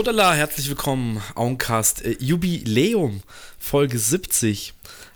[0.00, 3.20] Rodala, herzlich willkommen, Auncast, äh, Jubiläum,
[3.58, 4.72] Folge 70.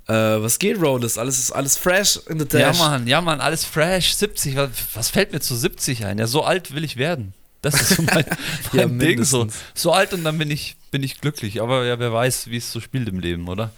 [0.09, 1.17] Äh, was geht, Rodes?
[1.17, 2.79] Alles ist alles fresh in the Ja, dash.
[2.79, 4.15] Mann, ja, Mann, alles fresh.
[4.15, 6.19] 70, was, was fällt mir zu 70 ein?
[6.19, 7.33] Ja, so alt will ich werden.
[7.63, 8.27] Das ist so mein,
[8.75, 9.25] mein Ja, Ding.
[9.25, 11.63] So, so alt und dann bin ich, bin ich glücklich.
[11.63, 13.71] Aber ja, wer weiß, wie es so spielt im Leben, oder?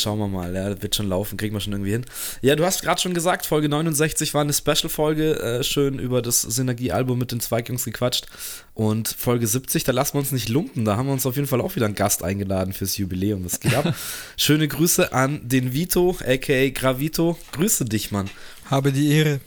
[0.00, 2.04] Schauen wir mal, ja, das wird schon laufen, kriegen wir schon irgendwie hin.
[2.42, 6.42] Ja, du hast gerade schon gesagt, Folge 69 war eine Special-Folge, äh, schön über das
[6.42, 8.26] Synergie-Album mit den Zweigjungs gequatscht.
[8.74, 11.46] Und Folge 70, da lassen wir uns nicht lumpen, da haben wir uns auf jeden
[11.48, 13.94] Fall auch wieder einen Gast eingeladen fürs Jubiläum, das geht ab.
[14.36, 17.38] Schöne Grüße an den Vito, aka Gravito.
[17.52, 18.28] Grüße dich, Mann.
[18.70, 19.40] Habe die Ehre.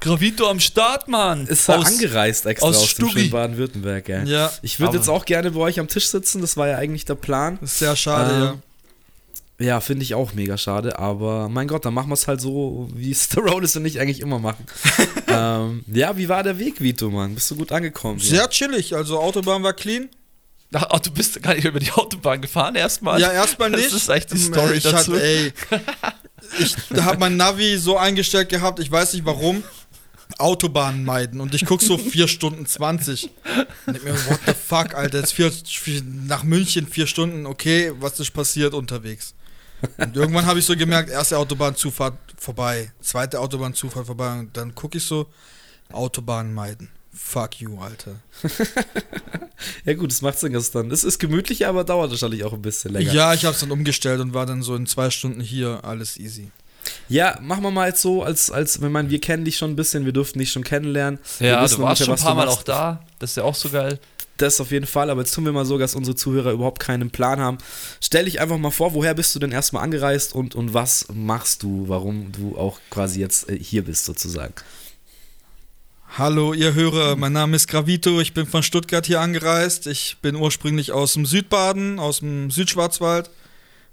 [0.00, 1.46] Gravito am Start, Mann.
[1.48, 4.22] Ist Aus- angereist extra aus aus, dem schönen Baden-Württemberg, ja.
[4.22, 7.04] Ja, Ich würde jetzt auch gerne bei euch am Tisch sitzen, das war ja eigentlich
[7.04, 7.58] der Plan.
[7.62, 8.58] ist sehr schade, Ähm, ja.
[9.60, 12.88] Ja, finde ich auch mega schade, aber mein Gott, dann machen wir es halt so,
[12.94, 14.64] wie es der Rollins und ich eigentlich immer machen.
[15.26, 17.34] ähm, ja, wie war der Weg, Vito, Mann?
[17.34, 18.20] Bist du gut angekommen?
[18.20, 20.08] Sehr chillig, also Autobahn war clean.
[20.72, 23.20] Ach, du bist gar nicht über die Autobahn gefahren erstmal.
[23.20, 23.86] Ja, erstmal nicht.
[23.86, 25.14] Das ist echt die Ähm, Story ich dazu.
[25.14, 25.52] Hatte, ey,
[26.58, 29.62] ich habe mein Navi so eingestellt gehabt, ich weiß nicht warum.
[30.36, 33.30] Autobahnen meiden und ich guck so 4 Stunden 20.
[33.86, 38.20] Und mir, what the fuck, Alter, jetzt vier, vier, nach München 4 Stunden, okay, was
[38.20, 39.34] ist passiert unterwegs?
[39.96, 44.98] Und irgendwann habe ich so gemerkt, erste Autobahnzufahrt vorbei, zweite Autobahnzufahrt vorbei und dann gucke
[44.98, 45.26] ich so,
[45.92, 46.90] Autobahnen meiden.
[47.12, 48.16] Fuck you, Alter.
[49.84, 50.90] Ja, gut, das macht Sinn, dass dann.
[50.90, 53.12] Es ist gemütlich, aber dauert wahrscheinlich auch ein bisschen länger.
[53.12, 56.16] Ja, ich habe es dann umgestellt und war dann so in zwei Stunden hier, alles
[56.16, 56.50] easy.
[57.08, 59.76] Ja, machen wir mal jetzt so, als, als, wenn man, wir kennen dich schon ein
[59.76, 61.18] bisschen, wir durften dich schon kennenlernen.
[61.40, 63.04] ja, du warst schon ein was paar Mal auch da.
[63.18, 63.98] Das ist ja auch so geil.
[64.38, 67.10] Das auf jeden Fall, aber jetzt tun wir mal so, dass unsere Zuhörer überhaupt keinen
[67.10, 67.58] Plan haben.
[68.00, 71.62] Stell dich einfach mal vor, woher bist du denn erstmal angereist und, und was machst
[71.62, 74.54] du, warum du auch quasi jetzt äh, hier bist, sozusagen.
[76.16, 79.86] Hallo, ihr Hörer, mein Name ist Gravito, ich bin von Stuttgart hier angereist.
[79.86, 83.30] Ich bin ursprünglich aus dem Südbaden, aus dem Südschwarzwald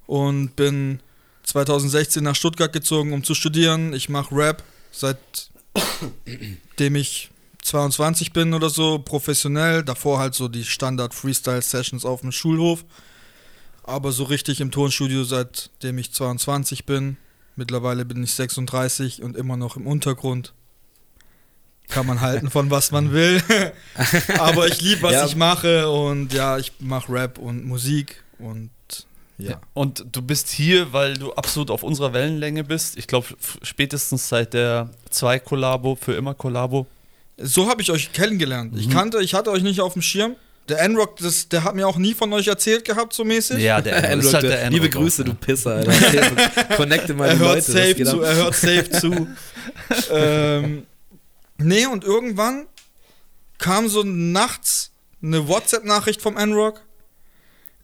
[0.07, 1.01] und bin
[1.43, 3.93] 2016 nach Stuttgart gezogen, um zu studieren.
[3.93, 4.63] Ich mache Rap
[4.95, 7.29] seitdem ich
[7.65, 9.83] 22 bin oder so, professionell.
[9.83, 12.85] Davor halt so die Standard-Freestyle-Sessions auf dem Schulhof.
[13.83, 17.17] Aber so richtig im Tonstudio, seitdem ich 22 bin.
[17.55, 20.53] Mittlerweile bin ich 36 und immer noch im Untergrund.
[21.87, 23.41] Kann man halten von was man will.
[24.39, 25.25] Aber ich liebe, was Ja.
[25.25, 28.69] ich mache und ja, ich mache Rap und Musik und
[29.37, 29.59] ja.
[29.73, 32.97] Und du bist hier, weil du absolut auf unserer Wellenlänge bist.
[32.97, 33.27] Ich glaube,
[33.63, 36.87] spätestens seit der 2-Kollabo, für immer Kollabo.
[37.37, 38.73] So habe ich euch kennengelernt.
[38.73, 38.79] Mhm.
[38.79, 40.35] Ich kannte, ich hatte euch nicht auf dem Schirm.
[40.67, 41.17] Der N-Rock,
[41.51, 43.59] der hat mir auch nie von euch erzählt gehabt, so mäßig.
[43.59, 45.29] Ja, der Enrock ist halt der Liebe auch, Grüße, ja.
[45.29, 45.91] du Pisser, Alter.
[46.75, 47.71] Connecte mal er hört Leute.
[47.71, 49.27] safe zu, er hört safe zu.
[50.11, 50.87] ähm,
[51.59, 52.65] nee, und irgendwann
[53.59, 54.91] kam so nachts
[55.21, 56.81] eine WhatsApp-Nachricht vom N-Rock.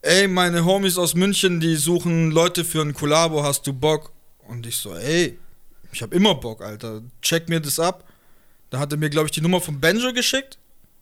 [0.01, 4.11] Ey, meine Homies aus München, die suchen Leute für ein Kollabo, hast du Bock?
[4.47, 5.37] Und ich so, ey,
[5.91, 7.03] ich hab immer Bock, Alter.
[7.21, 8.05] Check mir das ab.
[8.71, 10.57] Da hat er mir, glaube ich, die Nummer von Benjo geschickt.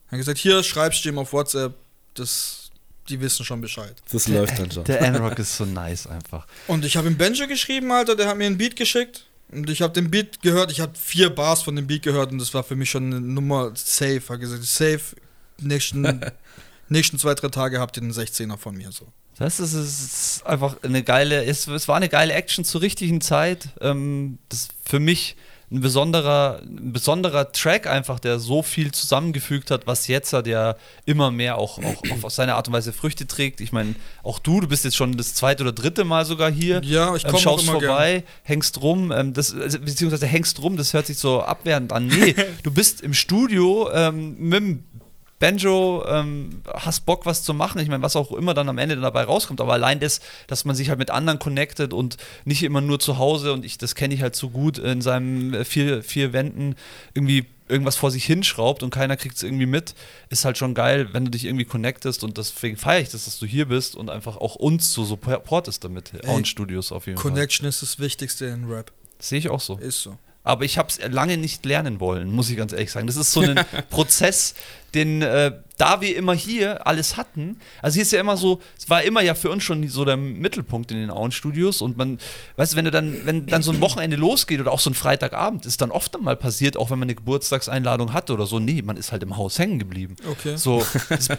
[0.08, 1.76] Er hat gesagt, hier, schreibst du ihm auf WhatsApp.
[2.16, 2.72] Das,
[3.08, 3.96] die wissen schon Bescheid.
[4.12, 4.84] Das läuft dann schon.
[4.86, 6.48] Der Enrock ist so nice einfach.
[6.68, 9.26] Und ich habe ihm Benjo geschrieben, Alter, der hat mir einen Beat geschickt.
[9.52, 12.40] Und ich habe den Beat gehört, ich habe vier Bars von dem Beat gehört und
[12.40, 14.22] das war für mich schon eine Nummer safe.
[14.30, 15.16] Hat gesagt, safe,
[15.60, 16.22] nächsten,
[16.90, 19.08] nächsten zwei, drei Tage habt ihr einen 16er von mir so.
[19.38, 23.70] Das ist, ist einfach eine geile, es, es war eine geile Action zur richtigen Zeit.
[23.80, 25.36] Ähm, das für mich
[25.72, 30.76] ein besonderer, ein besonderer Track einfach, der so viel zusammengefügt hat, was jetzt hat ja
[31.06, 33.62] immer mehr auch, auch, auch auf seine Art und Weise Früchte trägt.
[33.62, 33.94] Ich meine,
[34.24, 36.82] auch du, du bist jetzt schon das zweite oder dritte Mal sogar hier.
[36.84, 40.60] Ja, ich Ähm, komme auch schaust immer vorbei, hängst rum, ähm, das, also, beziehungsweise hängst
[40.62, 42.08] rum, das hört sich so abwertend an.
[42.08, 44.84] Nee, du bist im Studio ähm, mit dem
[45.40, 47.80] Banjo, ähm, hast Bock, was zu machen.
[47.80, 49.62] Ich meine, was auch immer dann am Ende dabei rauskommt.
[49.62, 53.18] Aber allein das, dass man sich halt mit anderen connectet und nicht immer nur zu
[53.18, 56.76] Hause und ich, das kenne ich halt so gut, in seinen äh, vier, vier Wänden
[57.14, 59.94] irgendwie irgendwas vor sich hinschraubt und keiner kriegt es irgendwie mit,
[60.30, 63.40] ist halt schon geil, wenn du dich irgendwie connectest und deswegen feiere ich das, dass
[63.40, 66.14] du hier bist und einfach auch uns so supportest damit.
[66.14, 67.32] Ey, Own Studios auf jeden Fall.
[67.32, 68.92] Connection ist das Wichtigste in Rap.
[69.20, 69.78] Sehe ich auch so.
[69.78, 70.18] Ist so.
[70.44, 73.08] Aber ich habe es lange nicht lernen wollen, muss ich ganz ehrlich sagen.
[73.08, 73.60] Das ist so ein
[73.90, 74.56] Prozess,
[74.96, 78.90] den, äh, da wir immer hier alles hatten, also hier ist ja immer so, es
[78.90, 82.20] war immer ja für uns schon so der Mittelpunkt in den Auenstudios und man,
[82.58, 84.94] weißt du, wenn du dann, wenn dann so ein Wochenende losgeht oder auch so ein
[84.94, 88.82] Freitagabend, ist dann oft mal passiert, auch wenn man eine Geburtstagseinladung hatte oder so, nee,
[88.82, 90.16] man ist halt im Haus hängen geblieben.
[90.30, 90.58] Okay.
[90.58, 91.30] So, es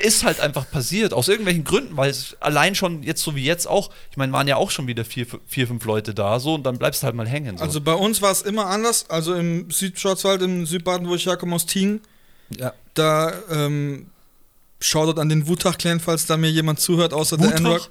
[0.00, 3.66] ist halt einfach passiert, aus irgendwelchen Gründen, weil es allein schon jetzt so wie jetzt
[3.66, 6.64] auch, ich meine, waren ja auch schon wieder vier, vier fünf Leute da, so, und
[6.64, 7.58] dann bleibst du halt mal hängen.
[7.58, 7.64] So.
[7.64, 9.08] Also bei uns war es immer anders.
[9.08, 12.00] Also im Südschwarzwald, im Südbaden, wo ich herkomme, aus Tiegen,
[12.58, 12.72] ja.
[12.94, 14.06] da ähm,
[14.80, 17.58] Shoutout an den Wutach-Clan, falls da mir jemand zuhört, außer der Wutach?
[17.60, 17.90] N-Rock.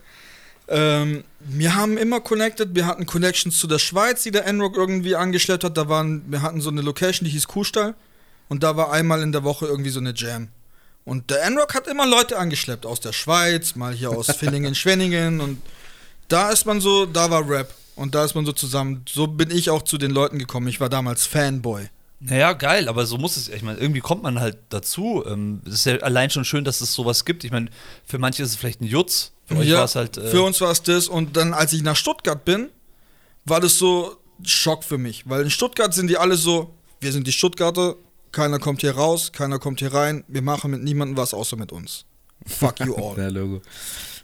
[0.68, 5.16] Ähm, wir haben immer connected, wir hatten Connections zu der Schweiz, die der N-Rock irgendwie
[5.16, 5.78] angeschleppt hat.
[5.78, 7.94] Da waren, wir hatten so eine Location, die hieß Kuhstall.
[8.50, 10.50] Und da war einmal in der Woche irgendwie so eine Jam.
[11.04, 15.42] Und der N-Rock hat immer Leute angeschleppt aus der Schweiz, mal hier aus Villingen, Schwenningen.
[15.42, 15.62] Und
[16.28, 17.74] da ist man so, da war Rap.
[17.96, 19.04] Und da ist man so zusammen.
[19.08, 20.68] So bin ich auch zu den Leuten gekommen.
[20.68, 21.90] Ich war damals Fanboy.
[22.24, 23.50] Naja, geil, aber so muss es.
[23.50, 25.24] Ich meine, irgendwie kommt man halt dazu.
[25.26, 27.44] Ähm, Es ist ja allein schon schön, dass es sowas gibt.
[27.44, 27.70] Ich meine,
[28.06, 29.32] für manche ist es vielleicht ein Jutz.
[29.46, 30.18] Für euch war es halt.
[30.18, 31.08] Äh, für uns war es das.
[31.08, 32.70] Und dann, als ich nach Stuttgart bin,
[33.46, 35.28] war das so Schock für mich.
[35.28, 37.96] Weil in Stuttgart sind die alle so, wir sind die Stuttgarter,
[38.32, 41.72] keiner kommt hier raus, keiner kommt hier rein, wir machen mit niemandem was außer mit
[41.72, 42.06] uns.
[42.46, 43.18] Fuck you all.
[43.18, 43.62] Ja, Logo.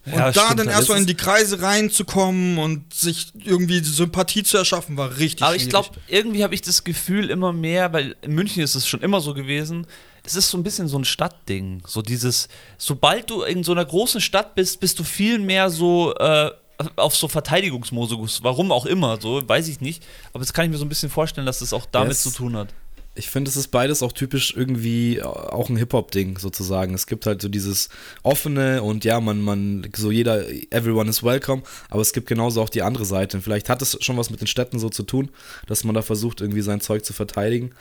[0.07, 4.57] Und Ja, da stimmt, dann erstmal in die Kreise reinzukommen und sich irgendwie Sympathie zu
[4.57, 8.33] erschaffen, war richtig Aber ich glaube, irgendwie habe ich das Gefühl immer mehr, weil in
[8.33, 9.86] München ist es schon immer so gewesen.
[10.24, 11.83] Es ist so ein bisschen so ein Stadtding.
[11.86, 16.13] So dieses, sobald du in so einer großen Stadt bist, bist du viel mehr so
[16.15, 16.51] äh,
[16.95, 18.44] auf so Verteidigungsmodus.
[18.44, 20.03] Warum auch immer, so weiß ich nicht.
[20.31, 22.24] Aber das kann ich mir so ein bisschen vorstellen, dass das auch damit Yes.
[22.24, 22.74] zu tun hat.
[23.17, 26.93] Ich finde, es ist beides auch typisch irgendwie auch ein Hip-Hop-Ding sozusagen.
[26.93, 27.89] Es gibt halt so dieses
[28.23, 32.69] offene und ja, man, man, so jeder, everyone is welcome, aber es gibt genauso auch
[32.69, 33.37] die andere Seite.
[33.37, 35.29] Und vielleicht hat es schon was mit den Städten so zu tun,
[35.67, 37.71] dass man da versucht, irgendwie sein Zeug zu verteidigen.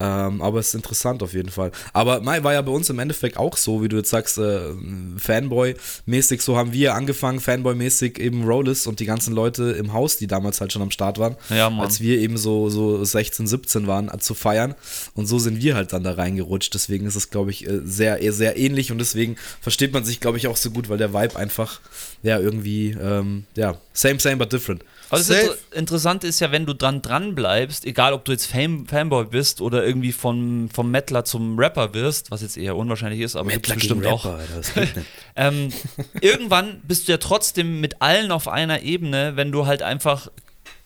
[0.00, 1.70] Ähm, aber es ist interessant auf jeden Fall.
[1.92, 4.72] Aber Mai war ja bei uns im Endeffekt auch so, wie du jetzt sagst, äh,
[5.16, 10.26] Fanboy-mäßig, so haben wir angefangen, Fanboy-mäßig eben Rollis und die ganzen Leute im Haus, die
[10.26, 14.08] damals halt schon am Start waren, Ja, als wir eben so, so 16, 17 waren,
[14.08, 14.74] äh, zu feiern.
[15.14, 16.74] Und so sind wir halt dann da reingerutscht.
[16.74, 20.20] Deswegen ist es, glaube ich, äh, sehr, eher sehr ähnlich und deswegen versteht man sich,
[20.20, 21.80] glaube ich, auch so gut, weil der Vibe einfach,
[22.22, 24.82] ja, irgendwie, ähm, ja, same, same, but different.
[25.10, 25.30] Aber das.
[25.30, 29.26] Inter Interessante ist ja, wenn du dran dran bleibst, egal ob du jetzt Fan Fanboy
[29.26, 33.50] bist oder irgendwie von, vom Mettler zum Rapper wirst, was jetzt eher unwahrscheinlich ist, aber
[33.50, 34.24] gibt's bestimmt auch.
[34.24, 35.06] Alter, das geht nicht.
[35.36, 35.72] Ähm,
[36.20, 40.30] irgendwann bist du ja trotzdem mit allen auf einer Ebene, wenn du halt einfach,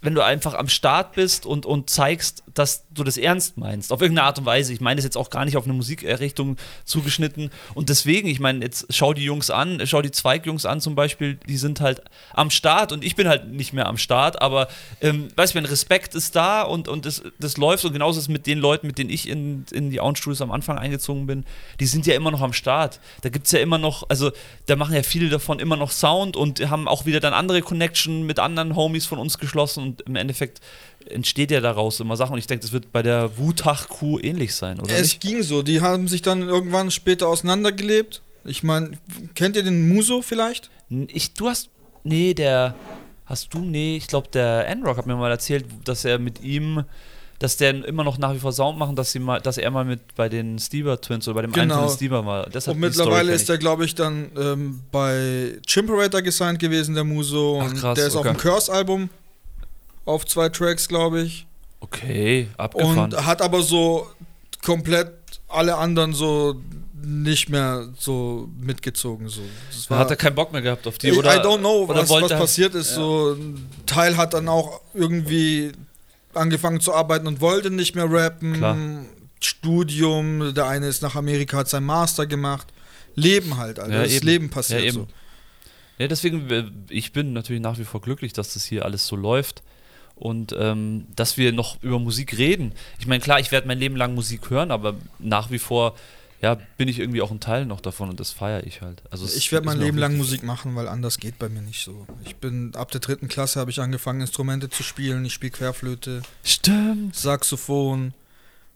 [0.01, 3.93] wenn du einfach am Start bist und, und zeigst, dass du das ernst meinst.
[3.93, 4.73] Auf irgendeine Art und Weise.
[4.73, 7.51] Ich meine das jetzt auch gar nicht auf eine Musikrichtung zugeschnitten.
[7.75, 11.39] Und deswegen, ich meine, jetzt schau die Jungs an, schau die Zweigjungs an zum Beispiel,
[11.49, 12.03] die sind halt
[12.33, 14.69] am Start und ich bin halt nicht mehr am Start, aber
[15.01, 18.25] ähm, weißt du, wenn Respekt ist da und, und das, das läuft und genauso ist
[18.25, 21.45] es mit den Leuten, mit denen ich in, in die Auenstudios am Anfang eingezogen bin,
[21.81, 23.01] die sind ja immer noch am Start.
[23.23, 24.31] Da gibt es ja immer noch, also
[24.67, 28.25] da machen ja viele davon immer noch Sound und haben auch wieder dann andere Connection
[28.25, 30.61] mit anderen Homies von uns geschlossen und im Endeffekt
[31.11, 34.81] entsteht ja daraus immer Sachen und ich denke, das wird bei der Wutach-Crew ähnlich sein,
[34.81, 35.21] oder es nicht?
[35.21, 38.23] ging so, die haben sich dann irgendwann später auseinandergelebt.
[38.45, 38.93] Ich meine,
[39.35, 40.71] kennt ihr den Muso vielleicht?
[41.09, 41.69] Ich, du hast,
[42.05, 42.75] nee, der,
[43.27, 46.85] hast du, nee, ich glaube, der N-Rock hat mir mal erzählt, dass er mit ihm,
[47.39, 49.85] dass der immer noch nach wie vor Sound machen, dass, sie mal, dass er mal
[49.85, 51.81] mit bei den Stieber Twins oder bei dem einen Genau.
[51.81, 56.23] von den Stieber mal, das Und mittlerweile ist der, glaube ich, dann ähm, bei Chimperator
[56.23, 57.61] gesigned gewesen, der Muso.
[57.63, 58.29] Ach, Und krass, der ist okay.
[58.31, 59.11] auf dem Curse-Album.
[60.09, 61.47] Auf zwei Tracks, glaube ich.
[61.81, 63.13] Okay, abgefahren.
[63.13, 64.07] Und hat aber so
[64.65, 65.13] komplett
[65.49, 66.63] alle anderen so
[67.05, 69.29] nicht mehr so mitgezogen.
[69.29, 69.43] So.
[69.71, 71.37] Das hat er keinen Bock mehr gehabt auf die, ich, oder?
[71.37, 72.89] I don't know, was, was er- passiert ist.
[72.93, 72.97] Ja.
[72.97, 75.73] So ein Teil hat dann auch irgendwie
[76.33, 78.55] angefangen zu arbeiten und wollte nicht mehr rappen.
[78.55, 78.79] Klar.
[79.41, 82.67] Studium, der eine ist nach Amerika, hat sein Master gemacht.
[83.15, 83.93] Leben halt, Alter.
[83.95, 84.27] Ja, das eben.
[84.27, 85.07] Leben passiert Ja, so.
[85.99, 89.15] Ja, deswegen, äh, ich bin natürlich nach wie vor glücklich, dass das hier alles so
[89.15, 89.63] läuft
[90.19, 92.73] und ähm, dass wir noch über Musik reden.
[92.99, 95.95] Ich meine, klar, ich werde mein Leben lang Musik hören, aber nach wie vor,
[96.41, 99.03] ja, bin ich irgendwie auch ein Teil noch davon und das feiere ich halt.
[99.11, 100.17] Also Ich werde mein Leben lang.
[100.17, 102.07] Musik machen, weil anders geht bei mir nicht so.
[102.25, 105.25] Ich bin ab der dritten Klasse habe ich angefangen Instrumente zu spielen.
[105.25, 107.17] Ich spiele Querflöte, Stimmt.
[107.17, 108.15] Saxophon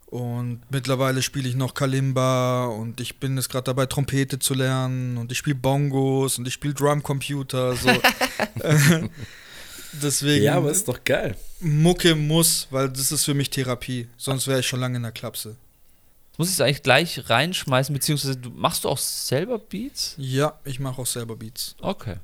[0.07, 5.17] und mittlerweile spiele ich noch Kalimba und ich bin jetzt gerade dabei Trompete zu lernen
[5.17, 7.89] und ich spiele Bongos und ich spiele Drumcomputer so.
[10.01, 11.35] Deswegen Ja, aber ist doch geil.
[11.59, 14.07] Mucke muss, weil das ist für mich Therapie.
[14.17, 15.55] Sonst wäre ich schon lange in der Klapse.
[16.37, 20.15] Muss ich es eigentlich gleich reinschmeißen, beziehungsweise du, machst du auch selber Beats?
[20.17, 21.75] Ja, ich mache auch selber Beats.
[21.79, 22.15] Okay.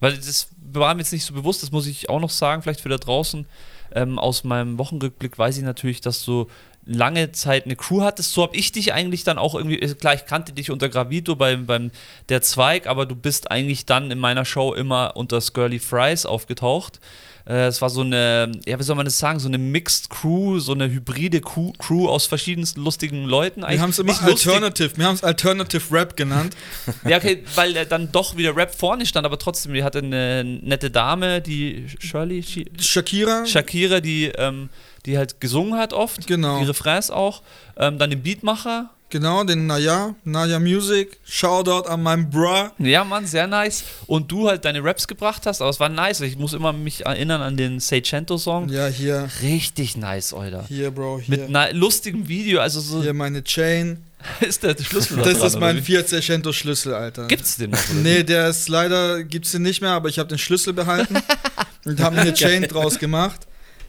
[0.00, 2.80] Weil das war mir jetzt nicht so bewusst, das muss ich auch noch sagen, vielleicht
[2.80, 3.46] für da draußen.
[3.94, 6.48] Ähm, aus meinem Wochenrückblick weiß ich natürlich, dass du
[6.84, 8.32] lange Zeit eine Crew hattest.
[8.32, 11.36] So habe ich dich eigentlich dann auch irgendwie, äh, klar, ich kannte dich unter Gravito
[11.36, 11.90] beim, beim
[12.28, 16.98] Der Zweig, aber du bist eigentlich dann in meiner Show immer unter Skirly Fries aufgetaucht.
[17.46, 20.58] Äh, Es war so eine, ja, wie soll man das sagen, so eine Mixed Crew,
[20.58, 23.62] so eine hybride Crew, Crew aus verschiedensten lustigen Leuten.
[23.62, 26.56] Wir haben es immer lustig, Alternative, wir haben es Alternative Rap genannt.
[27.08, 30.42] ja, okay, weil er dann doch wieder Rap vorne stand, aber trotzdem, die hatte eine
[30.44, 34.68] nette Dame, die Shirley, Shi- Shakira, Shakira, die, ähm,
[35.06, 36.58] die halt gesungen hat oft, Genau.
[36.60, 37.42] die Refrains auch,
[37.76, 41.18] ähm, dann den Beatmacher, Genau, den Naya, Naya Music.
[41.26, 42.72] Shoutout an meinen Bra.
[42.78, 43.84] Ja, Mann, sehr nice.
[44.06, 46.22] Und du halt deine Raps gebracht hast, aber es war nice.
[46.22, 48.70] Ich muss immer mich erinnern an den Seicento-Song.
[48.70, 50.64] Ja, hier, Richtig nice, Alter.
[50.66, 51.36] hier, Bro, hier.
[51.38, 54.02] Mit einer lustigem Video, also so Hier meine Chain.
[54.40, 55.92] ist der Schlüssel da Das dran, ist mein oder wie?
[55.92, 57.26] 4 Cento Schlüssel, Alter.
[57.28, 57.80] Gibt's den noch?
[58.02, 61.16] Nee, der ist leider, gibt's den nicht mehr, aber ich habe den Schlüssel behalten
[61.84, 63.40] und habe mir eine Chain draus gemacht.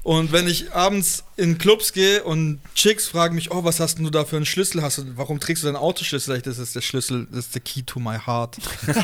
[0.03, 4.03] Und wenn ich abends in Clubs gehe und Chicks fragen mich, oh, was hast denn
[4.03, 4.81] du da für einen Schlüssel?
[4.81, 6.35] Hast du, warum trägst du deinen Autoschlüssel?
[6.35, 8.57] Ich, Das ist der Schlüssel, das ist the key to my heart.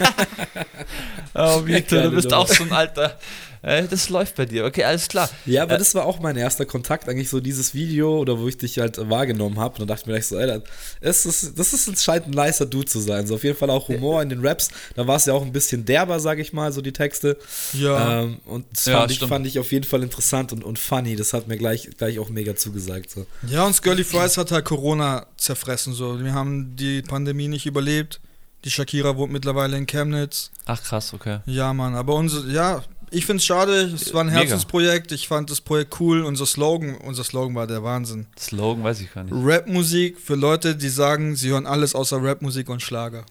[1.34, 3.18] Oh, Victor, du bist auch so ein alter.
[3.62, 4.66] Äh, das läuft bei dir.
[4.66, 5.30] Okay, alles klar.
[5.46, 8.48] Ja, aber Äh, das war auch mein erster Kontakt, eigentlich so dieses Video oder wo
[8.48, 9.74] ich dich halt wahrgenommen habe.
[9.76, 10.62] Und dann dachte ich mir gleich so, ey,
[11.02, 13.28] das ist, das ist scheint ein nicer Dude zu sein.
[13.28, 14.70] So auf jeden Fall auch Humor in den Raps.
[14.96, 17.38] Da war es ja auch ein bisschen derber, sag ich mal, so die Texte.
[17.74, 18.22] Ja.
[18.24, 21.16] Ähm, und das Ja, fand, ich, fand ich auf jeden Fall interessant und, und funny.
[21.16, 23.12] Das hat mir gleich, gleich auch mega zugesagt.
[23.12, 23.26] So.
[23.48, 25.94] Ja, und Scully Fries hat halt Corona zerfressen.
[25.94, 26.24] So.
[26.24, 28.20] Wir haben die Pandemie nicht überlebt.
[28.66, 30.52] Die Shakira wohnt mittlerweile in Chemnitz.
[30.66, 31.40] Ach krass, okay.
[31.46, 33.92] Ja, Mann, aber unser, ja, ich find's schade.
[33.94, 34.30] Es war ein.
[34.30, 35.12] Herzensprojekt.
[35.12, 36.22] Ich fand das Projekt cool.
[36.22, 38.28] Unser Slogan, unser Slogan war der Wahnsinn.
[38.38, 39.34] Slogan weiß ich gar nicht.
[39.36, 43.26] Rapmusik für Leute, die sagen, sie hören alles außer Rapmusik und Schlager.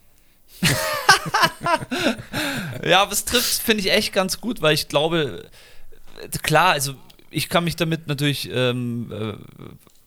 [2.84, 5.46] Ja, aber es trifft, finde ich echt ganz gut, weil ich glaube,
[6.42, 6.94] klar, also
[7.30, 9.32] ich kann mich damit natürlich ähm, äh,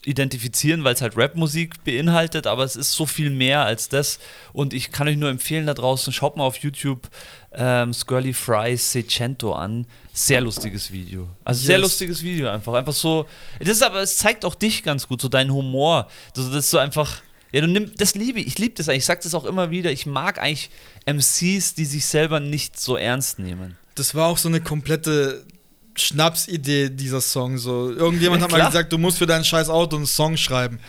[0.05, 4.19] identifizieren, weil es halt Rapmusik beinhaltet, aber es ist so viel mehr als das.
[4.51, 7.07] Und ich kann euch nur empfehlen da draußen, schaut mal auf YouTube
[7.53, 9.85] ähm, Scully Fries Seicento an.
[10.13, 11.29] Sehr lustiges Video.
[11.43, 11.83] Also sehr Yes.
[11.83, 12.73] lustiges Video einfach.
[12.73, 13.27] Einfach so.
[13.59, 16.07] Das ist aber, es zeigt auch dich ganz gut, so deinen Humor.
[16.35, 17.21] Also das ist so einfach.
[17.53, 19.71] Ja, du nimmst, das liebe ich, ich liebe das eigentlich, ich sag das auch immer
[19.71, 20.69] wieder, ich mag eigentlich
[21.05, 23.77] MCs, die sich selber nicht so ernst nehmen.
[23.95, 25.45] Das war auch so eine komplette
[25.95, 27.57] Schnapsidee, dieser Song.
[27.57, 27.91] So.
[27.91, 30.79] Irgendjemand Ja, hat mal gesagt, du musst für dein scheiß Auto einen Song schreiben.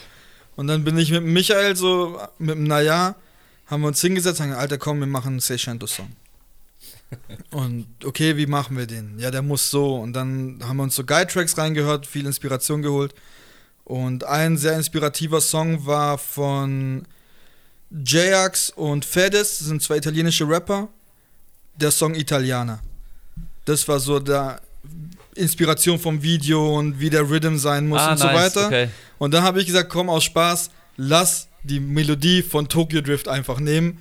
[0.57, 3.15] Und dann bin ich mit Michael so, mit dem Naja,
[3.67, 6.11] haben wir uns hingesetzt und gesagt, Alter, komm, wir machen einen Seicento-Song.
[7.51, 9.19] Und okay, wie machen wir den?
[9.19, 9.97] Ja, der muss so.
[9.97, 13.15] Und dann haben wir uns so Guide-Tracks reingehört, viel Inspiration geholt.
[13.85, 17.05] Und ein sehr inspirativer Song war von
[17.91, 20.89] Jax und Fedez, das sind zwei italienische Rapper.
[21.77, 22.81] Der Song Italiana.
[23.65, 24.61] Das war so der
[25.35, 28.63] Inspiration vom Video und wie der Rhythm sein muss und so weiter.
[28.63, 28.89] Ah, Okay.
[29.19, 33.61] Und dann habe ich gesagt, komm aus Spaß, lass die Melodie von Tokyo Drift einfach
[33.61, 34.01] nehmen,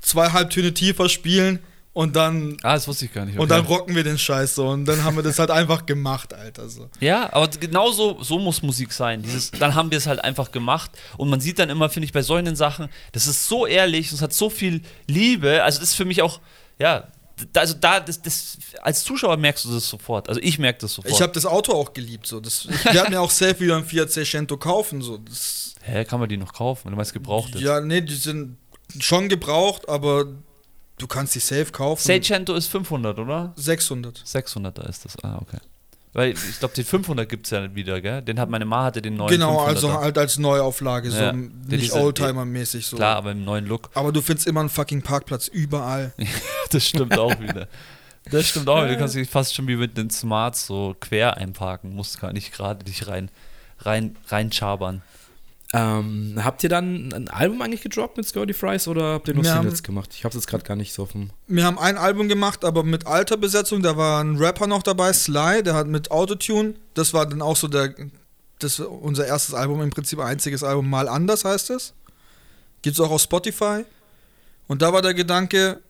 [0.00, 1.58] zwei Halbtöne tiefer spielen
[1.92, 3.34] und dann Ah, das wusste ich gar nicht.
[3.38, 3.60] und okay.
[3.60, 6.68] dann rocken wir den Scheiß so und dann haben wir das halt einfach gemacht, Alter
[6.68, 6.88] so.
[7.00, 9.20] Ja, aber genau so, so muss Musik sein.
[9.22, 10.90] Dieses, dann haben wir es halt einfach gemacht.
[11.16, 14.22] Und man sieht dann immer, finde ich, bei solchen Sachen, das ist so ehrlich, es
[14.22, 15.62] hat so viel Liebe.
[15.62, 16.40] Also, das ist für mich auch,
[16.78, 17.08] ja,
[17.54, 20.28] also da, das, das, als Zuschauer merkst du das sofort.
[20.28, 21.12] Also, ich merke das sofort.
[21.12, 22.40] Ich habe das Auto auch geliebt so.
[22.40, 25.18] Das, ich werde mir auch safe wieder ein Fiat Seicento kaufen so.
[25.18, 26.90] Das, Hä, kann man die noch kaufen?
[26.90, 28.56] Du meinst gebraucht ja, nee, die sind
[29.00, 30.26] schon gebraucht, aber
[30.98, 32.02] du kannst die safe kaufen.
[32.04, 33.52] Seicento ist 500, oder?
[33.56, 34.20] 600.
[34.24, 35.16] 600, da ist das.
[35.22, 35.58] Ah, okay.
[36.12, 38.22] Weil ich glaube, den 500 gibt es ja nicht wieder, gell?
[38.22, 39.66] Den hat meine Ma hatte den neuen Genau, 500er.
[39.66, 42.96] also halt als Neuauflage, so Ja, nicht Oldtimer-mäßig so.
[42.96, 43.90] Klar, aber im neuen Look.
[43.94, 46.12] Aber du findest immer einen fucking Parkplatz überall.
[46.70, 47.66] Das stimmt auch wieder.
[48.30, 48.88] Das stimmt auch wieder.
[48.88, 52.52] Du kannst dich fast schon wie mit den Smarts so quer einparken, musst gar nicht
[52.52, 53.30] gerade dich rein,
[53.80, 55.02] rein, rein chabern.
[55.74, 59.44] Ähm, habt ihr dann ein Album eigentlich gedroppt mit Scotty Fries oder habt ihr nur
[59.44, 60.10] Wir haben- Singles gemacht?
[60.14, 61.28] Ich hab's jetzt gerade gar nicht so auf dem.
[61.46, 63.82] Wir haben ein Album gemacht, aber mit alter Besetzung.
[63.82, 66.74] Da war ein Rapper noch dabei, Sly, der hat mit Autotune.
[66.94, 67.94] Das war dann auch so der,
[68.60, 71.92] das unser erstes Album, im Prinzip einziges Album, mal anders heißt es.
[72.80, 73.84] Gibt's auch auf Spotify.
[74.68, 75.80] Und da war der Gedanke,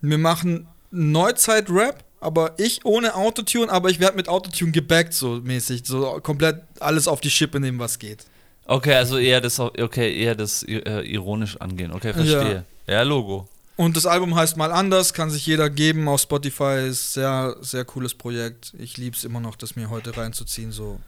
[0.00, 5.82] wir machen Neuzeit-Rap, aber ich ohne Autotune, aber ich werde mit Autotune gebackt, so mäßig.
[5.86, 8.26] So komplett alles auf die Schippe nehmen, was geht.
[8.66, 11.92] Okay, also eher das, okay, eher das äh, ironisch angehen.
[11.92, 12.64] Okay, verstehe.
[12.86, 13.48] Ja, Logo.
[13.76, 17.84] Und das Album heißt mal anders, kann sich jeder geben auf Spotify, ist sehr, sehr
[17.84, 18.72] cooles Projekt.
[18.78, 20.98] Ich lieb's immer noch, das mir heute reinzuziehen, so.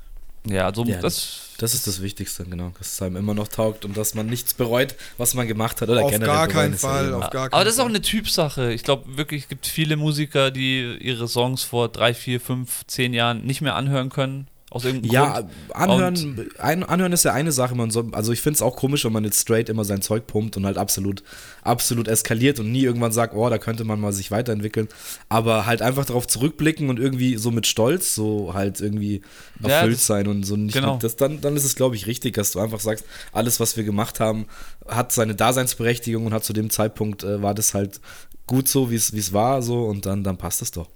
[0.47, 2.73] Ja, also Ja, das, Das ist das Wichtigste, genau.
[2.79, 5.89] Dass es einem immer noch taugt und dass man nichts bereut, was man gemacht hat.
[5.89, 8.03] Oder Auf generell gar keinen ja Fall, auf gar keinen aber das ist auch eine
[8.03, 8.73] Typsache.
[8.73, 13.15] Ich glaube wirklich, es gibt viele Musiker, die ihre Songs vor drei, vier, fünf, zehn
[13.15, 14.47] Jahren nicht mehr anhören können.
[14.71, 15.51] Aus irgendeinem Ja, Grund.
[15.75, 17.75] anhören, ein, anhören ist ja eine Sache.
[17.75, 20.27] Man soll, also ich finde es auch komisch, wenn man jetzt straight immer sein Zeug
[20.27, 21.23] pumpt und halt absolut,
[21.63, 24.89] absolut eskaliert und nie irgendwann sagt, oh, da könnte man mal sich weiterentwickeln.
[25.31, 29.23] Aber halt einfach darauf zurückblicken und irgendwie so mit Stolz so halt irgendwie
[29.61, 30.99] Ja, erfüllt das- sein und so nicht genau.
[30.99, 33.85] das, dann, dann ist es, glaube ich, richtig, dass du einfach sagst, alles, was wir
[33.85, 34.45] gemacht haben,
[34.87, 38.01] hat seine Daseinsberechtigung und hat zu dem Zeitpunkt äh, war das halt
[38.47, 40.89] gut so, wie es wie es war, so und dann, dann passt es doch.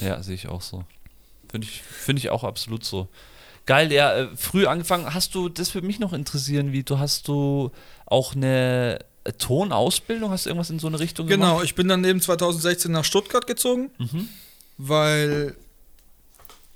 [0.00, 0.84] Ja, sehe ich auch so.
[1.50, 3.08] Finde ich, find ich auch absolut so.
[3.66, 5.12] Geil, ja, äh, früh angefangen.
[5.12, 7.70] Hast du, das würde mich noch interessieren, wie du hast du
[8.06, 10.30] auch eine äh, Tonausbildung?
[10.30, 11.64] Hast du irgendwas in so eine Richtung Genau, gemacht?
[11.64, 14.28] ich bin dann eben 2016 nach Stuttgart gezogen, Mhm.
[14.78, 15.56] weil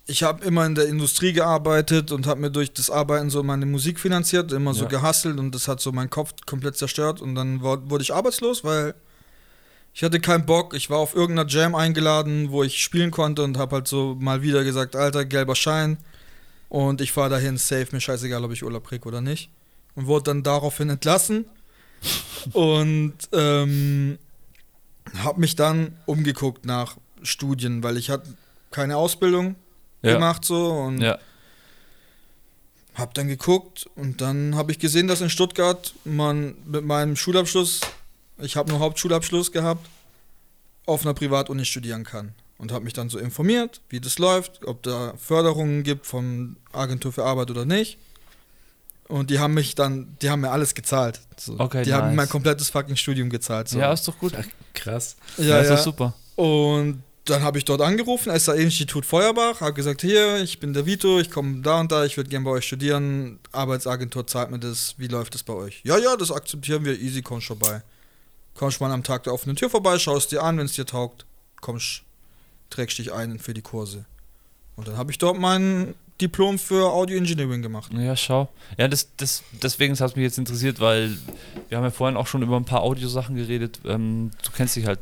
[0.07, 3.65] ich habe immer in der Industrie gearbeitet und habe mir durch das Arbeiten so meine
[3.65, 4.89] Musik finanziert, immer so Ja.
[4.91, 8.95] gehustelt und das hat so meinen Kopf komplett zerstört und dann wurde ich arbeitslos, weil
[9.95, 10.75] ich hatte keinen Bock.
[10.75, 14.43] Ich war auf irgendeiner Jam eingeladen, wo ich spielen konnte und habe halt so mal
[14.43, 15.99] wieder gesagt, Alter, gelber Schein
[16.69, 19.51] und ich fahre dahin, safe, mir scheißegal, ob ich Urlaub krieg oder nicht.
[19.95, 21.45] Und wurde dann daraufhin entlassen
[22.53, 24.19] und ähm,
[25.19, 28.35] habe mich dann umgeguckt nach Studien, weil ich hatte
[28.73, 29.55] keine Ausbildung
[30.03, 30.15] Ja.
[30.15, 31.19] gemacht so und Ja.
[32.95, 37.81] habe dann geguckt und dann habe ich gesehen, dass in Stuttgart man mit meinem Schulabschluss,
[38.39, 39.87] ich habe nur Hauptschulabschluss gehabt,
[40.87, 44.83] auf einer Privatuni studieren kann und habe mich dann so informiert, wie das läuft, ob
[44.83, 47.99] da Förderungen gibt von Agentur für Arbeit oder nicht.
[49.09, 51.21] Und die haben mich dann, die haben mir alles gezahlt.
[51.37, 51.57] So.
[51.59, 52.17] Okay, die haben nice.
[52.17, 53.69] mein komplettes fucking Studium gezahlt.
[53.69, 53.79] So.
[53.79, 54.33] ja, ist doch gut.
[54.73, 55.17] Krass.
[55.37, 55.77] ja, ist ja.
[55.77, 56.15] doch super.
[56.37, 61.19] Und dann habe ich dort angerufen, SAE-Institut Feuerbach, habe gesagt, hier, ich bin der Vito,
[61.21, 64.95] ich komme da und da, ich würde gerne bei euch studieren, Arbeitsagentur zahlt mir das,
[64.99, 65.81] wie läuft das bei euch?
[65.85, 67.83] Ja, ja, das akzeptieren wir, easy, kommst vorbei.
[68.55, 71.27] Kommst mal am Tag der offenen Tür vorbei, schaust dir an, wenn es dir taugt,
[71.61, 72.03] kommst,
[72.71, 74.05] trägst dich ein für die Kurse.
[74.77, 77.93] Und dann habe ich dort mein Diplom für Audio Engineering gemacht.
[77.93, 78.49] Ja, schau.
[78.79, 81.19] Ja, das, das, deswegen hat es mich jetzt interessiert, weil
[81.69, 83.81] wir haben ja vorhin auch schon über ein paar Audiosachen geredet.
[83.85, 85.01] Ähm, du kennst dich halt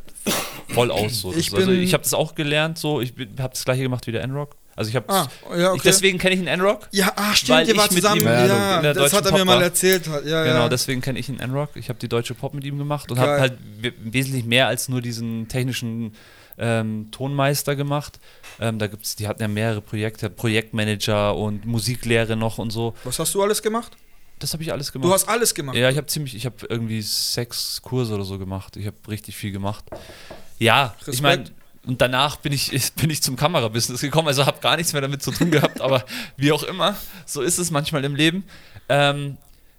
[0.69, 1.21] voll aus.
[1.21, 1.35] So.
[1.35, 3.03] Ich also ich habe das auch gelernt, so.
[3.03, 4.57] Ich habe das gleiche gemacht wie der N-Rock.
[4.75, 5.81] Also ich habe Ah, ja, ich, okay.
[5.85, 6.89] deswegen kenne ich den N-Rock.
[6.93, 8.21] ja, ah, stimmt, weil ihr wart ich mit zusammen.
[8.23, 10.07] ihm Ja, ja, in der das hat er mir mal erzählt.
[10.07, 10.69] Ja, Genau, ja.
[10.69, 11.71] deswegen kenne ich den N-Rock.
[11.75, 14.89] Ich habe die deutsche Pop mit ihm gemacht und habe halt we- wesentlich mehr als
[14.89, 16.15] nur diesen technischen
[16.59, 18.19] ähm, Tonmeister gemacht.
[18.61, 22.95] Ähm, da gibt's, die hatten ja mehrere Projekte, Projektmanager und Musiklehre noch und so.
[23.05, 23.93] Was hast du alles gemacht?
[24.39, 25.09] Das habe ich alles gemacht.
[25.09, 25.77] Du hast alles gemacht.
[25.77, 28.77] Ja, ich habe ziemlich, ich habe irgendwie sechs Kurse oder so gemacht.
[28.77, 29.85] Ich habe richtig viel gemacht.
[30.59, 31.23] Ja, ich Respekt.
[31.23, 31.45] meine,
[31.87, 35.23] und danach bin ich, bin ich zum Kamerabusiness gekommen, also habe gar nichts mehr damit
[35.23, 36.05] zu tun gehabt, aber
[36.37, 38.45] wie auch immer, so ist es manchmal im Leben.
[38.89, 39.37] Ähm,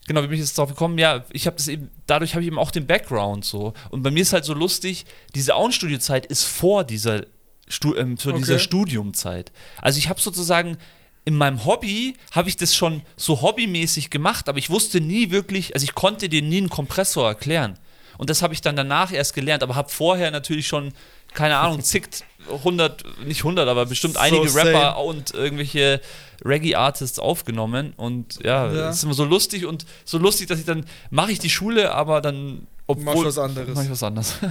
[0.07, 0.97] genau, wie bin ich jetzt drauf gekommen?
[0.97, 3.73] Ja, ich habe das eben, dadurch habe ich eben auch den Background so.
[3.89, 7.25] Und bei mir ist halt so lustig, diese Auenstudiozeit ist vor dieser,
[7.67, 8.63] Stu ähm, vor dieser Okay.
[8.63, 9.51] Studiumzeit.
[9.81, 10.77] Also ich habe sozusagen
[11.25, 15.73] in meinem Hobby habe ich das schon so hobbymäßig gemacht, aber ich wusste nie wirklich,
[15.73, 17.79] also ich konnte dir nie einen Kompressor erklären.
[18.17, 20.93] Und das habe ich dann danach erst gelernt, aber habe vorher natürlich schon,
[21.33, 24.69] keine Ahnung, zickt 100, nicht 100, aber bestimmt So einige same.
[24.71, 26.01] Rapper und irgendwelche
[26.43, 27.93] Reggae-Artists aufgenommen.
[27.95, 28.89] Und ja, Ja.
[28.89, 31.93] es ist immer so lustig und so lustig, dass ich dann mache ich die Schule,
[31.93, 33.69] aber dann obwohl, Machst was anderes.
[33.75, 34.33] Mach ich was anderes.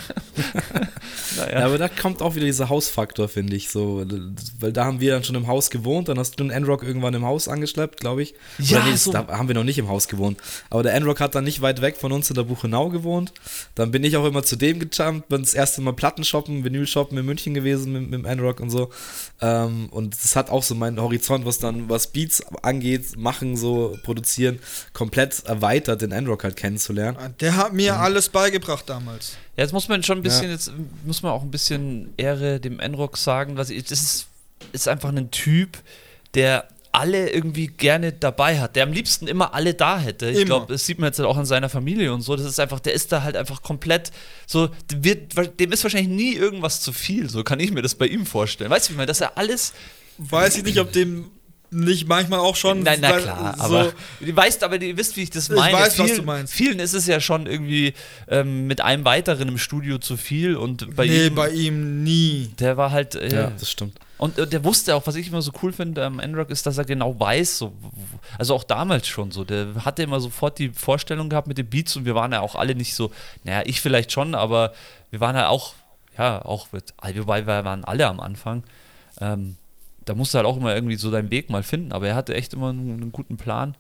[1.37, 1.47] Ja.
[1.47, 1.65] naja.
[1.67, 3.71] aber da kommt auch wieder dieser Hausfaktor, finde ich.
[3.71, 4.05] So,
[4.61, 7.15] weil da haben wir dann schon im Haus gewohnt, dann hast du den N-Rock irgendwann
[7.15, 8.35] im Haus angeschleppt, glaube ich.
[8.59, 10.39] Ja, Oder nee, so- da haben wir noch nicht im Haus gewohnt.
[10.71, 13.33] Aber der N-Rock hat dann nicht weit weg von uns in der Buchenau gewohnt.
[13.75, 16.87] Dann bin ich auch immer zu dem gejumpt, bin das erste Mal Platten shoppen, Vinyl
[16.87, 18.91] shoppen in München gewesen mit, mit dem N-Rock und so.
[19.41, 23.97] Ähm, und das hat auch so meinen Horizont, was dann, was Beats angeht, machen, so
[24.05, 24.59] produzieren,
[24.93, 27.17] komplett erweitert, den N-Rock halt kennenzulernen.
[27.41, 29.37] Der hat mir alles beigebracht damals.
[29.57, 30.51] Ja, jetzt muss man schon ein bisschen, Ja.
[30.53, 30.73] jetzt
[31.05, 34.27] muss man auch ein bisschen Ehre dem Enrock sagen, was ich, das ist,
[34.73, 35.79] ist einfach ein Typ,
[36.35, 40.29] der alle irgendwie gerne dabei hat, der am liebsten immer alle da hätte.
[40.29, 42.37] Ich glaube, das sieht man jetzt halt auch an seiner Familie und so.
[42.37, 44.13] Das ist einfach, der ist da halt einfach komplett
[44.47, 47.31] so, wird, dem ist wahrscheinlich nie irgendwas zu viel.
[47.31, 48.71] So kann ich mir das bei ihm vorstellen.
[48.71, 49.73] Weißt du, wie man, dass er alles
[50.19, 51.31] Weiß ich nicht, ob dem
[51.73, 52.83] nicht manchmal auch schon.
[52.83, 55.77] Nein, na klar, so, aber du weißt, aber ihr wisst, wie ich das Ich meine.
[55.77, 56.53] weiß, was vielen, du meinst.
[56.53, 57.95] Vielen ist es ja schon irgendwie
[58.29, 62.51] ähm, mit einem weiteren im Studio zu viel und bei nee, ihm, bei ihm nie.
[62.59, 63.99] der war halt, äh, Ja, das stimmt.
[64.19, 66.77] und äh, der wusste auch, was ich immer so cool finde am N-Rock ist, dass
[66.79, 67.73] er genau weiß, so,
[68.39, 71.97] also auch damals schon so, der hatte immer sofort die Vorstellung gehabt mit den Beats
[71.97, 73.11] und wir waren ja auch alle nicht so,
[73.45, 74.73] naja, ich vielleicht schon, aber
[75.11, 75.75] wir waren ja auch,
[76.19, 78.63] ja, auch mit, wobei wir waren alle am Anfang,
[79.21, 79.57] ähm,
[80.05, 82.35] da musst du halt auch immer irgendwie so deinen Weg mal finden, aber er hatte
[82.35, 83.77] echt immer einen, einen guten Plan.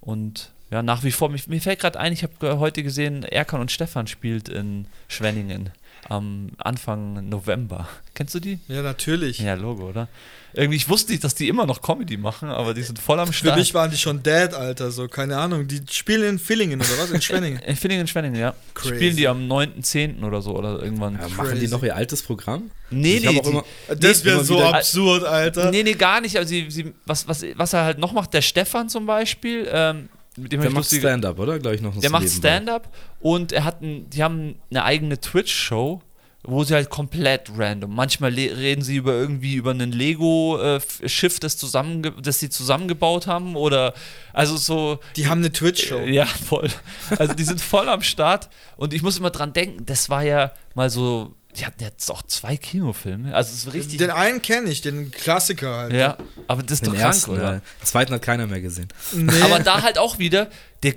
[0.00, 3.60] Und ja, nach wie vor, mir, mir fällt gerade ein, ich habe heute gesehen, Erkan
[3.60, 5.70] und Stefan spielt in Schwenningen
[6.08, 7.88] am Anfang November.
[8.14, 8.58] Kennst du die?
[8.68, 9.38] Ja, natürlich.
[9.38, 10.08] Ja, Logo, oder?
[10.54, 13.26] Irgendwie, ich wusste nicht, dass die immer noch Comedy machen, aber die sind voll am
[13.28, 13.58] Für Start.
[13.58, 15.68] mich waren die schon dead, Alter, so, keine Ahnung.
[15.68, 17.10] Die spielen in Villingen oder was?
[17.10, 17.58] In Schwenningen.
[17.66, 18.54] in Villingen, Schwenningen, ja.
[18.74, 18.94] Crazy.
[18.96, 20.24] Spielen die am 9.10.
[20.24, 21.14] oder so oder irgendwann.
[21.20, 21.68] Ja, machen die Crazy.
[21.68, 22.70] noch ihr altes Programm?
[22.90, 25.70] nee, nee, auch immer- die, Das nee, wäre so wieder- absurd, Alter.
[25.70, 26.36] nee, nee, gar nicht.
[26.38, 30.08] Also sie, sie, was, was, was er halt noch macht, der Stefan zum Beispiel, ähm,
[30.38, 31.58] mit dem Der ich macht Stand-up, oder?
[31.58, 31.98] Glaube ich noch.
[31.98, 32.28] Der macht.
[32.28, 32.88] Stand-up
[33.20, 36.00] und er hat ein, die haben eine eigene Twitch-Show,
[36.44, 37.94] wo sie halt komplett random.
[37.94, 43.92] Manchmal reden sie über irgendwie über ein Lego-Schiff, das, zusammenge das sie zusammengebaut haben oder
[44.32, 45.00] also so.
[45.16, 46.00] Die haben eine Twitch-Show.
[46.06, 46.70] Ja, voll.
[47.18, 50.52] Also die sind voll am Start und ich muss immer dran denken, das war ja
[50.74, 51.34] mal so.
[51.58, 53.34] Die hatten jetzt auch zwei Kinofilme.
[53.34, 53.98] Also es ist richtig.
[53.98, 55.92] Den einen kenne ich, den Klassiker halt.
[55.92, 56.16] ja,
[56.46, 57.52] aber das ist Den doch krank, ersten, oder?
[57.54, 58.88] Den zweiten hat keiner mehr gesehen.
[59.12, 59.32] Nee.
[59.42, 60.48] Aber da halt auch wieder,
[60.82, 60.94] der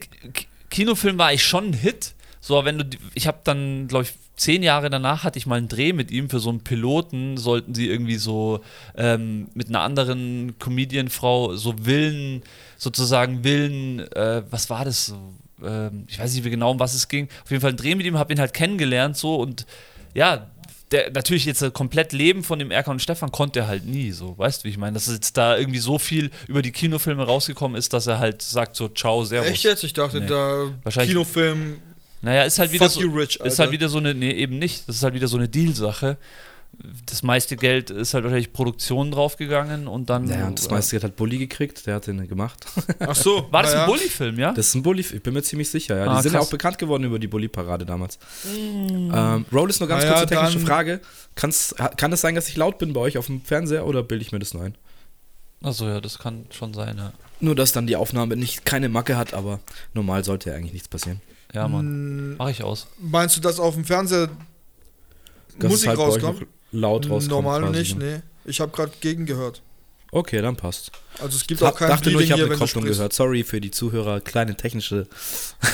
[0.70, 2.14] Kinofilm war eigentlich schon ein Hit.
[2.40, 5.58] So, wenn du, die- ich habe dann, glaube ich, zehn Jahre danach hatte ich mal
[5.58, 7.38] einen Dreh mit ihm für so einen Piloten.
[7.38, 8.62] Sollten sie irgendwie so
[8.96, 12.42] ähm, mit einer anderen Comedian-Frau so Willen,
[12.78, 15.34] sozusagen Willen, äh, was war das so?
[15.64, 17.30] Ähm, ich weiß nicht mehr genau, um was es ging.
[17.44, 19.66] Auf jeden Fall einen Dreh mit ihm, habe ihn halt kennengelernt so und
[20.14, 20.48] ja.
[20.92, 24.38] Der, natürlich jetzt komplett leben von dem Erkan und Stefan konnte er halt nie, so,
[24.38, 24.94] weißt du, wie ich meine?
[24.96, 28.76] Dass jetzt da irgendwie so viel über die Kinofilme rausgekommen ist, dass er halt sagt
[28.76, 29.50] so, ciao, servus.
[29.50, 29.84] Echt jetzt?
[29.86, 30.28] Ich dachte, Nee.
[30.28, 31.78] da Wahrscheinlich- Kinofilm.
[32.24, 34.88] Naja, ist halt wieder Fuck so, Rich, ist halt wieder so eine, nee, eben nicht.
[34.88, 36.18] Das ist halt wieder so eine Deal-Sache.
[37.06, 40.28] Das meiste Geld ist halt wahrscheinlich Produktion draufgegangen und dann.
[40.28, 42.66] Ja, und das meiste hat halt Bully gekriegt, der hat den gemacht.
[43.00, 43.48] Ach so.
[43.52, 43.94] War das na ein ja.
[43.94, 44.52] Bully-Film, ja?
[44.54, 46.04] Das ist ein Bully, ich bin mir ziemlich sicher, ja.
[46.06, 46.48] Die Ah, sind ja krass.
[46.48, 48.18] auch bekannt geworden über die Bully-Parade damals.
[48.48, 51.02] Ähm, Roll ist nur ganz Na kurz ja, eine technische Frage.
[51.36, 54.24] Kann's, kann es sein, dass ich laut bin bei euch auf dem Fernseher oder bilde
[54.24, 54.76] ich mir das nur ein?
[55.62, 57.14] Achso, ja, das kann schon sein, ja.
[57.42, 59.60] Nur, dass dann die Aufnahme nicht keine Macke hat, aber
[59.94, 61.22] normal sollte ja eigentlich nichts passieren.
[61.54, 61.86] Ja, Mann.
[61.86, 62.88] Hm, Mach ich aus.
[63.00, 64.30] Meinst du, dass auf dem Fernseher
[65.60, 66.48] Dass Musik halt rauskommt?
[66.72, 67.30] Laut rauskommt.
[67.32, 68.24] Normal quasi, nicht, ne?
[68.46, 68.50] nee.
[68.50, 69.62] Ich habe gerade gegen gehört.
[70.14, 70.92] Okay, dann passt.
[71.20, 72.66] Also es gibt Ich auch kein dachte nur, ich Bleeding habe hier, eine wenn du
[72.66, 73.14] Kopplung gehört.
[73.14, 74.20] Sorry für die Zuhörer.
[74.20, 75.08] Kleine technische.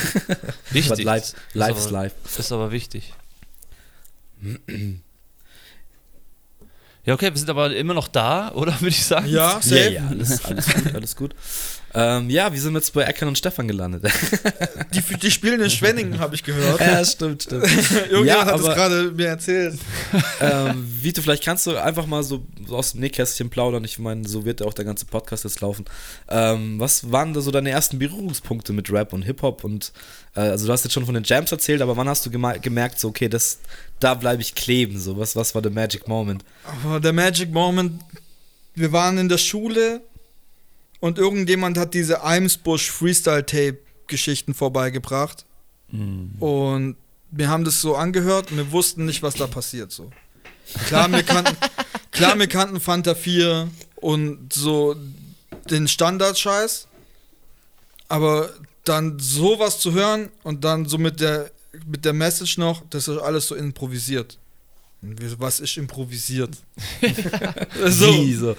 [0.70, 1.04] Wichtig.
[1.04, 2.12] Live, Ist live aber- ist live.
[2.38, 3.12] Ist aber wichtig.
[7.04, 9.26] Ja, okay, wir sind aber immer noch da, oder würde ich sagen?
[9.28, 9.90] Ja, Ja, safe.
[9.92, 11.34] ja, alles, alles gut, alles gut.
[12.00, 14.04] Ähm, ja, wir sind jetzt bei Eckern und Stefan gelandet.
[14.94, 16.80] Die, die spielen in Schwenningen, habe ich gehört.
[16.80, 17.64] ja, stimmt, stimmt.
[18.10, 19.78] Irgendjemand ja, hat es gerade mir erzählt.
[20.40, 23.84] ähm, Vito, vielleicht kannst du einfach mal so, so aus dem Nähkästchen plaudern.
[23.84, 25.86] Ich meine, so wird ja auch der ganze Podcast jetzt laufen.
[26.28, 29.64] Ähm, was waren da so deine ersten Berührungspunkte mit Rap und Hip-Hop?
[29.64, 29.92] Und
[30.36, 33.00] äh, also du hast jetzt schon von den Jams erzählt, aber wann hast du gemerkt,
[33.00, 33.58] so, okay, das,
[33.98, 34.98] da bleibe ich kleben?
[35.00, 36.44] So, was, was war der Magic Moment?
[37.02, 38.00] Der Magic Moment,
[38.74, 40.02] wir waren in der Schule
[41.00, 45.44] und irgendjemand hat diese Eimsbusch Freestyle Tape Geschichten vorbeigebracht
[45.90, 46.32] Mhm.
[46.38, 46.96] und
[47.30, 50.10] wir haben das so angehört und wir wussten nicht, was da passiert so.
[50.86, 51.56] Klar, wir kannten,
[52.10, 54.96] klar, wir kannten Fanta 4 und so
[55.70, 56.88] den Standardscheiß,
[58.08, 58.50] aber
[58.84, 61.50] dann sowas zu hören und dann so mit der
[61.86, 64.38] mit der Message noch, das ist alles so improvisiert.
[65.02, 66.56] Was ist improvisiert?
[67.86, 68.56] so, so.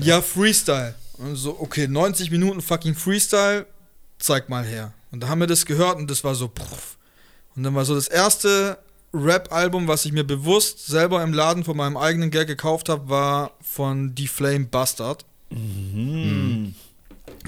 [0.00, 0.94] ja, Freestyle.
[1.18, 3.66] Und so, okay, 90 Minuten fucking Freestyle,
[4.18, 4.92] zeig mal her.
[5.10, 6.96] Und da haben wir das gehört und das war so, pff.
[7.56, 8.78] Und dann war so das erste
[9.12, 13.52] Rap-Album, was ich mir bewusst selber im Laden von meinem eigenen Geld gekauft habe, war
[13.60, 15.24] von The Flame Bastard.
[15.50, 16.74] Mhm.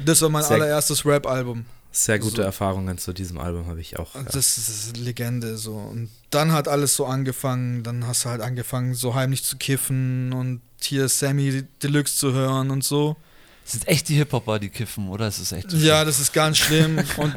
[0.05, 1.67] Das war mein Sehr- allererstes Rap-Album.
[1.93, 2.43] Sehr gute So.
[2.43, 4.15] Erfahrungen zu diesem Album habe ich auch.
[4.15, 4.23] Ja.
[4.23, 5.75] das, das ist eine Legende so.
[5.75, 7.83] Und dann hat alles so angefangen.
[7.83, 12.71] Dann hast du halt angefangen, so heimlich zu kiffen und hier Sammy Deluxe zu hören
[12.71, 13.17] und so.
[13.71, 15.29] Sind echt die Hip-Hopper, die kiffen, oder?
[15.29, 16.99] Es ist echt Ja, das ist ganz schlimm.
[17.17, 17.35] Und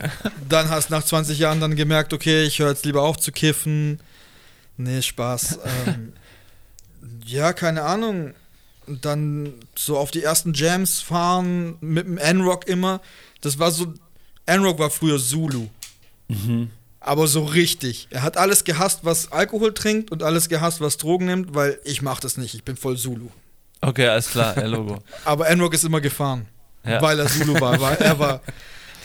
[0.49, 3.31] dann hast du nach 20 Jahren dann gemerkt, okay, ich höre jetzt lieber auf zu
[3.31, 3.99] kiffen.
[4.77, 5.59] Nee, Spaß.
[5.87, 6.13] ähm,
[7.25, 8.33] ja, keine Ahnung.
[8.87, 12.99] Und dann so auf die ersten Jams fahren mit dem N-Rock immer.
[13.41, 13.93] Das war so.
[14.45, 15.67] N-Rock war früher Zulu.
[16.27, 16.71] Mhm.
[16.99, 18.07] Aber so richtig.
[18.09, 22.01] Er hat alles gehasst, was Alkohol trinkt und alles gehasst, was Drogen nimmt, weil ich
[22.01, 22.55] mach das nicht.
[22.55, 23.29] Ich bin voll Zulu.
[23.87, 24.99] Okay, alles klar, ja, Logo.
[25.25, 26.45] Aber N-Rock ist immer gefahren.
[26.85, 27.01] Ja.
[27.01, 27.79] Weil er Zulu war.
[27.79, 28.41] Weil er war.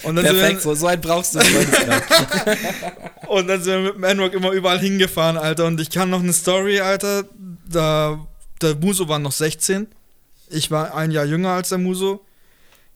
[0.03, 1.39] Und dann sind wir- Perfekt, so, so einen brauchst du.
[3.29, 5.67] Und dann sind wir mit dem N-Rock immer überall hingefahren, Alter.
[5.67, 7.25] Und ich kann noch eine Story, Alter.
[7.69, 8.19] Da,
[8.63, 9.87] der Muso war noch 16.
[10.51, 12.25] Ich war ein Jahr jünger als der Muso.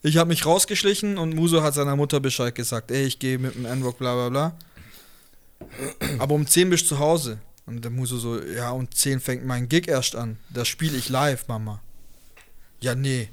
[0.03, 2.91] Ich habe mich rausgeschlichen und Muso hat seiner Mutter Bescheid gesagt.
[2.91, 4.53] Ey, ich gehe mit dem N-Rock, bla bla bla.
[6.19, 7.39] Aber um 10 bist du zu Hause.
[7.67, 10.37] Und der Muso so, ja, um 10 fängt mein Gig erst an.
[10.51, 11.81] Da spiele ich live, Mama.
[12.81, 13.29] Ja, nee.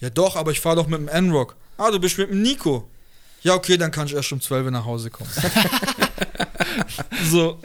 [0.00, 1.56] Ja doch, aber ich fahre doch mit dem N-Rock.
[1.78, 2.88] Ah, du bist mit dem Nico.
[3.42, 5.30] Ja, okay, dann kann ich erst um 12 Uhr nach Hause kommen.
[7.30, 7.58] so,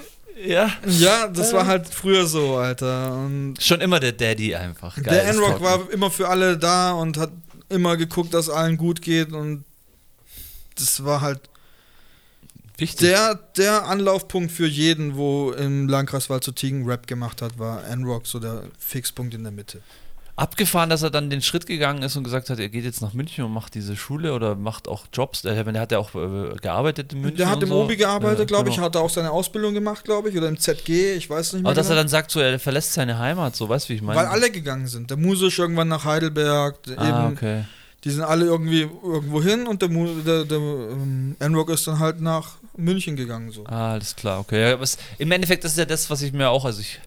[0.46, 0.72] Ja.
[0.86, 3.14] ja, das war halt früher so, Alter.
[3.16, 4.96] Und Schon immer der Daddy einfach.
[4.96, 7.32] der Geiles N-Rock war immer für alle da und hat
[7.68, 9.64] immer geguckt, dass allen gut geht und
[10.78, 11.49] das war halt
[12.80, 13.08] wichtig.
[13.10, 18.40] der, der Anlaufpunkt für jeden, wo im Landkreis Waldshutigen Rap gemacht hat, war N-Rock so
[18.40, 19.82] der Fixpunkt in der Mitte.
[20.36, 23.12] abgefahren, dass er dann den Schritt gegangen ist und gesagt hat, er geht jetzt nach
[23.14, 25.42] München und macht diese Schule oder macht auch Jobs.
[25.42, 27.38] Der, der hat ja auch äh, gearbeitet in München.
[27.38, 27.84] Der hat im so.
[27.84, 28.86] Obi gearbeitet, Ja, glaube ich, genau.
[28.86, 31.70] hat auch seine Ausbildung gemacht, glaube ich, oder im ZG, ich weiß nicht mehr.
[31.72, 32.02] Aber dass er genau.
[32.04, 34.18] dann sagt, so, er verlässt seine Heimat, so, weißt du, wie ich meine?
[34.18, 35.10] Weil alle gegangen sind.
[35.10, 37.66] Der Musisch irgendwann nach Heidelberg, Ah, eben, okay.
[38.06, 42.22] die sind alle irgendwie irgendwo hin und der, der, der ähm, N-Rock ist dann halt
[42.22, 43.52] nach München gegangen.
[43.52, 43.66] So.
[43.66, 44.72] Ah, alles klar, okay.
[44.72, 47.00] Ja, was, Im Endeffekt das ist ja das, was ich mir auch, also ich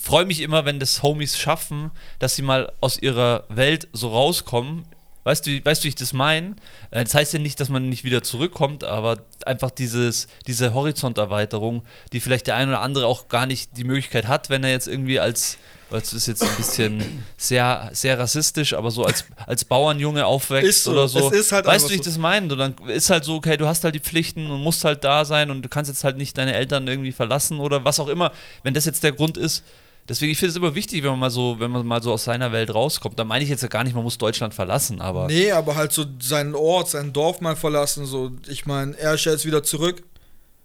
[0.00, 4.84] freue mich immer, wenn das Homies schaffen, dass sie mal aus ihrer Welt so rauskommen.
[5.24, 6.56] Weißt du, weißt du, wie ich das meine?
[6.90, 11.84] Äh, Das heißt ja nicht, dass man nicht wieder zurückkommt, aber einfach dieses, diese Horizonterweiterung,
[12.12, 14.88] die vielleicht der ein oder andere auch gar nicht die Möglichkeit hat, wenn er jetzt
[14.88, 15.58] irgendwie als,
[16.00, 20.92] das ist jetzt ein bisschen sehr, sehr rassistisch, aber so als, als Bauernjunge aufwächst so,
[20.92, 21.30] oder so.
[21.30, 22.48] halt weißt du, wie ich das meine?
[22.48, 25.24] Du, dann ist halt so, okay, du hast halt die Pflichten und musst halt da
[25.24, 28.32] sein und du kannst jetzt halt nicht deine Eltern irgendwie verlassen oder was auch immer,
[28.62, 29.62] wenn das jetzt der Grund ist.
[30.08, 32.24] Deswegen, ich finde es immer wichtig, wenn man mal so, wenn man mal so aus
[32.24, 33.18] seiner Welt rauskommt.
[33.18, 35.28] Da meine ich jetzt ja gar nicht, man muss Deutschland verlassen, aber.
[35.28, 38.04] Nee, aber halt so seinen Ort, sein Dorf mal verlassen.
[38.04, 40.02] So, ich meine, er ist ja jetzt wieder zurück.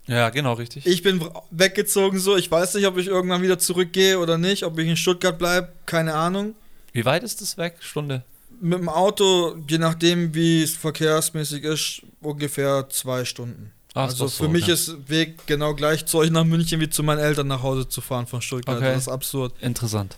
[0.08, 0.86] Ja, genau, richtig.
[0.86, 2.38] Ich bin weggezogen so.
[2.38, 5.70] Ich weiß nicht, ob ich irgendwann wieder zurückgehe oder nicht, ob ich in Stuttgart bleibe,
[5.86, 6.56] keine Ahnung.
[6.94, 7.76] Wie weit ist das weg?
[7.82, 8.24] Stunde?
[8.60, 13.72] Mit dem Auto, je nachdem, wie es verkehrsmäßig ist, ungefähr zwei Stunden.
[13.94, 14.74] Ach, also doch für so, mich ja.
[14.74, 18.02] ist Weg genau gleich zu euch nach München wie zu meinen Eltern nach Hause zu
[18.02, 18.78] fahren von Stuttgart.
[18.78, 18.94] Okay.
[18.94, 19.54] Das ist absurd.
[19.62, 20.16] Interessant.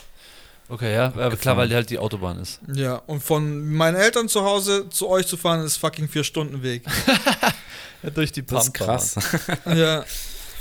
[0.69, 2.60] Okay, ja, aber klar, weil halt die Autobahn ist.
[2.71, 6.62] Ja, und von meinen Eltern zu Hause zu euch zu fahren, ist fucking vier Stunden
[6.62, 6.84] Weg.
[8.03, 9.15] Ja, durch die Das ist krass.
[9.65, 10.05] ja,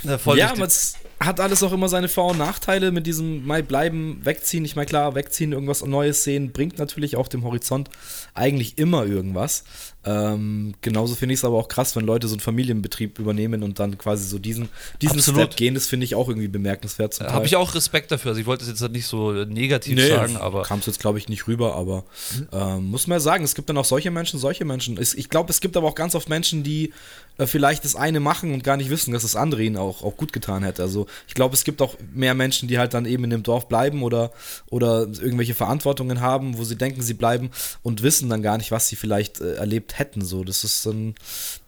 [0.03, 3.45] Ja, voll ja, aber es hat alles auch immer seine Vor- und Nachteile mit diesem
[3.45, 4.63] mal bleiben, wegziehen.
[4.65, 7.89] Ich meine, klar, wegziehen, irgendwas Neues sehen, bringt natürlich auch dem Horizont
[8.33, 9.63] eigentlich immer irgendwas.
[10.05, 13.79] Ähm, genauso finde ich es aber auch krass, wenn Leute so einen Familienbetrieb übernehmen und
[13.79, 14.69] dann quasi so diesen,
[15.01, 15.41] diesen Absolut.
[15.41, 15.73] Step gehen.
[15.73, 17.33] Das finde ich auch irgendwie bemerkenswert zum die.
[17.33, 18.29] Habe ich auch Respekt dafür.
[18.29, 21.17] Also ich wollte es jetzt halt nicht so negativ sagen, aber kam es jetzt, glaube
[21.17, 22.05] ich, nicht rüber, aber
[22.53, 24.97] ähm, muss man ja sagen, es gibt dann auch solche Menschen, solche Menschen.
[24.97, 26.93] Es, ich glaube, es gibt aber auch ganz oft Menschen, die
[27.37, 30.15] äh, vielleicht das eine machen und gar nicht wissen, dass das andere ihnen auch, auch
[30.15, 30.81] gut getan hätte.
[30.81, 33.67] Also ich glaube, es gibt auch mehr Menschen, die halt dann eben in dem Dorf
[33.67, 34.31] bleiben oder,
[34.69, 37.49] oder irgendwelche Verantwortungen haben, wo sie denken, sie bleiben
[37.81, 40.23] und wissen dann gar nicht, was sie vielleicht äh, erlebt hätten.
[40.23, 41.15] So, das ist dann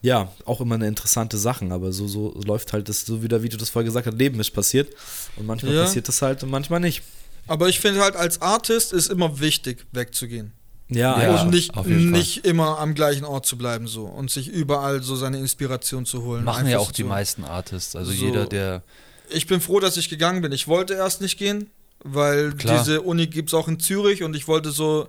[0.01, 3.49] ja auch immer eine interessante Sache, aber so, so läuft halt das, so wieder, wie
[3.49, 4.93] du das vorher gesagt hast, Leben ist passiert.
[5.37, 5.83] Und manchmal Ja.
[5.83, 7.01] passiert das halt und manchmal nicht.
[7.47, 10.51] aber ich finde halt als Artist ist immer wichtig, wegzugehen.
[10.89, 11.41] Ja, Ja.
[11.41, 15.39] und nicht, nicht immer am gleichen Ort zu bleiben so und sich überall so seine
[15.39, 16.43] Inspiration zu holen.
[16.43, 17.95] machen ja auch die meisten Artists.
[17.95, 18.25] Also So.
[18.25, 18.83] jeder, der.
[19.29, 20.51] Ich bin froh, dass ich gegangen bin.
[20.51, 21.69] Ich wollte erst nicht gehen,
[22.03, 22.79] weil Klar.
[22.79, 25.07] diese Uni gibt es auch in Zürich und ich wollte so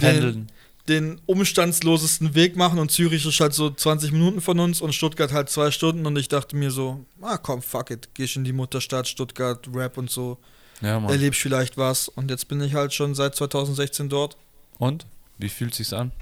[0.00, 0.52] den, Pendeln.
[0.88, 5.32] Den umstandslosesten Weg machen und Zürich ist halt so 20 Minuten von uns und Stuttgart
[5.32, 8.52] halt zwei Stunden und ich dachte mir so, ah komm, fuck it, gehst in die
[8.52, 10.38] Mutterstadt, Stuttgart, Rap und so,
[10.80, 11.10] Ja, Mann.
[11.10, 14.36] erlebst vielleicht was und jetzt bin ich halt schon seit 2016 dort.
[14.78, 15.06] Und?
[15.38, 16.12] Wie fühlt sich's an?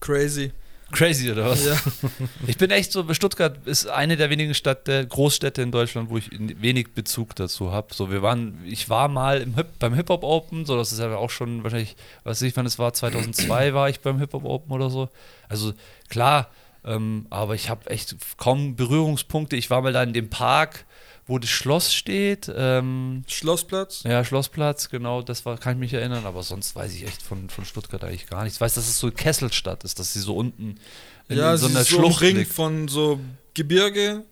[0.00, 0.52] Crazy.
[0.92, 1.64] Crazy, oder was?
[1.64, 1.76] Ja.
[2.46, 6.30] Ich bin echt so, Stuttgart ist eine der wenigen Städte, Großstädte in Deutschland, wo ich
[6.32, 7.92] wenig Bezug dazu habe.
[7.94, 11.00] So, wir waren, ich war mal im Hip, beim Hip Hop Open, so das ist
[11.00, 14.44] ja auch schon wahrscheinlich, weiß ich, wann es war, 2002 war ich beim Hip Hop
[14.44, 15.08] Open oder so.
[15.48, 15.72] Also
[16.08, 16.48] klar,
[16.84, 19.56] ähm, aber ich habe echt kaum Berührungspunkte.
[19.56, 20.84] Ich war mal da in dem Park,
[21.26, 22.50] wo das Schloss steht.
[22.54, 24.02] Ähm, Schlossplatz.
[24.04, 27.48] ja, Schlossplatz, genau, das war, kann ich mich erinnern, aber sonst weiß ich echt von,
[27.48, 28.56] von Stuttgart eigentlich gar nichts.
[28.56, 30.78] Ich weiß, dass es so Kesselstadt ist, dass sie so unten
[31.28, 32.52] in, ja, in so sie einer so Schlucht umringt liegt.
[32.52, 33.20] von so
[33.54, 34.24] Gebirge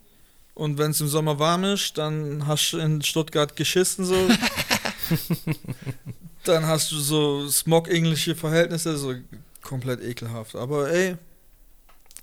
[0.53, 4.15] und wenn es im Sommer warm ist, dann hast du in Stuttgart geschissen so.
[6.43, 9.15] dann hast du so smog-englische Verhältnisse, so
[9.63, 10.55] komplett ekelhaft.
[10.55, 11.15] Aber ey,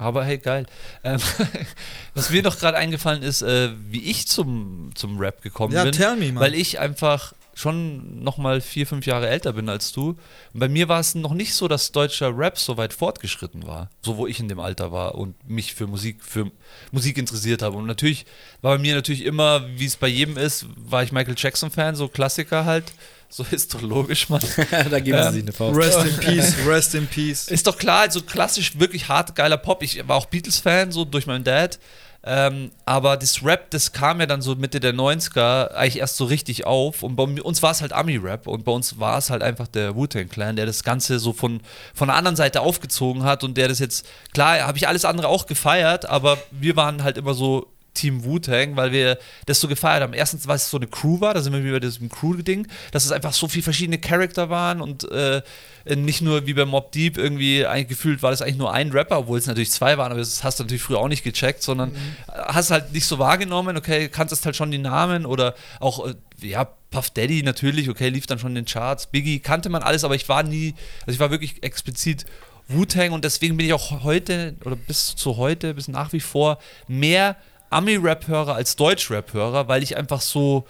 [0.01, 0.65] Aber hey, geil.
[1.05, 1.21] Ähm,
[2.15, 5.93] was mir noch gerade eingefallen ist, äh, wie ich zum, zum Rap gekommen ja, bin.
[5.93, 6.43] tell me, man.
[6.43, 10.17] Weil ich einfach schon noch mal vier, fünf Jahre älter bin als du.
[10.55, 13.91] Und bei mir war es noch nicht so, dass deutscher Rap so weit fortgeschritten war.
[14.01, 16.51] So, wo ich in dem Alter war und mich für Musik, für
[16.93, 17.77] Musik interessiert habe.
[17.77, 18.25] Und natürlich
[18.63, 22.09] war bei mir natürlich immer, wie es bei jedem ist, war ich Michael Jackson-Fan, so
[22.09, 22.95] Klassiker halt.
[23.33, 24.40] So ist doch logisch, Mann.
[24.90, 25.77] da geben sie Ähm, sich eine Faust.
[25.79, 27.47] Rest in Peace, rest in Peace.
[27.49, 29.83] Ist doch klar, also klassisch wirklich hart, geiler Pop.
[29.85, 31.79] Ich war auch Beatles-Fan, so durch meinen Dad.
[32.23, 36.25] Ähm, aber das Rap, das kam ja dann so Mitte der 90er eigentlich erst so
[36.27, 37.03] richtig auf.
[37.03, 38.47] Und bei uns war es halt Ami-Rap.
[38.47, 41.61] Und bei uns war es halt einfach der Wu-Tang-Clan, der das Ganze so von,
[41.95, 43.45] von der anderen Seite aufgezogen hat.
[43.45, 47.16] Und der das jetzt, klar, habe ich alles andere auch gefeiert, aber wir waren halt
[47.16, 50.12] immer so Team Wu-Tang, weil wir das so gefeiert haben.
[50.12, 53.05] Erstens, weil es so eine Crew war, da sind wir wieder bei diesem Crew-Ding, dass
[53.05, 55.42] es einfach so viele verschiedene Charakter waren und äh,
[55.87, 59.18] nicht nur wie bei Mob Deep irgendwie eigentlich gefühlt war das eigentlich nur ein Rapper,
[59.18, 61.94] obwohl es natürlich zwei waren, aber das hast du natürlich früher auch nicht gecheckt, sondern
[62.29, 66.68] hast halt nicht so wahrgenommen, okay, kanntest halt schon die Namen oder auch, äh, ja,
[66.90, 70.14] Puff Daddy natürlich, okay, lief dann schon in den Charts, Biggie kannte man alles, aber
[70.14, 72.26] ich war nie, also ich war wirklich explizit
[72.68, 76.59] Wu-Tang und deswegen bin ich auch heute oder bis zu heute, bis nach wie vor
[76.87, 77.37] mehr
[77.71, 80.67] Ami-Rap-Hörer als Deutsch-Rap-Hörer, weil ich einfach so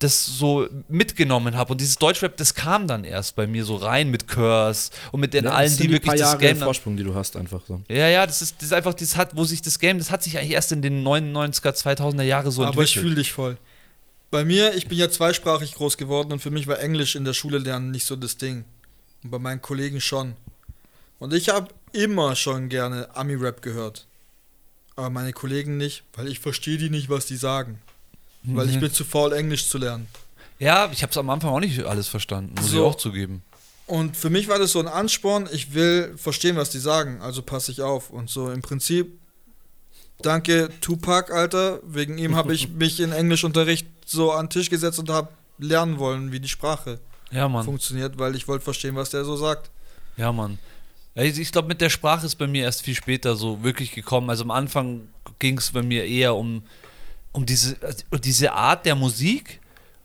[0.00, 1.72] das so mitgenommen habe.
[1.72, 5.34] Und dieses Deutschrap, das kam dann erst bei mir so rein mit Curse und mit
[5.34, 6.56] den Ja, allen, sind die wirklich paar das Jahre Game.
[6.56, 7.82] Vorsprung, die du hast, einfach so.
[7.88, 10.22] ja, ja, das ist, das ist einfach, das hat, wo sich das Game, das hat
[10.22, 13.02] sich eigentlich erst in den 99er, 2000er Jahre so Aber ich entwickelt.
[13.04, 13.58] fühle dich voll.
[14.30, 17.34] Bei mir, ich bin ja zweisprachig groß geworden und für mich war Englisch in der
[17.34, 18.64] Schule lernen nicht so das Ding.
[19.22, 20.34] Und bei meinen Kollegen schon.
[21.18, 24.06] Und ich habe immer schon gerne Ami-Rap gehört.
[25.00, 27.80] Aber meine Kollegen nicht, weil ich verstehe die nicht, was die sagen.
[28.42, 28.80] Weil ich Mhm.
[28.80, 30.06] bin zu faul, Englisch zu lernen.
[30.58, 32.86] Ja, ich habe es am Anfang auch nicht alles verstanden, muss ich So.
[32.86, 33.42] auch zugeben.
[33.86, 37.40] Und für mich war das so ein Ansporn, ich will verstehen, was die sagen, also
[37.42, 38.10] passe ich auf.
[38.10, 39.18] Und so im Prinzip,
[40.22, 44.98] danke Tupac, Alter, wegen ihm habe ich mich in Englischunterricht so an den Tisch gesetzt
[44.98, 49.24] und habe lernen wollen, wie die Sprache Ja, funktioniert, weil ich wollte verstehen, was der
[49.24, 49.70] so sagt.
[50.16, 50.58] Ja, Mann.
[51.14, 54.30] Ich glaube, mit der Sprache ist bei mir erst viel später so wirklich gekommen.
[54.30, 56.62] Also am Anfang ging es bei mir eher um,
[57.32, 59.60] um diese, also diese Art der Musik,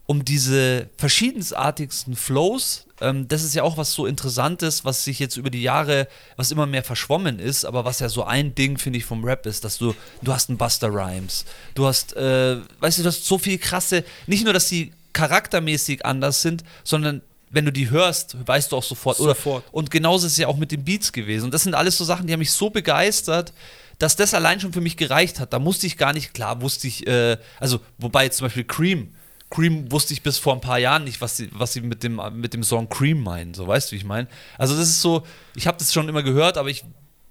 [0.06, 2.86] um diese verschiedensartigsten Flows.
[3.00, 6.50] Ähm, das ist ja auch was so Interessantes, was sich jetzt über die Jahre, was
[6.50, 9.64] immer mehr verschwommen ist, aber was ja so ein Ding, finde ich, vom Rap ist,
[9.64, 13.38] dass du, du hast einen Buster Rhymes, du hast, äh, weißt du, du hast so
[13.38, 17.22] viel krasse, nicht nur, dass sie charaktermäßig anders sind, sondern
[17.56, 19.16] wenn du die hörst, weißt du auch sofort.
[19.16, 19.64] Sofort.
[19.64, 21.46] Oder, und genauso ist es ja auch mit den Beats gewesen.
[21.46, 23.52] Und das sind alles so Sachen, die haben mich so begeistert,
[23.98, 25.52] dass das allein schon für mich gereicht hat.
[25.52, 29.14] Da musste ich gar nicht, klar wusste ich, äh, also wobei jetzt zum Beispiel Cream,
[29.50, 32.20] Cream wusste ich bis vor ein paar Jahren nicht, was sie, was sie mit, dem,
[32.34, 33.54] mit dem Song Cream meinen.
[33.54, 34.28] So, weißt du, wie ich meine?
[34.58, 36.84] Also das ist so, ich habe das schon immer gehört, aber ich,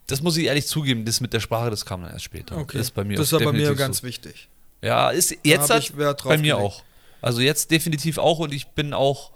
[0.08, 2.58] das muss ich ehrlich zugeben, das mit der Sprache, das kam dann erst später.
[2.58, 2.80] Okay.
[2.80, 4.08] Das ist bei mir das aber bei mir ganz so.
[4.08, 4.50] wichtig.
[4.82, 6.84] Ja, ist jetzt hat bei mir auch.
[7.22, 9.32] Also jetzt definitiv auch und ich bin auch,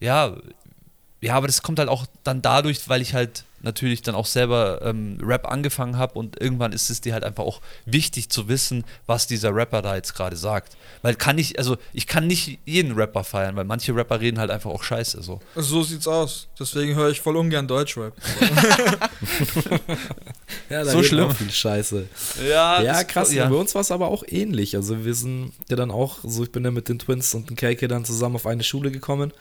[0.00, 0.36] ja,
[1.20, 4.82] ja, aber das kommt halt auch dann dadurch, weil ich halt natürlich dann auch selber
[4.82, 8.84] ähm, Rap angefangen habe und irgendwann ist es dir halt einfach auch wichtig zu wissen,
[9.06, 10.76] was dieser Rapper da jetzt gerade sagt.
[11.00, 14.50] Weil kann ich, also ich kann nicht jeden Rapper feiern, weil manche Rapper reden halt
[14.50, 15.40] einfach auch scheiße so.
[15.56, 16.46] So sieht's aus.
[16.60, 18.12] Deswegen höre ich voll ungern Deutschrap.
[20.70, 21.28] Ja, da So schlimm.
[21.30, 22.06] auch viel Scheiße.
[22.48, 23.32] Ja, Ja, das- krass.
[23.32, 23.48] Ja.
[23.48, 24.76] Bei uns war es aber auch ähnlich.
[24.76, 27.56] Also wir sind ja dann auch, so ich bin ja mit den Twins und dem
[27.56, 29.32] KK dann zusammen auf eine Schule gekommen.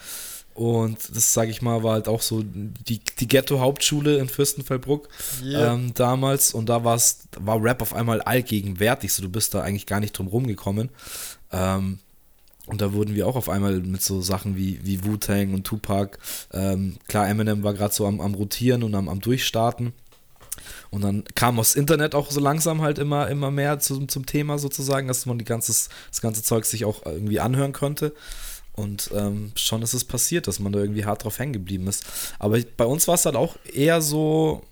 [0.53, 5.09] Und das, sage ich mal, war halt auch so die, die Ghetto-Hauptschule in Fürstenfeldbruck
[5.43, 5.73] Yeah.
[5.73, 6.53] ähm, damals.
[6.53, 9.11] Und da war's, war Rap auf einmal allgegenwärtig.
[9.13, 10.89] So, du bist da eigentlich gar nicht drum rumgekommen.
[11.51, 11.99] Ähm,
[12.65, 16.17] und da wurden wir auch auf einmal mit so Sachen wie, wie Wu-Tang und Tupac.
[16.53, 19.91] Ähm, klar, Eminem war gerade so am, am Rotieren und am, am Durchstarten.
[20.91, 24.59] Und dann kam das Internet auch so langsam halt immer, immer mehr zum, zum Thema
[24.59, 28.13] sozusagen, dass man die ganzes, das ganze Zeug sich auch irgendwie anhören konnte.
[28.73, 32.05] Und ähm, schon ist es passiert, dass man da irgendwie hart drauf hängen geblieben ist.
[32.39, 34.63] Aber bei uns war es halt auch eher so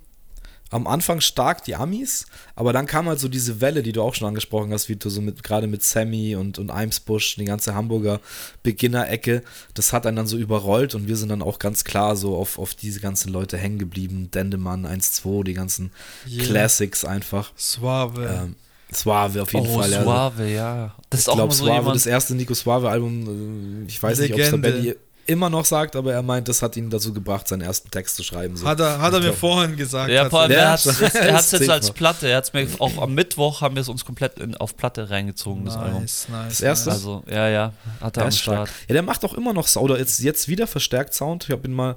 [0.72, 4.16] am Anfang stark die Amis, aber dann kam halt so diese Welle, die du auch
[4.16, 7.76] schon angesprochen hast, wie du so mit, gerade mit Sammy und, und Eimsbusch, die ganze
[7.76, 8.22] Hamburger
[8.64, 12.38] Beginner-Ecke, das hat einen dann so überrollt und wir sind dann auch ganz klar so
[12.38, 14.32] auf, auf diese ganzen Leute hängen geblieben.
[14.32, 15.92] Dendemann 1-2, die ganzen
[16.26, 16.46] Yeah.
[16.46, 17.52] Classics einfach.
[17.58, 18.26] Suave.
[18.26, 18.56] Ähm,
[18.94, 19.92] Suave auf jeden oh, Fall.
[19.92, 20.04] ja.
[20.04, 20.94] Suave, ja.
[21.10, 21.96] Das ist Ich auch glaube, so Suave, jemand.
[21.96, 24.82] das erste Nico Suave-Album, äh, ich weiß nicht, ob es der Legende.
[24.82, 24.96] Benny
[25.28, 28.24] immer noch sagt, aber er meint, das hat ihn dazu gebracht, seinen ersten Text zu
[28.24, 28.58] schreiben.
[28.58, 28.68] So.
[28.68, 30.10] hat er, hat er mir glaub- vorhin gesagt.
[30.10, 31.92] Ja, Ja, er hat es hat's jetzt zählt als.
[31.92, 32.28] Platte.
[32.28, 35.64] Er hat's mir auch am Mittwoch haben wir es uns komplett in, auf Platte reingezogen,
[35.64, 36.02] das Album.
[36.02, 36.90] nice, nice, Das erste?
[36.90, 36.98] nice.
[36.98, 38.68] Also, ja, ja, hat er Der am ist stark.
[38.68, 38.90] Start.
[38.90, 41.46] Ja, der macht auch immer noch Sound, oder jetzt, jetzt wieder verstärkt Sound.
[41.46, 41.96] Ich habe ihn mal,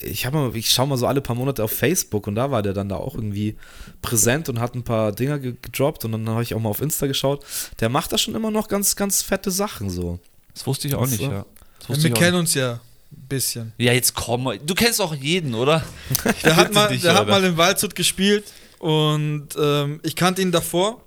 [0.00, 2.62] ich habe mal, ich schaue mal so alle paar Monate auf Facebook und da war
[2.62, 3.56] der dann da auch irgendwie
[4.02, 6.80] präsent und hat ein paar Dinger ge gedroppt und dann habe ich auch mal auf
[6.80, 7.44] Insta geschaut.
[7.80, 10.18] Der macht da schon immer noch ganz, ganz fette Sachen so.
[10.54, 11.30] Das wusste ich auch nicht, so.
[11.30, 11.46] ja.
[11.86, 12.40] Das Ja, wir kennen nicht.
[12.40, 13.72] uns ja ein bisschen.
[13.78, 14.50] Ja, jetzt komm.
[14.66, 15.82] Du kennst auch jeden, oder?
[16.44, 18.44] Der hat mal, dich, der hat mal in Waldshut gespielt
[18.78, 21.02] und ähm, ich kannte ihn davor.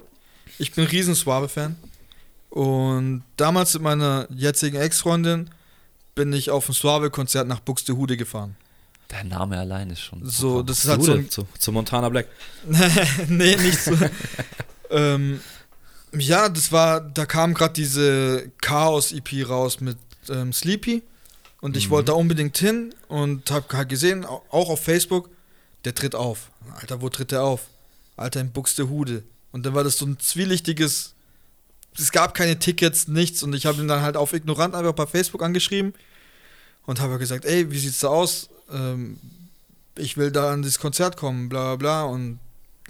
[0.58, 1.76] Ich bin ein riesen Suave-Fan.
[2.50, 5.50] Und damals mit meiner jetzigen Ex-Freundin
[6.16, 8.56] bin ich auf ein Suave-Konzert nach Buxtehude gefahren.
[9.12, 10.20] Der Name allein ist schon.
[10.24, 12.28] So, das ist halt so ein zu, zu Montana Black.
[13.28, 13.92] nee, nicht so.
[14.90, 15.42] ähm,
[16.14, 19.98] ja, das war, da kam gerade diese Chaos-EP raus mit
[20.30, 21.04] ähm, Sleepy
[21.62, 21.92] und ich Mhm.
[21.92, 25.30] wollte da unbedingt hin und hab halt gesehen, au- auch auf Facebook,
[25.86, 26.50] der tritt auf.
[26.80, 27.62] Alter, wo tritt der auf?
[28.18, 29.24] Alter, in Buxtehude.
[29.52, 31.14] Und dann war das so ein zwielichtiges
[31.98, 33.44] es gab keine Tickets, nichts.
[33.44, 35.94] Und ich habe ihn dann halt auf Ignorant einfach bei Facebook angeschrieben
[36.86, 38.48] und habe gesagt, ey, wie sieht's da aus?
[38.72, 39.18] Ähm,
[39.98, 42.04] ich will da an das Konzert kommen, bla bla bla.
[42.04, 42.40] Und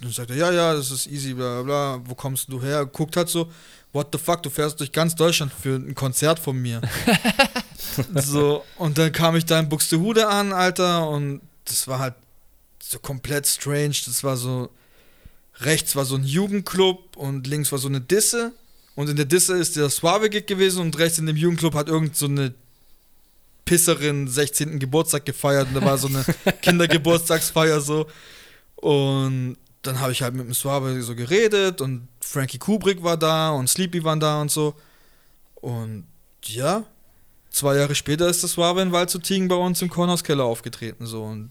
[0.00, 2.02] dann sagt er, ja, ja, das ist easy, bla bla bla.
[2.08, 2.86] Wo kommst du her?
[2.86, 3.50] Guckt halt so,
[3.92, 6.80] what the fuck, du fährst durch ganz Deutschland für ein Konzert von mir.
[8.14, 12.14] so, und dann kam ich da in Buxtehude an, Alter, und das war halt
[12.82, 13.96] so komplett strange.
[14.06, 14.70] Das war so,
[15.60, 18.52] rechts war so ein Jugendclub und links war so eine Disse.
[18.94, 22.16] Und in der Disse ist der Suave-Gig gewesen und rechts in dem Jugendclub hat irgend
[22.16, 22.54] so eine
[23.64, 24.78] Pisserin 16.
[24.78, 26.24] Geburtstag gefeiert und da war so eine
[26.62, 28.06] Kindergeburtstagsfeier so.
[28.76, 33.50] Und dann habe ich halt mit dem Suave so geredet und Frankie Kubrick war da
[33.50, 34.74] und Sleepy waren da und so.
[35.56, 36.06] Und
[36.44, 36.84] ja,
[37.50, 41.24] zwei Jahre später ist das Suave in Waldzuttingen bei uns im Kornhauskeller aufgetreten so.
[41.24, 41.50] Und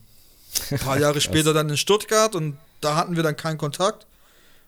[0.70, 4.06] ein paar Jahre später dann in Stuttgart und da hatten wir dann keinen Kontakt.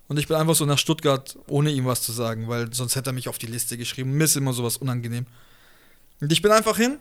[0.07, 3.11] Und ich bin einfach so nach Stuttgart, ohne ihm was zu sagen, weil sonst hätte
[3.11, 4.13] er mich auf die Liste geschrieben.
[4.13, 5.27] Mir ist immer sowas unangenehm.
[6.21, 6.99] Und ich bin einfach hin.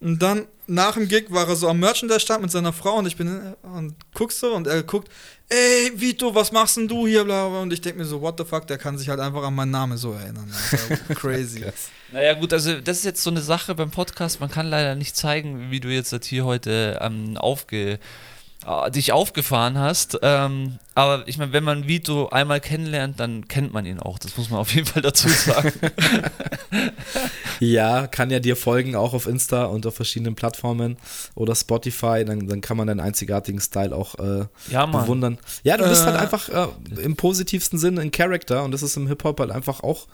[0.00, 3.16] Und dann nach dem Gig war er so am Merchandise-Stand mit seiner Frau und ich
[3.16, 5.10] bin und guck so und er guckt,
[5.48, 7.24] ey Vito, was machst denn du hier?
[7.24, 7.60] Bla, bla.
[7.60, 9.72] Und ich denke mir so, what the fuck, der kann sich halt einfach an meinen
[9.72, 10.50] Namen so erinnern.
[10.70, 11.14] Alter.
[11.14, 11.64] Crazy.
[12.12, 14.40] Naja, gut, also das ist jetzt so eine Sache beim Podcast.
[14.40, 17.98] Man kann leider nicht zeigen, wie du jetzt das hier heute ähm, aufge,
[18.94, 20.18] dich aufgefahren hast.
[20.22, 24.18] Ähm, aber ich meine, wenn man Vito einmal kennenlernt, dann kennt man ihn auch.
[24.18, 25.72] Das muss man auf jeden Fall dazu sagen.
[27.60, 30.96] Ja, kann ja dir folgen, auch auf Insta und auf verschiedenen Plattformen
[31.34, 32.24] oder Spotify.
[32.24, 35.36] Dann, dann kann man deinen einzigartigen Style auch äh, Ja, bewundern.
[35.62, 36.06] Ja, du bist Äh.
[36.06, 36.68] halt einfach äh,
[37.02, 40.06] im positivsten Sinne ein Character und das ist im Hip-Hop halt einfach auch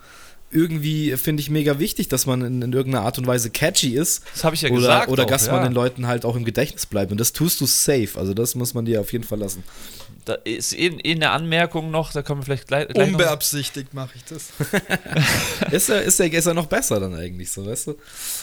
[0.49, 4.23] irgendwie, finde ich, mega wichtig, dass man in, in irgendeiner Art und Weise catchy ist.
[4.33, 5.09] Das habe ich ja oder, gesagt.
[5.09, 5.53] Oder auch, dass ja.
[5.53, 7.11] man den Leuten halt auch im Gedächtnis bleibt.
[7.11, 8.09] Und das tust du safe.
[8.15, 9.63] Also das muss man dir auf jeden Fall lassen.
[10.25, 12.87] Da ist eh, eh eine Anmerkung noch, da können wir vielleicht gleich.
[12.87, 14.49] gleich Unbeabsichtigt mache ich das.
[15.71, 17.95] ist, er, ist, er, ist er noch besser dann eigentlich so, weißt du?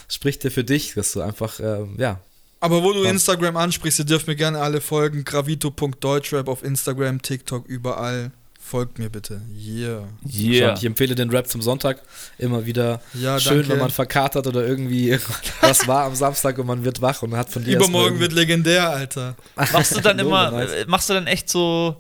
[0.09, 2.21] Spricht er für dich, dass du einfach, äh, ja.
[2.61, 3.03] Aber wo du?
[3.03, 5.25] Instagram ansprichst, ihr dürft mir gerne alle folgen.
[5.25, 8.31] Gravito.deutschrap auf Instagram, TikTok, überall.
[8.67, 9.43] Folgt mir bitte.
[9.55, 10.09] Yeah.
[10.27, 10.75] Yeah.
[10.75, 12.01] Ich empfehle den Rap zum Sonntag
[12.39, 13.03] immer wieder.
[13.13, 13.69] Ja, Schön, danke.
[13.69, 15.19] wenn man verkatert oder irgendwie
[15.61, 18.89] was war am Samstag und man wird wach und hat von dir Übermorgen wird legendär,
[18.89, 19.37] Alter.
[19.55, 20.87] Machst du dann immer, nice.
[20.87, 21.97] machst du dann echt so,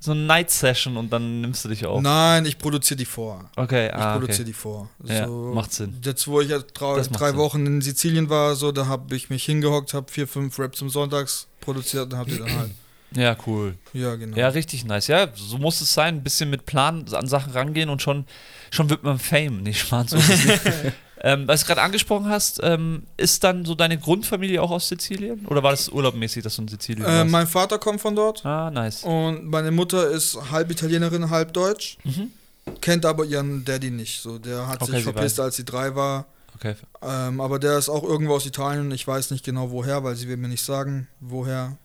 [0.00, 2.02] so eine Night-Session und dann nimmst du dich auf?
[2.02, 3.48] Nein, ich produziere die vor.
[3.54, 4.44] Okay, Ich ah, produziere okay.
[4.44, 4.90] die vor.
[5.04, 5.98] Ja, So, macht Sinn.
[6.02, 7.36] Jetzt, wo ich ja drei, drei.
[7.36, 10.90] Wochen in Sizilien war, so, da habe ich mich hingehockt, habe vier, fünf Raps zum
[10.90, 12.70] Sonntags produziert und hab die dann halt.
[13.12, 13.74] Ja, cool.
[13.94, 14.36] Ja, genau.
[14.36, 15.06] Ja, richtig nice.
[15.06, 16.16] Ja, so muss es sein.
[16.16, 18.26] Ein bisschen mit Plan an Sachen rangehen und schon,
[18.70, 19.62] schon wird man Fame.
[19.62, 20.18] Nicht Schmarrn, so
[21.22, 25.46] ähm, was du gerade angesprochen hast, ähm, ist dann so deine Grundfamilie auch aus Sizilien?
[25.46, 27.30] Oder war das urlaubmäßig, dass du in Sizilien Äh, warst?
[27.30, 29.04] mein Vater kommt von dort ah, nice.
[29.04, 31.96] und meine Mutter ist halb Italienerin, halb Deutsch.
[32.04, 32.30] Mhm.
[32.82, 34.20] Kennt aber ihren Daddy nicht.
[34.20, 36.26] So, der hat Okay, sich verpisst, als sie drei war.
[36.56, 36.74] Okay.
[37.02, 38.90] Ähm, aber der ist auch irgendwo aus Italien.
[38.90, 41.78] Ich weiß nicht genau woher, weil sie will mir nicht sagen, woher.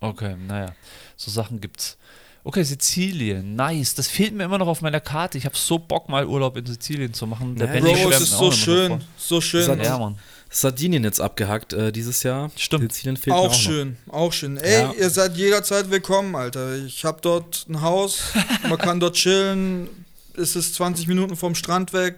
[0.00, 0.74] Okay, naja.
[1.16, 1.96] So Sachen gibt's.
[2.42, 3.94] Okay, Sizilien, nice.
[3.94, 5.36] Das fehlt mir immer noch auf meiner Karte.
[5.36, 7.54] Ich habe so Bock, mal Urlaub in Sizilien zu machen.
[7.56, 9.04] Der Ja, Bro, es ist so auch immer schön.
[9.18, 9.82] So schön.
[9.82, 10.18] Ja, Mann.
[10.48, 12.50] Sardinien jetzt abgehackt äh, dieses Jahr.
[12.56, 12.90] Stimmt.
[12.92, 13.54] Sizilien fehlt mir Auch auch noch.
[13.60, 14.56] schön, auch schön.
[14.56, 14.92] Ey, Ja.
[14.92, 16.76] ihr seid jederzeit willkommen, Alter.
[16.78, 18.32] Ich hab dort ein Haus,
[18.68, 19.88] man kann dort chillen.
[20.34, 22.16] Es ist 20 Minuten vom Strand weg.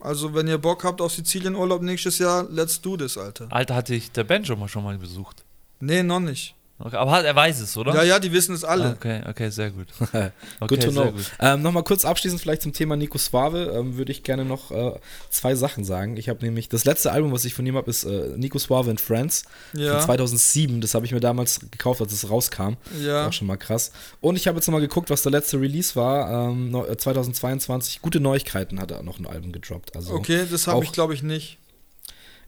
[0.00, 3.46] Also, wenn ihr Bock habt auf Sizilien-Urlaub nächstes Jahr, let's do this, Alter.
[3.50, 5.44] Alter, hatte ich der Benjo mal schon mal besucht.
[5.80, 6.54] Nee, noch nicht.
[6.76, 7.94] Okay, aber er weiß es, oder?
[7.94, 8.90] Ja, ja, die wissen es alle.
[8.90, 9.86] Okay, okay, sehr gut.
[10.00, 11.12] Good Okay, to sehr know.
[11.12, 11.30] gut.
[11.38, 13.72] Ähm, Nochmal kurz abschließend vielleicht zum Thema Nico Suave.
[13.76, 14.92] Ähm, Würde ich gerne noch äh,
[15.30, 16.16] zwei Sachen sagen.
[16.16, 18.90] Ich habe nämlich, das letzte Album, was ich von ihm habe, ist äh, Nico Suave
[18.90, 20.80] and Friends Ja, von 2007.
[20.80, 22.74] Das habe ich mir damals gekauft, als es rauskam.
[23.00, 23.28] ja.
[23.28, 23.92] Auch schon mal krass.
[24.20, 26.48] Und ich habe jetzt nochmal geguckt, was der letzte Release war.
[26.50, 28.02] Ähm, neu- äh, 2022.
[28.02, 29.94] Gute Neuigkeiten hat er noch ein Album gedroppt.
[29.94, 31.58] Also Okay, das habe auch- ich, glaube ich, nicht.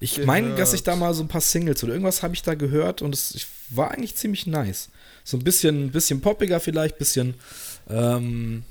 [0.00, 2.54] Ich meine, dass ich da mal so ein paar Singles oder irgendwas habe ich da
[2.54, 4.90] gehört und es war eigentlich ziemlich nice.
[5.24, 7.34] So ein bisschen, bisschen poppiger vielleicht, bisschen.
[7.88, 8.62] Ähm,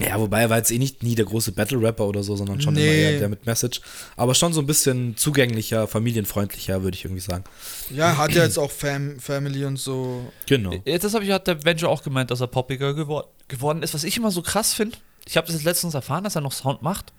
[0.00, 2.74] ja, wobei er war jetzt eh nicht nie der große Battle-Rapper oder so, sondern schon
[2.74, 3.02] immer Nee.
[3.12, 3.82] eher der mit Message.
[4.16, 7.44] Aber schon so ein bisschen zugänglicher, familienfreundlicher, würde ich irgendwie sagen.
[7.90, 10.32] Ja, hat ja jetzt auch Fam Family und so.
[10.46, 10.72] Genau.
[10.86, 13.92] Ja, Das habe ich, hat der Benjo auch gemeint, dass er poppiger gewor geworden ist.
[13.92, 16.52] Was ich immer so krass finde, ich habe das jetzt letztens erfahren, dass er noch
[16.52, 17.12] Sound macht.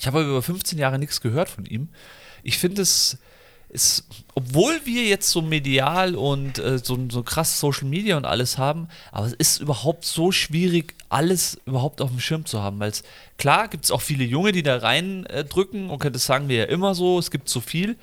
[0.00, 1.88] Ich habe aber über 15 Jahre nichts gehört von ihm.
[2.42, 3.18] Ich finde es
[3.72, 8.58] ist, obwohl wir jetzt so medial und äh, so, so krass Social Media und alles
[8.58, 12.78] haben, aber es ist überhaupt so schwierig, alles überhaupt auf dem Schirm zu haben.
[12.80, 12.92] Weil
[13.38, 16.56] klar gibt es auch viele Junge, die da reindrücken, äh, drücken, okay, das sagen wir
[16.56, 17.96] ja immer so, es gibt so viel.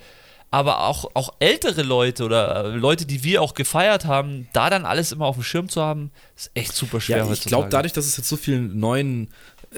[0.52, 4.84] aber auch, auch ältere Leute oder äh, Leute, die wir auch gefeiert haben, da dann
[4.84, 7.92] alles immer auf dem Schirm zu haben, ist echt super schwer Ja, ich glaube, dadurch,
[7.92, 9.28] dass es jetzt so viel neuen,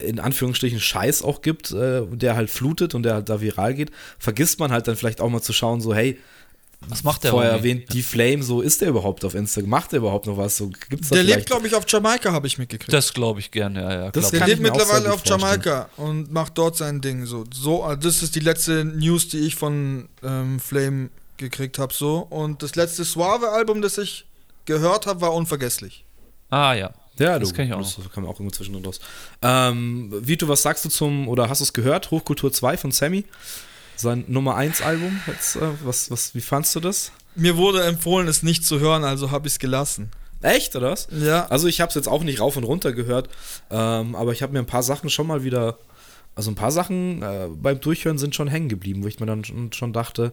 [0.00, 3.90] in Anführungsstrichen, Scheiß auch gibt, äh, der halt flutet und der halt da viral geht,
[4.18, 6.18] vergisst man halt dann vielleicht auch mal zu schauen, so, hey,
[6.88, 7.58] Was macht der vorher Homie?
[7.58, 9.70] erwähnt, die Flame, so ist der überhaupt auf Instagram?
[9.70, 10.56] Macht der überhaupt noch was?
[10.56, 12.92] So, gibt's da Der lebt, glaube ich, auf Jamaika, habe ich mitgekriegt.
[12.92, 14.10] Das glaube ich gerne, ja, ja.
[14.10, 15.22] Das Der kann lebt ich mir auch mittlerweile auf.
[15.24, 17.26] Jamaika und macht dort sein Ding.
[17.26, 21.92] So, so das ist die letzte News, die ich von ähm, Flame gekriegt habe.
[21.94, 22.18] So.
[22.30, 24.24] Und das letzte Suave-Album, das ich
[24.64, 26.04] gehört habe, war unvergesslich.
[26.50, 26.92] Ah, ja.
[27.18, 29.00] Ja, Das du, kenn ich auch Das kann man auch irgendwo zwischendrin raus.
[29.42, 32.10] Ähm, Vito, was sagst du zum, oder hast du es gehört?
[32.10, 33.24] Hochkultur 2 von Sammy?
[33.96, 35.20] Sein Nummer 1 Album.
[35.26, 37.12] Jetzt, äh, was, was, wie fandst du das?
[37.34, 40.10] Mir wurde empfohlen, es nicht zu hören, also habe ich es gelassen.
[40.42, 41.08] Echt, oder was?
[41.10, 43.28] Ja, Also ich habe es jetzt auch nicht rauf und runter gehört,
[43.70, 45.78] ähm, aber ich habe mir ein paar Sachen schon mal wieder,
[46.34, 49.44] also ein paar Sachen äh, beim Durchhören sind schon hängen geblieben, wo ich mir dann
[49.44, 50.32] schon, schon dachte,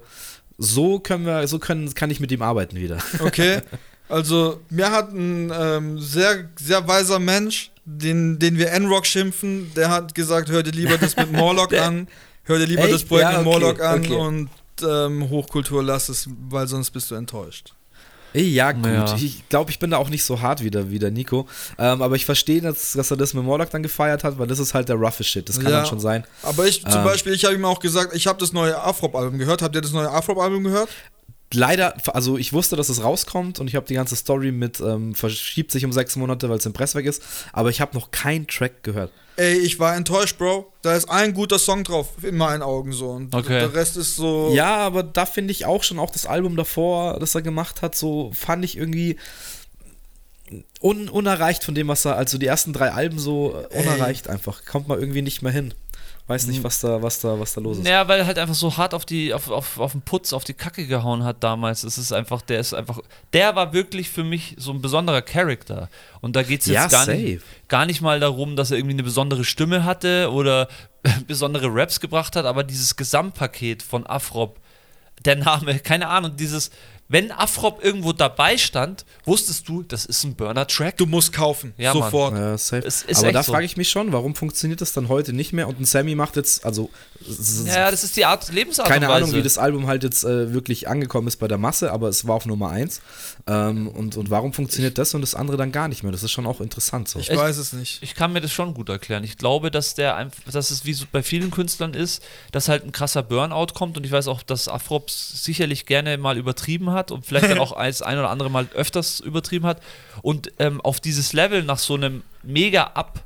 [0.58, 2.98] so können wir, so können, kann ich mit ihm arbeiten wieder.
[3.20, 3.62] okay.
[4.10, 9.90] Also, mir hat ein ähm, sehr, sehr weiser Mensch, den, den wir N-Rock schimpfen, der
[9.90, 12.08] hat gesagt, hör dir lieber das mit Morlock an,
[12.44, 12.94] hör dir lieber Echt?
[12.94, 14.14] das Projekt Ja, mit okay, Morlock an okay.
[14.16, 14.50] und
[14.84, 17.74] ähm, Hochkultur lass es, weil sonst bist du enttäuscht.
[18.34, 18.86] Ja, gut.
[18.86, 19.16] Ja.
[19.16, 21.48] Ich glaube, ich bin da auch nicht so hart wie der, wie der Nico.
[21.80, 24.60] Ähm, aber ich verstehe, dass, dass er das mit Morlock dann gefeiert hat, weil das
[24.60, 25.50] ist halt der roughe Shit.
[25.50, 25.78] Das kann Ja.
[25.80, 26.24] dann schon sein.
[26.44, 27.04] Aber ich zum Ähm.
[27.06, 29.64] Beispiel, ich habe ihm auch gesagt, ich habe das neue Afrop-Album gehört.
[29.64, 30.90] Habt ihr das neue Afrop-Album gehört?
[31.52, 35.16] Leider, also ich wusste, dass es rauskommt und ich habe die ganze Story mit ähm,
[35.16, 37.24] verschiebt sich um sechs Monate, weil es im Presswerk ist,
[37.54, 39.12] aber ich habe noch keinen Track gehört.
[39.36, 40.72] Ey, ich war enttäuscht, Bro.
[40.82, 43.12] Da ist ein guter Song drauf, in meinen Augen so.
[43.12, 43.58] Und Okay.
[43.60, 44.52] der Rest ist so.
[44.54, 47.96] Ja, aber da finde ich auch schon auch das Album davor, das er gemacht hat,
[47.96, 49.16] so fand ich irgendwie
[50.82, 53.84] un unerreicht von dem, was er, also die ersten drei Alben so äh, Ey.
[53.88, 54.66] unerreicht einfach.
[54.66, 55.74] Kommt man irgendwie nicht mehr hin.
[56.30, 57.88] Weiß nicht, was da, was da, was da los ist.
[57.88, 60.44] Ja, weil er halt einfach so hart auf die, auf, auf, auf den Putz, auf
[60.44, 61.84] die Kacke gehauen hat damals.
[61.84, 63.00] Es ist einfach, der ist einfach,
[63.34, 65.90] der war wirklich für mich so ein besonderer Charakter.
[66.22, 67.18] Und da geht es jetzt Ja, gar, safe.
[67.18, 70.68] nicht, gar nicht mal darum, dass er irgendwie eine besondere Stimme hatte oder
[71.28, 74.60] besondere Raps gebracht hat, aber dieses Gesamtpaket von Afrop,
[75.26, 76.70] der Name, keine Ahnung, dieses,
[77.12, 80.96] wenn Afrop irgendwo dabei stand, wusstest du, das ist ein Burner-Track.
[80.98, 81.74] Du musst kaufen.
[81.78, 82.34] Ja, sofort.
[82.36, 82.86] Ja, safe.
[82.88, 83.52] Es ist Aber da so.
[83.52, 85.68] frage ich mich schon, warum funktioniert das dann heute nicht mehr?
[85.68, 86.90] Und ein Sammy macht jetzt, also
[87.66, 89.10] Ja, das ist die Art Lebensart keine.
[89.10, 92.28] Ahnung, wie das Album halt jetzt äh, wirklich angekommen ist bei der Masse, aber es
[92.28, 93.02] war auf Nummer 1.
[93.48, 96.12] Ähm, und, und warum funktioniert das und das andere dann gar nicht mehr?
[96.12, 97.18] Das ist schon auch interessant so.
[97.18, 98.04] Ich Ich- weiß es nicht.
[98.04, 99.24] Ich kann mir das schon gut erklären.
[99.24, 102.84] Ich glaube, dass der einfach, dass es wie so bei vielen Künstlern ist, dass halt
[102.86, 106.99] ein krasser Burnout kommt und ich weiß auch, dass Afrops sicherlich gerne mal übertrieben hat
[107.12, 109.82] und vielleicht dann auch als ein oder andere Mal öfters übertrieben hat.
[110.22, 113.24] Und ähm, auf dieses Level nach so einem Mega-Up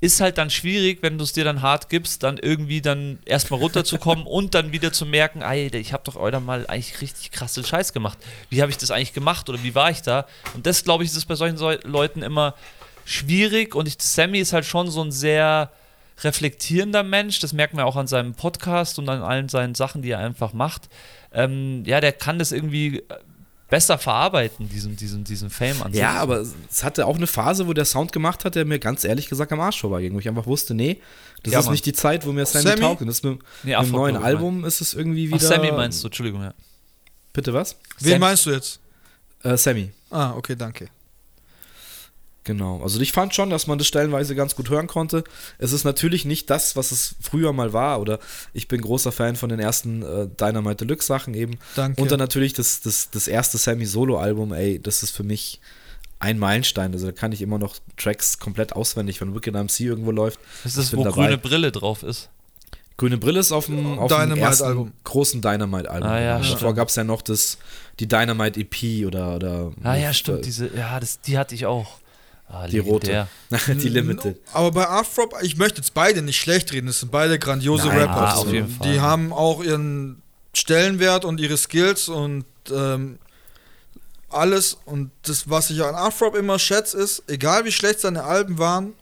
[0.00, 3.60] ist halt dann schwierig, wenn du es dir dann hart gibst, dann irgendwie dann erstmal
[3.60, 7.62] runterzukommen und dann wieder zu merken, ey, ich habe doch heute mal eigentlich richtig krasse
[7.62, 8.18] Scheiß gemacht.
[8.50, 10.26] Wie habe ich das eigentlich gemacht oder wie war ich da?
[10.54, 11.56] Und das, glaube ich, ist bei solchen
[11.88, 12.54] Leuten immer
[13.04, 15.70] schwierig und ich, Sammy ist halt schon so ein sehr
[16.24, 20.10] reflektierender Mensch, das merkt man auch an seinem Podcast und an allen seinen Sachen, die
[20.10, 20.88] er einfach macht.
[21.34, 23.02] Ähm, ja, der kann das irgendwie äh,
[23.70, 26.20] besser verarbeiten, diesen, diesen, diesen Fame an Ja, sich.
[26.20, 29.28] aber es hatte auch eine Phase, wo der Sound gemacht hat, der mir ganz ehrlich
[29.30, 31.00] gesagt am Arsch vorbeiging, wo ich einfach wusste, nee,
[31.42, 31.72] das Ja, ist Mann.
[31.72, 32.80] nicht die Zeit, wo mir Sammy, Sammy?
[32.82, 33.00] taugt.
[33.00, 35.38] Und das mit, Nee, mit dem neuen Album ist es irgendwie wieder.
[35.38, 36.52] Ach, Sammy meinst du, Entschuldigung, ja.
[37.32, 37.76] Bitte was?
[38.00, 38.78] Wen Sam- meinst du jetzt?
[39.42, 39.90] Äh, Sammy.
[40.10, 40.88] Ah, okay, danke.
[42.44, 42.82] Genau.
[42.82, 45.22] Also ich fand schon, dass man das stellenweise ganz gut hören konnte.
[45.58, 48.00] Es ist natürlich nicht das, was es früher mal war.
[48.00, 48.18] Oder
[48.52, 51.58] ich bin großer Fan von den ersten äh, Dynamite Deluxe Sachen eben.
[51.76, 52.00] Danke.
[52.00, 55.60] Und dann natürlich das, das, das erste Sammy Solo-Album, ey, das ist für mich
[56.18, 56.92] ein Meilenstein.
[56.92, 60.40] Also da kann ich immer noch Tracks komplett auswendig, wenn Wicked MC irgendwo läuft.
[60.64, 61.14] Das ist, wo dabei.
[61.26, 62.28] grüne Brille drauf ist.
[62.96, 64.92] Grüne Brille ist auf dem, auf dem ersten Album.
[65.04, 66.08] großen Dynamite-Album.
[66.08, 66.76] Ah, ja, Davor stimmt.
[66.76, 67.58] gab es ja noch das,
[67.98, 69.36] die Dynamite EP oder.
[69.36, 72.01] oder Ah ja, äh, stimmt, diese, ja, das, die hatte ich auch.
[72.52, 73.26] Ah, Die rote.
[73.68, 74.38] die Limited.
[74.52, 77.98] Aber bei Afrop, ich möchte jetzt beide nicht schlecht reden, das sind beide grandiose Nein,
[77.98, 78.28] Rapper.
[78.28, 80.20] ah, auf jeden die haben auch ihren
[80.54, 83.18] Stellenwert und ihre Skills und ähm,
[84.28, 84.76] alles.
[84.84, 88.92] Und das, was ich an Afrop immer schätze, ist, egal wie schlecht seine Alben waren,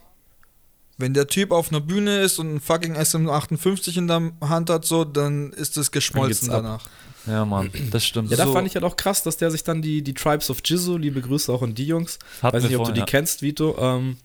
[0.97, 4.85] wenn der Typ auf einer Bühne ist und ein fucking SM58 in der Hand hat,
[4.85, 6.83] so, dann ist es geschmolzen geht's ab.
[7.27, 8.31] Ja, Mann, das stimmt.
[8.31, 8.53] Ja, da So.
[8.53, 11.21] fand ich halt auch krass, dass der sich dann die, die Tribes of Jizzo, liebe
[11.21, 13.07] Grüße auch an die Jungs, Hatten weiß nicht, ob du vorhin, die ja.
[13.07, 14.17] kennst, Vito, ähm,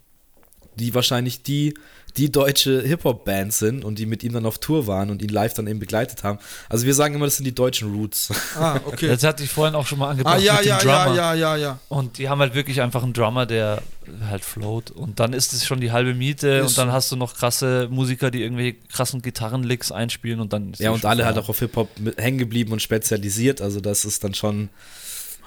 [0.76, 1.74] die wahrscheinlich die,
[2.18, 5.54] die deutsche Hip-Hop-Band sind und die mit ihm dann auf Tour waren und ihn live
[5.54, 6.40] dann eben begleitet haben.
[6.70, 8.32] Also wir sagen immer, das sind die deutschen Roots.
[8.56, 9.08] Ah, okay.
[9.08, 11.16] Das hatte ich vorhin auch schon mal angebracht ah, ja, mit dem ja, Drummer.
[11.16, 11.80] ja, ja, ja, ja.
[11.90, 13.82] Und die haben halt wirklich einfach einen Drummer, der
[14.30, 14.92] halt float.
[14.92, 17.90] Und dann ist es schon die halbe Miete Ist und dann hast du noch krasse
[17.92, 21.60] Musiker, die irgendwelche krassen Gitarrenlicks einspielen und dann ist Ja, und alle halt auch auf
[21.60, 23.62] Hip-Hop hängen geblieben und spezialisiert.
[23.62, 24.70] Also das ist dann schon.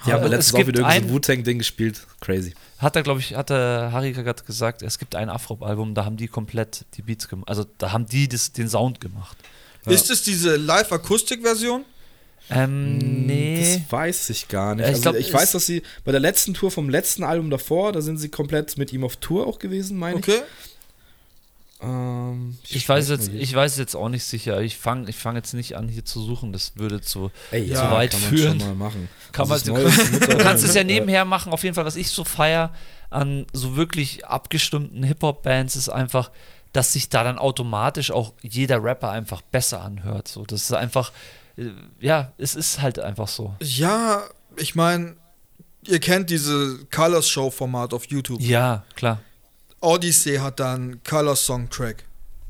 [0.07, 2.07] Die haben es letztens auch gibt wieder irgendein ein- Wu-Tang-Ding gespielt.
[2.21, 2.55] Crazy.
[2.79, 6.17] Hat er, glaube ich, hat der Harry gerade gesagt, es gibt ein Afro-Album, da haben
[6.17, 7.49] die komplett die Beats gemacht.
[7.49, 9.37] Also da haben die das, den Sound gemacht.
[9.87, 11.85] Ist es diese Live-Akustik-Version?
[12.51, 13.79] Ähm, nee.
[13.85, 14.83] Das weiß ich gar nicht.
[14.85, 17.51] Ja, ich also glaub, ich weiß, dass sie bei der letzten Tour vom letzten Album
[17.51, 20.37] davor, da sind sie komplett mit ihm auf Tour auch gewesen, meine Okay.
[20.37, 20.78] ich.
[21.81, 24.61] Ähm, Ich weiß, nicht jetzt, ich weiß jetzt auch nicht sicher.
[24.61, 26.53] Ich fange ich fang jetzt nicht an, hier zu suchen.
[26.53, 27.31] Das würde zu.
[27.51, 28.61] Ey, ja, ja, weit kann man führen.
[28.61, 29.09] schon mal machen.
[29.33, 29.85] Kann Also man,
[30.21, 31.53] du, kannst es ja nebenher machen.
[31.53, 32.73] Auf jeden Fall, was ich so feier
[33.11, 36.31] an so wirklich abgestimmten Hip-Hop-Bands ist einfach,
[36.73, 40.29] dass sich da dann automatisch auch jeder Rapper einfach besser anhört.
[40.29, 41.13] So, das ist einfach,
[41.57, 41.67] äh,
[42.01, 43.55] ja, es ist halt einfach so.
[43.63, 44.23] Ja,
[44.57, 45.17] ich meine,
[45.87, 48.41] ihr kennt diese Colors Show Format auf YouTube.
[48.41, 49.21] Ja, klar.
[49.81, 52.05] Odyssey hat da einen Color Song Track.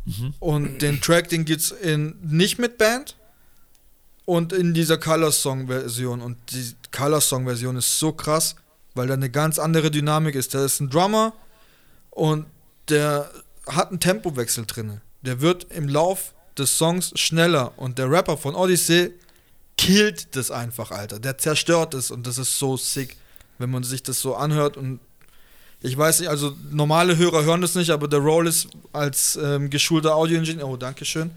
[0.04, 0.34] Mhm.
[0.38, 3.16] Und den Track, den gibt's in nicht mit Band
[4.24, 6.20] und in dieser Color Song Version.
[6.20, 8.56] Und die Color Song Version ist so krass,
[8.94, 10.54] weil da eine ganz andere Dynamik ist.
[10.54, 11.34] Da ist ein Drummer
[12.10, 12.46] und
[12.88, 13.30] der
[13.66, 15.00] hat einen Tempowechsel drin.
[15.22, 19.12] Der wird im Lauf des Songs schneller und der Rapper von Odyssey
[19.76, 21.18] killt das einfach, Alter.
[21.18, 23.16] Der zerstört es und das ist so sick,
[23.58, 25.00] wenn man sich das so anhört und
[25.80, 29.70] ich weiß nicht, also normale Hörer hören das nicht, aber der Roll ist als ähm,
[29.70, 31.30] geschulter Audioingenieur, oh, danke schön,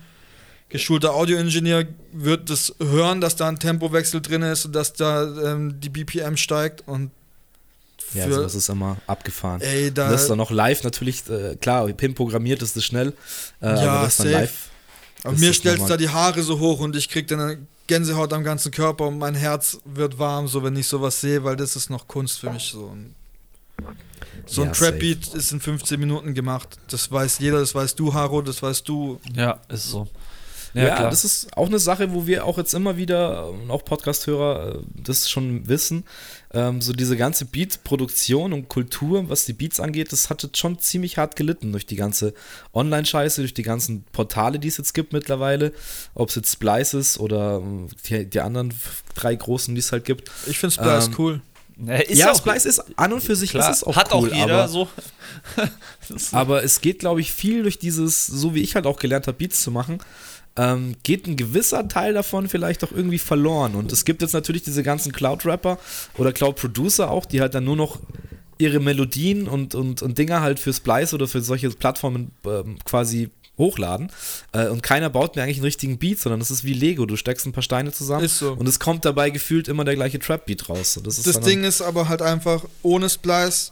[0.69, 5.23] geschulter Audioingenieur wird das hören, dass da ein Tempowechsel drin ist und dass da
[5.53, 7.11] ähm, die BPM steigt und
[8.13, 9.61] Ja, für, sowas ist immer abgefahren.
[9.61, 13.13] ey, da, das ist dann noch live natürlich, äh, klar, Pim programmiert ist das schnell,
[13.61, 14.37] äh, Ja, aber das dann safe.
[14.39, 14.69] live.
[15.23, 18.31] aber das mir stellt da die Haare so hoch und ich krieg dann eine Gänsehaut
[18.33, 21.75] am ganzen Körper und mein Herz wird warm, so wenn ich sowas sehe, weil das
[21.75, 22.85] ist noch Kunst für mich so.
[22.85, 23.13] Und
[24.45, 26.77] so ein Ja, Trap-Beat ist in 15 Minuten gemacht.
[26.89, 29.19] Das weiß jeder, das weißt du, Haro, das weißt du.
[29.35, 30.07] Ja, ist so.
[30.73, 34.75] Ja, das ist auch eine Sache, wo wir auch jetzt immer wieder, und auch Podcast-Hörer,
[34.75, 36.05] äh, das schon wissen,
[36.53, 40.79] ähm, so diese ganze Beat-Produktion und Kultur, was die Beats angeht, das hat jetzt schon
[40.79, 42.33] ziemlich hart gelitten durch die ganze
[42.73, 45.73] Online-Scheiße, durch die ganzen Portale, die es jetzt gibt mittlerweile,
[46.13, 48.73] ob es jetzt Splice ist oder ähm, die, die anderen
[49.13, 50.31] drei großen, die es halt gibt.
[50.47, 51.41] Ich finde Splice Ähm, cool.
[51.85, 54.29] Ja, ist ja, Splice ist an und für sich klar, ist es auch hat cool,
[54.29, 54.87] auch jeder aber, so.
[56.31, 59.37] Aber es geht, glaube ich, viel durch dieses, so wie ich halt auch gelernt habe,
[59.37, 59.99] Beats zu machen,
[60.57, 63.75] ähm, geht ein gewisser Teil davon vielleicht auch irgendwie verloren.
[63.75, 65.79] Und es gibt jetzt natürlich diese ganzen Cloud-Rapper
[66.17, 67.99] oder Cloud-Producer auch, die halt dann nur noch
[68.57, 73.29] ihre Melodien und, und, und Dinger halt für Splice oder für solche Plattformen ähm, quasi
[73.61, 74.11] hochladen.
[74.51, 77.05] Äh, und keiner baut mir eigentlich einen richtigen Beat, sondern es ist wie Lego.
[77.05, 78.53] Du steckst ein paar Steine zusammen so.
[78.53, 80.97] und es kommt dabei gefühlt immer der gleiche Trap-Beat raus.
[80.97, 83.71] Und das ist Das Ding ist aber halt einfach, ohne Splice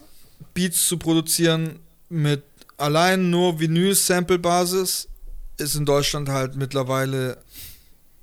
[0.54, 2.44] Beats zu produzieren mit
[2.78, 5.10] allein nur Vinyl-Sample-Basis
[5.58, 7.38] ist in Deutschland halt mittlerweile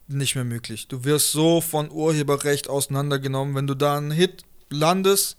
[0.08, 0.88] nicht mehr möglich.
[0.88, 5.36] Du wirst so von Urheberrecht auseinandergenommen, wenn du da einen Hit landest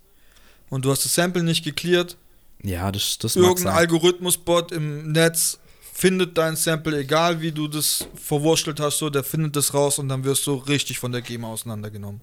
[0.69, 2.17] und du hast das Sample nicht geklärt,
[2.63, 3.75] ja, das, das irgendein.
[3.75, 5.59] Algorithmusbot im Netz
[5.97, 10.09] findet dein Sample, egal wie du das verwurschtelt hast, so, der findet das raus und
[10.09, 12.21] dann wirst du richtig von der GEMA auseinandergenommen.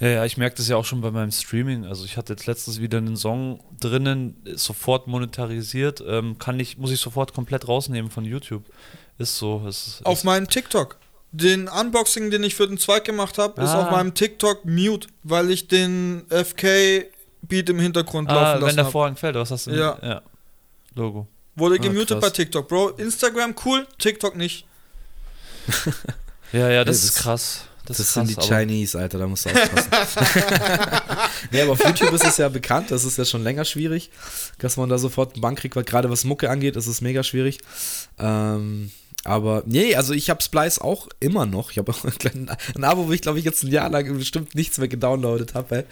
[0.00, 1.84] Ja, ja, ich merke das ja auch schon bei meinem Streaming.
[1.86, 6.78] Also ich hatte jetzt letztens wieder einen Song drinnen, ist sofort monetarisiert, ähm, kann ich,
[6.78, 8.64] muss ich sofort komplett rausnehmen von YouTube.
[9.18, 9.64] Ist so.
[9.68, 10.98] Ist, Auf ist, meinem TikTok.
[11.30, 13.84] Den Unboxing, den ich für den Zweig gemacht habe, ist Ah.
[13.84, 18.84] auf meinem TikTok mute, weil ich den FK-Beat im Hintergrund ah, laufen wenn lassen der
[18.86, 18.92] habe.
[18.92, 19.70] Vorhang fällt, was hast du?
[19.70, 19.96] Ja.
[20.02, 20.22] ja.
[20.96, 21.28] Logo.
[21.56, 22.20] Wurde Ah, gemutet krass.
[22.20, 22.90] bei TikTok, Bro.
[22.90, 24.66] Instagram cool, TikTok nicht.
[26.52, 27.60] Ja, ja, das, das- ist krass.
[27.86, 30.26] Das, Das ist sind krass, die aber- Chinese, Alter, da musst du aufpassen.
[31.52, 34.10] nee, aber auf YouTube ist es ja bekannt, das ist ja schon länger schwierig,
[34.58, 37.22] dass man da sofort einen Bank kriegt, weil gerade was Mucke angeht, ist es mega
[37.22, 37.58] schwierig.
[38.18, 38.90] Ähm,
[39.24, 41.70] aber nee, also ich habe Splice auch immer noch.
[41.72, 44.16] Ich habe auch einen kleinen, ein Abo, wo ich glaube ich jetzt ein Jahr lang
[44.18, 45.84] bestimmt nichts mehr gedownloadet habe.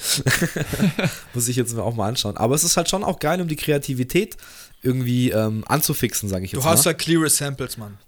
[1.35, 2.37] Muss ich jetzt mir auch mal anschauen.
[2.37, 4.37] Aber es ist halt schon auch geil, um die Kreativität
[4.85, 6.73] irgendwie ähm, anzufixen, sage ich jetzt Du mal.
[6.73, 7.99] hast ja cleare Samples, Mann.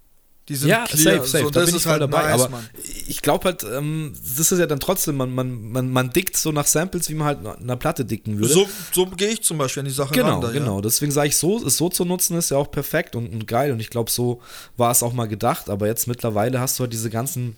[0.49, 1.17] Die sind Ja, clear.
[1.25, 1.45] safe, safe.
[1.45, 2.23] So, da das bin ist ich voll halt dabei.
[2.31, 2.69] nice, aber Mann.
[3.09, 6.53] ich glaube halt, ähm, das ist ja dann trotzdem, man, man, man, man dickt so
[6.53, 8.55] nach Samples, wie man halt einer Platte dicken würde.
[8.55, 10.41] So, so gehe ich zum Beispiel an die Sache genau, ran.
[10.43, 10.77] da, genau.
[10.77, 10.83] Ja.
[10.83, 13.73] Deswegen sage ich, so, es so zu nutzen, ist ja auch perfekt und, und geil.
[13.73, 14.41] Und ich glaube, so
[14.77, 15.69] war es auch mal gedacht.
[15.69, 17.57] Aber jetzt mittlerweile hast du halt diese ganzen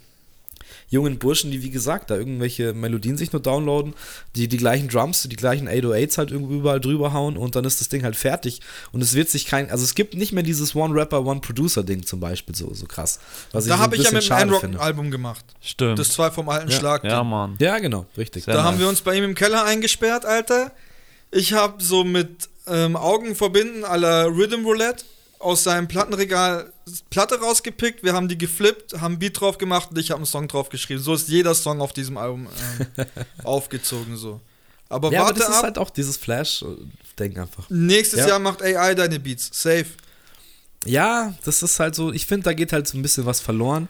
[0.88, 3.94] jungen Burschen, die wie gesagt da irgendwelche Melodien sich nur downloaden,
[4.36, 7.80] die die gleichen Drums, die gleichen 808s halt irgendwie überall drüber hauen und dann ist
[7.80, 8.60] das Ding halt fertig
[8.92, 11.82] und es wird sich kein, also es gibt nicht mehr dieses One Rapper, One Producer
[11.82, 13.18] Ding zum Beispiel so, so krass.
[13.52, 14.78] Was Da so habe ich ja mit dem Einrock finde.
[14.78, 15.44] ein Album gemacht.
[15.60, 15.98] Stimmt.
[15.98, 16.76] Das zwei vom alten Ja.
[16.78, 17.04] Schlag.
[17.04, 17.56] ja, Mann.
[17.58, 18.44] Ja, genau, richtig.
[18.44, 18.80] Sehr Da haben nice.
[18.82, 20.72] wir uns bei ihm im Keller eingesperrt, Alter.
[21.30, 25.04] Ich habe so mit ähm, Augen verbinden à la Rhythm Roulette
[25.38, 26.72] aus seinem Plattenregal
[27.10, 28.02] Platte rausgepickt.
[28.02, 30.68] Wir haben die geflippt, haben ein Beat drauf gemacht und ich habe einen Song drauf
[30.68, 31.00] geschrieben.
[31.00, 32.48] So ist jeder Song auf diesem Album
[32.98, 33.06] ähm,
[33.44, 34.40] aufgezogen so.
[34.88, 37.68] Aber Ja, aber warte das ist ab, halt auch dieses Flash-Ding einfach.
[37.68, 38.28] nächstes Ja.
[38.28, 39.50] Jahr macht AI deine Beats.
[39.52, 39.86] Safe.
[40.84, 43.88] Ja, das ist halt so, ich finde, da geht halt so ein bisschen was verloren.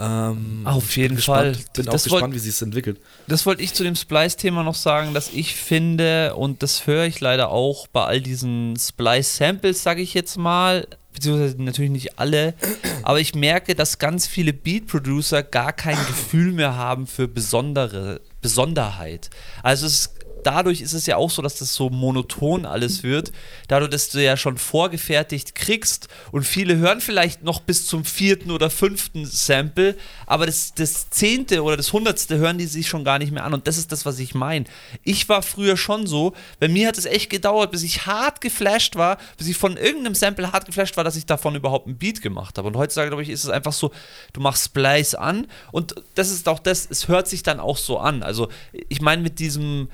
[0.00, 1.64] Ähm, Auf jeden gespannt, Fall.
[1.74, 3.00] Bin Das auch wollt- gespannt, wie sich es entwickelt.
[3.26, 7.20] Das wollte ich zu dem Splice-Thema noch sagen, dass ich finde, und das höre ich
[7.20, 12.54] leider auch bei all diesen Splice-Samples, sage ich jetzt mal, beziehungsweise natürlich nicht alle,
[13.02, 19.30] aber ich merke, dass ganz viele Beat-Producer gar kein Gefühl mehr haben für besondere Besonderheit.
[19.64, 23.32] Also es ist dadurch ist es ja auch so, dass das so monoton alles wird,
[23.68, 28.50] dadurch, dass du ja schon vorgefertigt kriegst und viele hören vielleicht noch bis zum vierten
[28.50, 33.18] oder fünften Sample, aber das, das zehnte oder das hundertste hören die sich schon gar
[33.18, 34.64] nicht mehr an und das ist das, was ich meine.
[35.04, 38.96] Ich war früher schon so, bei mir hat es echt gedauert, bis ich hart geflasht
[38.96, 42.22] war, bis ich von irgendeinem Sample hart geflasht war, dass ich davon überhaupt einen Beat
[42.22, 43.92] gemacht habe und heutzutage, glaube ich, ist es einfach so,
[44.32, 47.98] du machst Splice an und das ist auch das, es hört sich dann auch so
[47.98, 48.22] an.
[48.22, 48.48] Also
[48.88, 49.88] ich meine mit diesem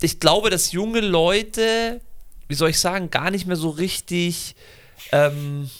[0.00, 2.00] ich glaube, dass junge Leute,
[2.48, 4.54] wie soll ich sagen, gar nicht mehr so richtig
[5.12, 5.70] ähm,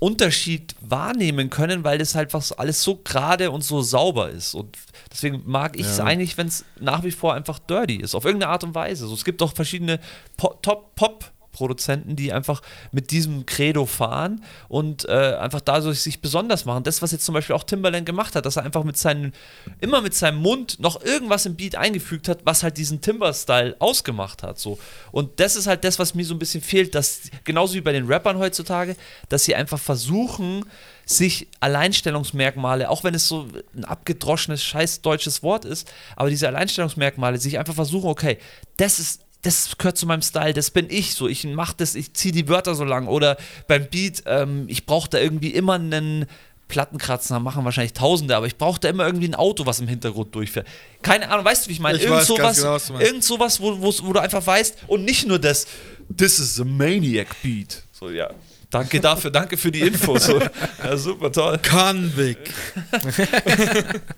[0.00, 4.54] Unterschied wahrnehmen können, weil das halt was alles so gerade und so sauber ist.
[4.54, 4.76] Und
[5.12, 6.04] deswegen mag ich es Ja.
[6.04, 9.08] eigentlich, wenn es nach wie vor einfach dirty ist, auf irgendeine Art und Weise.
[9.08, 9.98] So, es gibt auch verschiedene
[10.36, 16.64] Po- Top-Pop- Produzenten, die einfach mit diesem Credo fahren und äh, einfach dadurch sich besonders
[16.64, 16.84] machen.
[16.84, 19.32] Das, was jetzt zum Beispiel auch Timbaland gemacht hat, dass er einfach mit seinen,
[19.80, 24.42] immer mit seinem Mund noch irgendwas im Beat eingefügt hat, was halt diesen Timber-Style ausgemacht
[24.42, 24.58] hat.
[24.58, 24.78] So.
[25.12, 27.92] Und das ist halt das, was mir so ein bisschen fehlt, dass genauso wie bei
[27.92, 28.96] den Rappern heutzutage,
[29.28, 30.64] dass sie einfach versuchen,
[31.08, 37.38] sich Alleinstellungsmerkmale, auch wenn es so ein abgedroschenes, scheiß deutsches Wort ist, aber diese Alleinstellungsmerkmale,
[37.38, 38.38] sich einfach versuchen, okay,
[38.76, 42.12] das ist das gehört zu meinem Style, das bin ich so, ich mach das, ich
[42.12, 46.26] ziehe die Wörter so lang oder beim Beat, ähm, ich brauche da irgendwie immer einen
[46.68, 50.34] Plattenkratzer, machen wahrscheinlich Tausende, aber ich brauche da immer irgendwie ein Auto, was im Hintergrund
[50.34, 50.66] durchfährt.
[51.00, 51.96] Keine Ahnung, weißt du, wie ich meine?
[51.96, 55.38] Ich Irgend sowas, genau, irgend sowas wo, wo, wo du einfach weißt und nicht nur
[55.38, 55.66] das,
[56.14, 57.82] this is a Maniac Beat.
[57.92, 58.30] So, ja.
[58.68, 60.18] Danke dafür, danke für die Info.
[60.18, 60.38] So.
[60.84, 61.58] Ja, super toll.
[61.66, 62.52] Convic.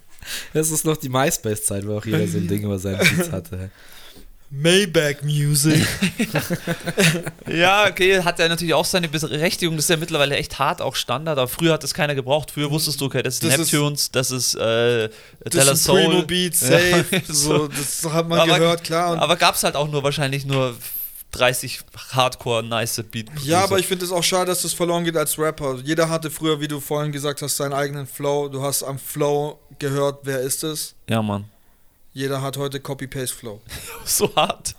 [0.52, 3.70] Das ist noch die MySpace-Zeit, wo auch jeder so ein Ding über seinen Beats hatte.
[4.50, 5.86] Maybach Music.
[7.46, 9.74] Ja, okay, hat ja natürlich auch seine Berechtigung.
[9.76, 11.38] Das ist ja mittlerweile echt hart, auch Standard.
[11.38, 12.50] Aber früher hat das keiner gebraucht.
[12.52, 15.08] Früher wusstest du, okay, das ist Das ist- Neptunes, das ist äh,
[15.44, 16.26] Das Teller ist Primo Soul.
[16.26, 17.04] Beat, safe.
[17.10, 19.18] Ja, so, das hat man Aber- gehört, klar.
[19.20, 20.76] Aber gab es halt auch nur wahrscheinlich nur
[21.32, 21.80] 30
[22.12, 23.26] Hardcore nice Beat.
[23.42, 25.78] Ja, aber ich finde es auch schade, dass das verloren geht als Rapper.
[25.84, 28.48] Jeder hatte früher, wie du vorhin gesagt hast, seinen eigenen Flow.
[28.48, 30.94] Du hast am Flow gehört, wer ist es?
[31.08, 31.44] Ja, Mann.
[32.12, 33.60] Jeder hat heute Copy-Paste-Flow.
[34.04, 34.74] so hart.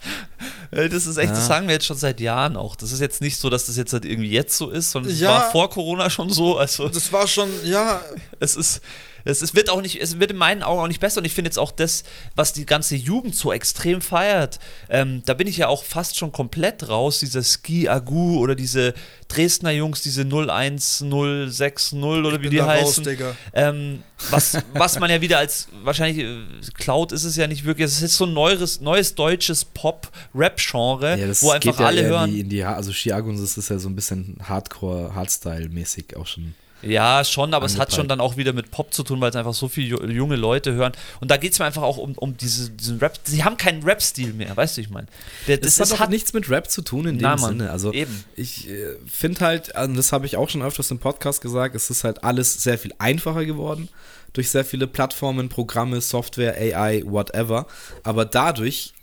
[0.72, 1.36] Das ist echt, Ja.
[1.36, 2.76] das sagen wir jetzt schon seit Jahren auch.
[2.76, 5.20] Das ist jetzt nicht so, dass das jetzt halt irgendwie jetzt so ist, sondern es
[5.20, 5.30] Ja.
[5.30, 6.58] war vor Corona schon so.
[6.58, 8.02] Also Das war schon, ja,
[8.40, 8.82] es ist,
[9.26, 11.34] es ist, wird auch nicht, es wird in meinen Augen auch nicht besser und ich
[11.34, 12.04] finde jetzt auch das,
[12.36, 14.60] was die ganze Jugend so extrem feiert,
[14.90, 18.94] ähm, da bin ich ja auch fast schon komplett raus, dieser Ski Agu oder diese
[19.28, 23.04] Dresdner Jungs, diese 01060 oder wie bin die da raus, heißen.
[23.04, 23.36] Digga.
[23.54, 26.38] Ähm, was, was man ja wieder als wahrscheinlich äh,
[26.76, 27.86] Cloud ist es ja nicht wirklich.
[27.88, 32.02] Es ist jetzt so ein neues, neues deutsches Pop-Rap-Genre, Ja, wo einfach geht ja alle
[32.02, 32.30] eher hören.
[32.32, 36.28] Die, in die, Ha- also Chiago, das ist ja so ein bisschen Hardcore, Hardstyle-mäßig auch
[36.28, 36.54] schon.
[36.82, 37.96] Ja, schon, aber es hat angepeilt.
[37.96, 40.36] schon dann auch wieder mit Pop zu tun, weil es einfach so viele ju- junge
[40.36, 40.92] Leute hören.
[41.20, 43.20] Und da geht es mir einfach auch um, um diese, diesen Rap.
[43.24, 45.08] Sie haben keinen Rap-Stil mehr, weißt du, ich meine.
[45.48, 47.72] Das, Das, hat auch nichts mit Rap zu tun in dem Na, Mann, Sinne.
[47.72, 48.24] Also eben.
[48.36, 51.90] ich äh, finde halt, also das habe ich auch schon öfters im Podcast gesagt, es
[51.90, 53.90] ist halt alles sehr viel einfacher geworden
[54.34, 57.68] durch sehr viele Plattformen, Programme, Software, AI, whatever.
[58.04, 58.94] Aber dadurch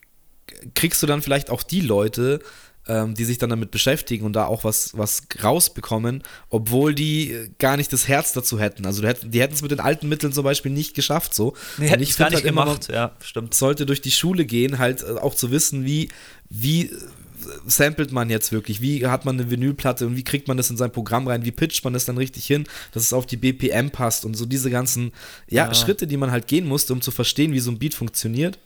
[0.74, 2.40] kriegst du dann vielleicht auch die Leute,
[2.88, 7.76] ähm, die sich dann damit beschäftigen und da auch was, was rausbekommen, obwohl die gar
[7.76, 8.86] nicht das Herz dazu hätten.
[8.86, 11.54] Also die hätten es mit den alten Mitteln zum Beispiel nicht geschafft so.
[11.76, 12.88] nee, hätten ich es gar find nicht halt immer noch- gemacht.
[12.92, 13.54] Ja, stimmt.
[13.54, 16.08] sollte durch die Schule gehen, halt äh, auch zu wissen, wie,
[16.50, 16.90] wie äh,
[17.66, 20.76] samplet man jetzt wirklich, wie hat man eine Vinylplatte und wie kriegt man das in
[20.76, 23.90] sein Programm rein, wie pitcht man das dann richtig hin, dass es auf die BPM
[23.90, 25.12] passt und so diese ganzen
[25.48, 25.74] ja, Ja.
[25.74, 28.58] Schritte, die man halt gehen musste, um zu verstehen, wie so ein Beat funktioniert.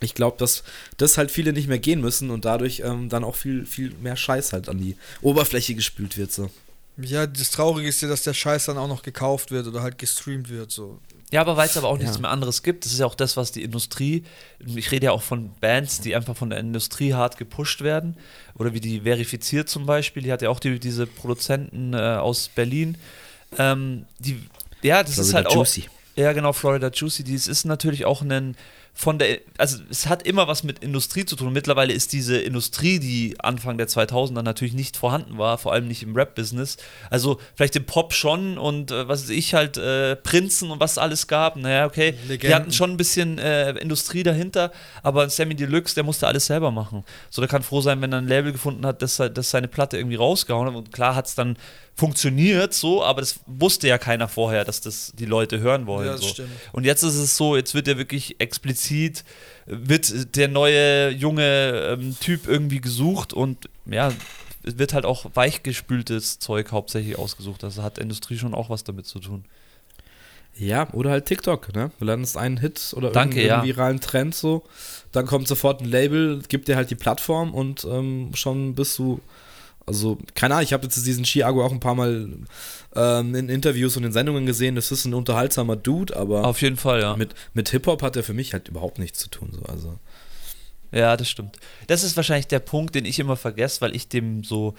[0.00, 0.62] Ich glaube, dass
[0.98, 4.16] das halt viele nicht mehr gehen müssen und dadurch ähm, dann auch viel, viel mehr
[4.16, 6.32] Scheiß halt an die Oberfläche gespült wird.
[6.32, 6.50] So.
[6.98, 9.98] Ja, das Traurige ist ja, dass der Scheiß dann auch noch gekauft wird oder halt
[9.98, 10.70] gestreamt wird.
[10.70, 10.98] So.
[11.30, 12.20] Ja, aber weil es aber auch nichts Ja.
[12.22, 12.84] mehr anderes gibt.
[12.84, 14.24] Das ist ja auch das, was die Industrie,
[14.74, 18.16] ich rede ja auch von Bands, die einfach von der Industrie hart gepusht werden.
[18.54, 22.48] Oder wie die Verifiziert zum Beispiel, die hat ja auch die, diese Produzenten äh, aus
[22.54, 22.96] Berlin.
[23.58, 24.40] Ähm, die,
[24.82, 25.54] ja, das ist Florida halt auch.
[25.56, 25.84] Juicy.
[26.16, 27.24] Ja, genau, Florida Juicy.
[27.24, 28.56] Dies ist natürlich auch ein
[28.98, 31.52] von der, also es hat immer was mit Industrie zu tun.
[31.52, 36.02] Mittlerweile ist diese Industrie, die Anfang der 2000er natürlich nicht vorhanden war, vor allem nicht
[36.02, 36.78] im Rap-Business.
[37.10, 40.92] Also vielleicht im Pop schon und äh, was weiß ich halt, äh, Prinzen und was
[40.92, 41.56] es alles gab.
[41.56, 42.54] Naja, okay, die Legenden.
[42.54, 44.72] hatten schon ein bisschen äh, Industrie dahinter,
[45.02, 47.04] aber Sammy Deluxe, der musste alles selber machen.
[47.28, 49.98] So, der kann froh sein, wenn er ein Label gefunden hat, das, das seine Platte
[49.98, 50.74] irgendwie rausgehauen hat.
[50.74, 51.58] Und klar hat es dann
[51.96, 56.06] funktioniert so, aber das wusste ja keiner vorher, dass das die Leute hören wollen.
[56.06, 56.28] Ja, das so.
[56.28, 56.50] stimmt.
[56.72, 59.24] Und jetzt ist es so, jetzt wird ja wirklich explizit,
[59.64, 64.12] wird der neue junge ähm, Typ irgendwie gesucht und ja,
[64.62, 67.64] es wird halt auch weichgespültes Zeug hauptsächlich ausgesucht.
[67.64, 69.44] Also hat Industrie schon auch was damit zu tun.
[70.58, 71.90] Ja, oder halt TikTok, ne?
[71.98, 73.74] Du landest einen Hit oder Danke, irgendeinen ja.
[73.74, 74.64] viralen Trend so,
[75.12, 79.20] dann kommt sofort ein Label, gibt dir halt die Plattform und ähm, schon bist du,
[79.86, 82.28] also keine Ahnung, ich habe jetzt diesen Chiago auch ein paar Mal
[82.94, 86.76] ähm, in Interviews und in Sendungen gesehen, das ist ein unterhaltsamer Dude, aber Auf jeden
[86.76, 87.16] Fall, ja.
[87.16, 89.98] mit, mit Hip-Hop hat er für mich halt überhaupt nichts zu tun, so, also.
[90.92, 91.58] Ja, das stimmt.
[91.86, 94.74] Das ist wahrscheinlich der Punkt, den ich immer vergesse, weil ich dem so,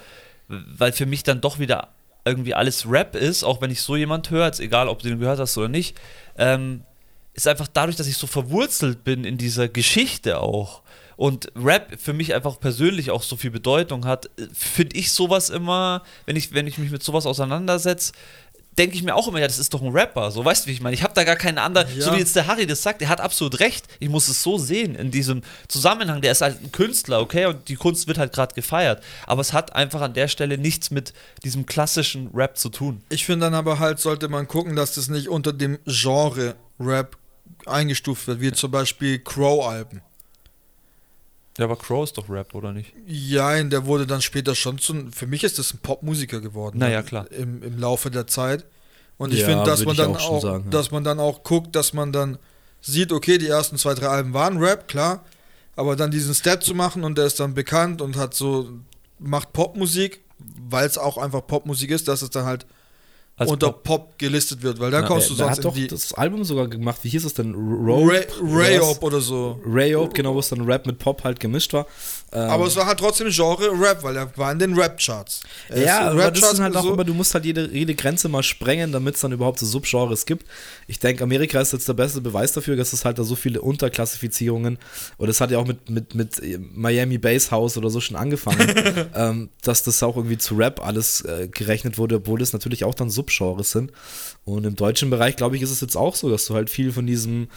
[0.48, 1.90] weil für mich dann doch wieder
[2.26, 5.20] irgendwie alles Rap ist, auch wenn ich so jemand höre, jetzt egal ob du den
[5.20, 5.98] gehört hast oder nicht,
[6.38, 6.82] ähm,
[7.34, 10.82] ist einfach dadurch, dass ich so verwurzelt bin in dieser Geschichte auch
[11.18, 16.04] und Rap für mich einfach persönlich auch so viel Bedeutung hat, finde ich sowas immer,
[16.26, 18.14] wenn ich, wenn ich mich mit sowas auseinandersetze,
[18.78, 20.30] denke ich mir auch immer, ja, das ist doch ein Rapper.
[20.30, 20.94] So, weißt du, wie ich meine?
[20.94, 22.06] Ich habe da gar keinen anderen, Ja.
[22.06, 23.86] so wie jetzt der Harry das sagt, der hat absolut recht.
[24.00, 26.22] Ich muss es so sehen, in diesem Zusammenhang.
[26.22, 29.04] Der ist halt ein Künstler, okay, und die Kunst wird halt gerade gefeiert.
[29.26, 31.14] Aber es hat einfach an der Stelle nichts mit
[31.44, 33.02] diesem klassischen Rap zu tun.
[33.10, 37.18] Ich finde dann aber halt, sollte man gucken, dass das nicht unter dem Genre Rap
[37.66, 40.02] eingestuft wird, wie zum Beispiel Crow-Alben.
[41.58, 42.94] Ja, aber Crow ist doch Rap, oder nicht?
[43.08, 45.10] Ja, der wurde dann später schon zu.
[45.12, 46.78] Für mich ist das ein Popmusiker geworden.
[46.80, 47.32] Na ja, dann klar.
[47.32, 48.66] Im, Im Laufe der Zeit.
[49.18, 50.70] Und ich Ja, finde, dass man dann auch auch, sagen, ja.
[50.70, 52.38] dass man dann auch guckt, dass man dann
[52.82, 55.26] sieht, okay, die ersten zwei, drei Alben waren Rap, klar.
[55.76, 58.70] Aber dann diesen Step zu machen und der ist dann bekannt und hat so,
[59.20, 62.66] macht Popmusik, weil es auch einfach Popmusik ist, dass es dann halt
[63.40, 63.84] Als unter Pop.
[63.84, 64.18] Pop.
[64.18, 67.10] gelistet wird, weil dann Na, kommst du sonst hat doch das Album sogar gemacht, wie
[67.10, 67.54] hieß es denn?
[67.54, 68.26] Rope?
[68.42, 69.62] Rayop oder so.
[69.64, 71.86] Rayop, genau, wo es dann Rap mit Pop halt gemischt war.
[72.34, 75.42] Ähm, Aber es war halt trotzdem Genre Rap, weil er war in den Rap-Charts.
[75.70, 77.70] Ist Ja, in aber das Rap-Charts sind halt auch so- immer, du musst halt jede,
[77.72, 80.46] jede Grenze mal sprengen, damit es dann überhaupt so Subgenres gibt.
[80.88, 83.62] Ich denke, Amerika ist jetzt der beste Beweis dafür, dass es halt da so viele
[83.62, 84.78] Unterklassifizierungen,
[85.18, 86.42] und es hat ja auch mit, mit, mit
[86.76, 88.68] Miami Bass House oder so schon angefangen,
[89.16, 92.96] ähm, dass das auch irgendwie zu Rap alles äh, gerechnet wurde, obwohl es natürlich auch
[92.96, 93.92] dann Subgenres sind.
[94.46, 96.92] Und im deutschen Bereich, glaube ich, ist es jetzt auch so, dass du halt viel
[96.92, 97.48] von diesem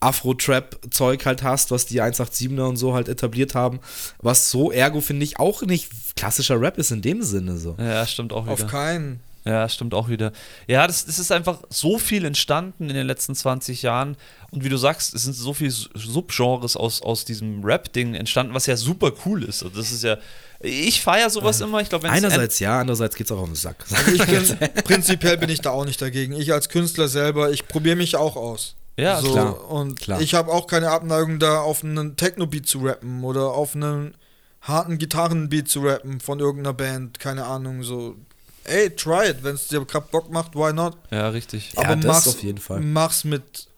[0.00, 3.80] Afro-Trap-Zeug halt hast, was die 187er und so halt etabliert haben,
[4.18, 7.76] was so ergo, finde ich, auch nicht klassischer Rap ist in dem Sinne so.
[7.78, 8.68] Ja, stimmt auch Auf wieder.
[8.68, 9.20] keinen.
[9.44, 10.32] Ja, stimmt auch wieder.
[10.66, 14.16] Ja, das, das ist einfach so viel entstanden in den letzten 20 Jahren.
[14.50, 18.66] Und wie du sagst, es sind so viele Subgenres aus, aus diesem Rap-Ding entstanden, was
[18.66, 19.62] ja super cool ist.
[19.62, 20.18] Also das ist ja.
[20.62, 21.80] Ich feiere sowas immer.
[21.80, 23.84] Ich glaube, wenn es Einerseits ja, andererseits geht's auch auf den Sack.
[24.12, 26.34] Ich bin, prinzipiell bin ich da auch nicht dagegen.
[26.34, 28.76] Ich als Künstler selber, ich probiere mich auch aus.
[28.98, 29.70] Ja, so, klar.
[29.70, 30.20] Und Klar.
[30.20, 34.14] ich habe auch keine Abneigung da auf einen Techno-Beat zu rappen oder auf einen
[34.60, 38.16] harten Gitarrenbeat zu rappen von irgendeiner Band, keine Ahnung, so.
[38.64, 40.98] Ey, try it, wenn es dir gerade Bock macht, why not?
[41.10, 41.72] Ja, richtig.
[41.72, 42.80] Ja, Aber das mach's, auf jeden Fall.
[42.80, 43.68] mach's mit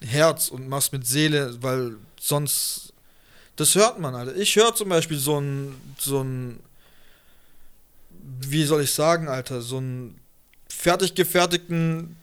[0.00, 2.89] Herz und mach's mit Seele, weil sonst.
[3.56, 4.34] Das hört man, Alter.
[4.36, 6.60] Ich höre zum Beispiel so ein, so ein,
[8.40, 10.14] wie soll ich sagen, Alter, so ein
[10.68, 12.16] fertig gefertigten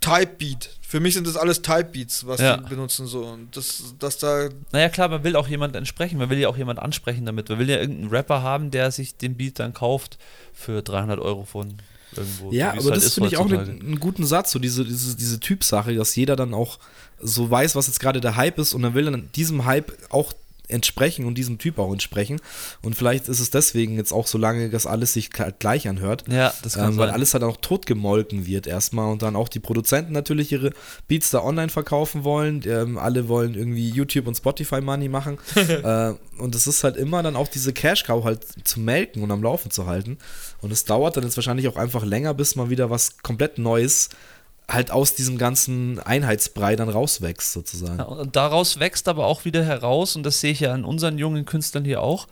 [0.00, 0.70] Type-Beat.
[0.80, 2.56] Für mich sind das alles Type-Beats, was Ja.
[2.56, 3.24] die benutzen so.
[3.26, 6.18] Und das, dass da, Naja, klar, man will auch jemand entsprechen.
[6.18, 7.48] Man will ja auch jemand ansprechen damit.
[7.48, 10.18] Man will ja irgendeinen Rapper haben, der sich den Beat dann kauft
[10.52, 11.74] für 300 Euro von
[12.16, 12.52] irgendwo.
[12.52, 13.84] Ja, aber halt das ist finde ich auch eine- heutzutage.
[13.84, 16.78] einen guten Satz, so diese, diese, diese Typsache, dass jeder dann auch
[17.20, 20.32] so weiß, was jetzt gerade der Hype ist und dann will dann diesem Hype auch
[20.68, 22.40] entsprechen und diesem Typ auch entsprechen.
[22.82, 26.24] Und vielleicht ist es deswegen jetzt auch so lange, dass alles sich gl- gleich anhört.
[26.30, 27.14] Ja, das kann Ähm, weil sein.
[27.14, 30.72] alles halt auch totgemolken wird erstmal und dann auch die Produzenten natürlich ihre
[31.06, 32.62] Beats da online verkaufen wollen.
[32.66, 35.38] Ähm, alle wollen irgendwie YouTube und Spotify Money machen.
[35.56, 39.30] äh, und es ist halt immer dann auch diese Cash Cow halt zu melken und
[39.30, 40.18] am Laufen zu halten.
[40.60, 44.08] Und es dauert dann jetzt wahrscheinlich auch einfach länger, bis mal wieder was komplett Neues
[44.68, 47.98] halt aus diesem ganzen Einheitsbrei dann rauswächst sozusagen.
[47.98, 51.18] Ja, und daraus wächst aber auch wieder heraus, und das sehe ich ja an unseren
[51.18, 52.28] jungen Künstlern hier auch,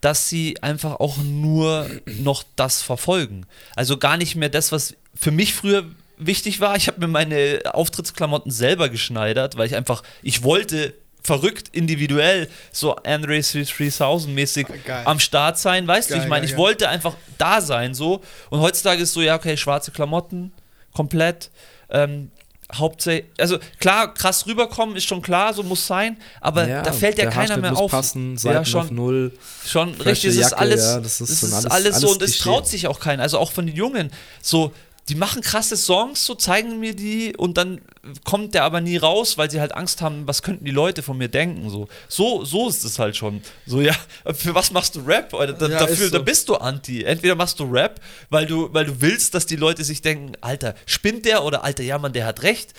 [0.00, 3.46] dass sie einfach auch nur noch das verfolgen.
[3.76, 5.84] Also gar nicht mehr das, was für mich früher
[6.18, 11.68] wichtig war, ich habe mir meine Auftrittsklamotten selber geschneidert, weil ich einfach, ich wollte verrückt
[11.72, 15.02] individuell so Andre 3000 mäßig Geil.
[15.04, 18.60] am Start sein, weißt du, Geil, ich meine, ich wollte einfach da sein so und
[18.60, 20.52] heutzutage ist so, ja, okay, schwarze Klamotten,
[20.94, 21.50] komplett,
[21.90, 22.30] ähm,
[22.74, 27.24] Hauptsächlich, also klar, krass rüberkommen ist schon klar, so muss sein, aber da fällt ja
[27.26, 27.90] keiner Haarschnitt mehr muss auf.
[27.90, 29.32] passen, Seiten ja, auf schon, null.
[29.66, 32.38] schon richtig, es ist alles, ja, das ist schon ist alles- alles, so und es
[32.38, 34.72] traut sich auch keiner, also auch von den Jungen, so,
[35.08, 37.80] die machen krasse Songs, so zeigen mir die und dann
[38.24, 41.18] kommt der aber nie raus, weil sie halt Angst haben, was könnten die Leute von
[41.18, 43.94] mir denken, so, so, so ist es halt schon, so, ja,
[44.32, 46.10] für was machst du Rap, oder da, Ja, dafür, so.
[46.10, 48.00] da bist du Anti, entweder machst du Rap,
[48.30, 51.44] weil du, weil du willst, dass die Leute sich denken, Alter, spinnt der?
[51.44, 52.72] Oder Alter, ja, Mann, der hat recht,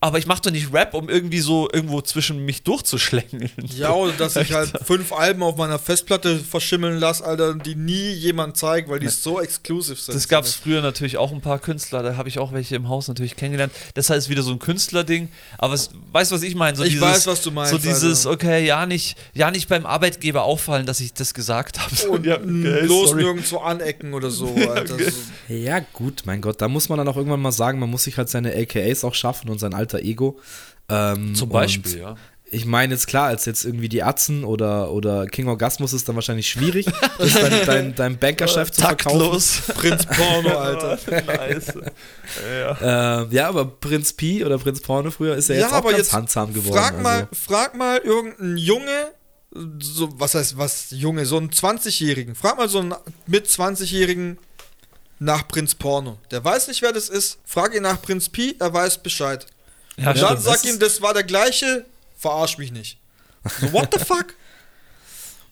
[0.00, 3.50] aber ich mach doch nicht Rap, um irgendwie so irgendwo zwischen mich durchzuschlängeln.
[3.76, 8.12] Ja, oder dass ich halt fünf Alben auf meiner Festplatte verschimmeln lasse, Alter, die nie
[8.12, 10.14] jemand zeigt, weil die so exklusiv sind.
[10.14, 12.88] Das gab es früher natürlich auch ein paar Künstler, da habe ich auch welche im
[12.88, 13.72] Haus natürlich kennengelernt.
[13.94, 15.28] Das heißt wieder so ein Künstlerding,
[15.58, 16.76] aber es, weißt du, was ich meine?
[16.76, 18.34] So Ich dieses, weiß, was du meinst, So dieses, Alter.
[18.36, 22.08] okay, ja nicht, ja nicht beim Arbeitgeber auffallen, dass ich das gesagt habe.
[22.10, 23.22] Und ja, okay, bloß sorry.
[23.24, 24.94] nirgendwo anecken oder so, Alter.
[24.94, 25.10] okay.
[25.10, 28.04] So- Ja, gut, mein Gott, da muss man dann auch irgendwann mal sagen, man muss
[28.04, 30.38] sich halt seine AKAs auch schaffen und sein alter Ego.
[30.88, 32.16] Ähm, Zum Beispiel, ja.
[32.50, 36.14] Ich meine jetzt klar, als jetzt irgendwie die Atzen oder, oder King Orgasmus ist dann
[36.14, 36.86] wahrscheinlich schwierig,
[37.18, 39.18] das dein, dein, dein Bankerchef zu verkaufen.
[39.18, 39.62] Taktlos.
[39.74, 40.98] Prinz Porno, Alter.
[41.26, 41.74] nice.
[42.80, 43.22] Ja.
[43.22, 46.54] Äh, ja, aber Prinz Pi oder Prinz Porno früher ist ja jetzt auch ganz handsam
[46.54, 46.78] geworden.
[46.78, 47.28] Frag mal, also.
[47.32, 49.10] frag mal irgendeinen Junge,
[49.80, 52.34] so, was heißt was, Junge, so einen 20-Jährigen.
[52.34, 52.94] Frag mal so einen
[53.26, 54.38] mit 20-Jährigen
[55.18, 56.18] nach Prinz Porno.
[56.30, 57.38] Der weiß nicht, wer das ist.
[57.44, 59.46] Frag ihn nach Prinz Pi, er weiß Bescheid.
[59.98, 61.84] Ja, Und dann sag ihm, das war der gleiche,
[62.16, 62.98] verarsch mich nicht.
[63.60, 64.26] So, what the fuck?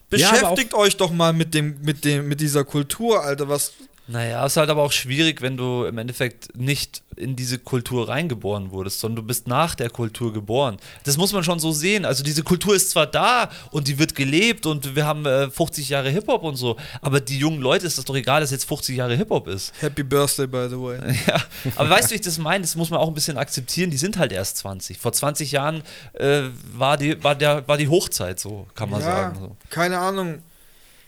[0.09, 3.49] Ja, Beschäftigt euch doch mal mit dem, mit dem, mit dieser Kultur, Alter.
[3.49, 3.73] Was,
[4.07, 8.71] Naja, ist halt aber auch schwierig, wenn du im Endeffekt nicht in diese Kultur reingeboren
[8.71, 10.77] wurdest, sondern du bist nach der Kultur geboren.
[11.03, 12.05] Das muss man schon so sehen.
[12.05, 15.89] Also diese Kultur ist zwar da und die wird gelebt und wir haben äh, 50
[15.89, 18.95] Jahre Hip-Hop und so, aber die jungen Leute ist das doch egal, dass jetzt 50
[18.95, 19.73] Jahre Hip-Hop ist.
[19.81, 20.97] Happy Birthday, by the way.
[21.27, 21.41] Ja,
[21.75, 22.61] aber weißt du, wie ich das meine?
[22.61, 23.89] Das muss man auch ein bisschen akzeptieren.
[23.89, 24.97] Die sind halt erst 20.
[24.97, 25.83] Vor 20 Jahren
[26.13, 29.39] äh, war, die, war, der, war die Hochzeit, so kann man ja, sagen.
[29.39, 29.57] So.
[29.69, 30.41] keine Ahnung.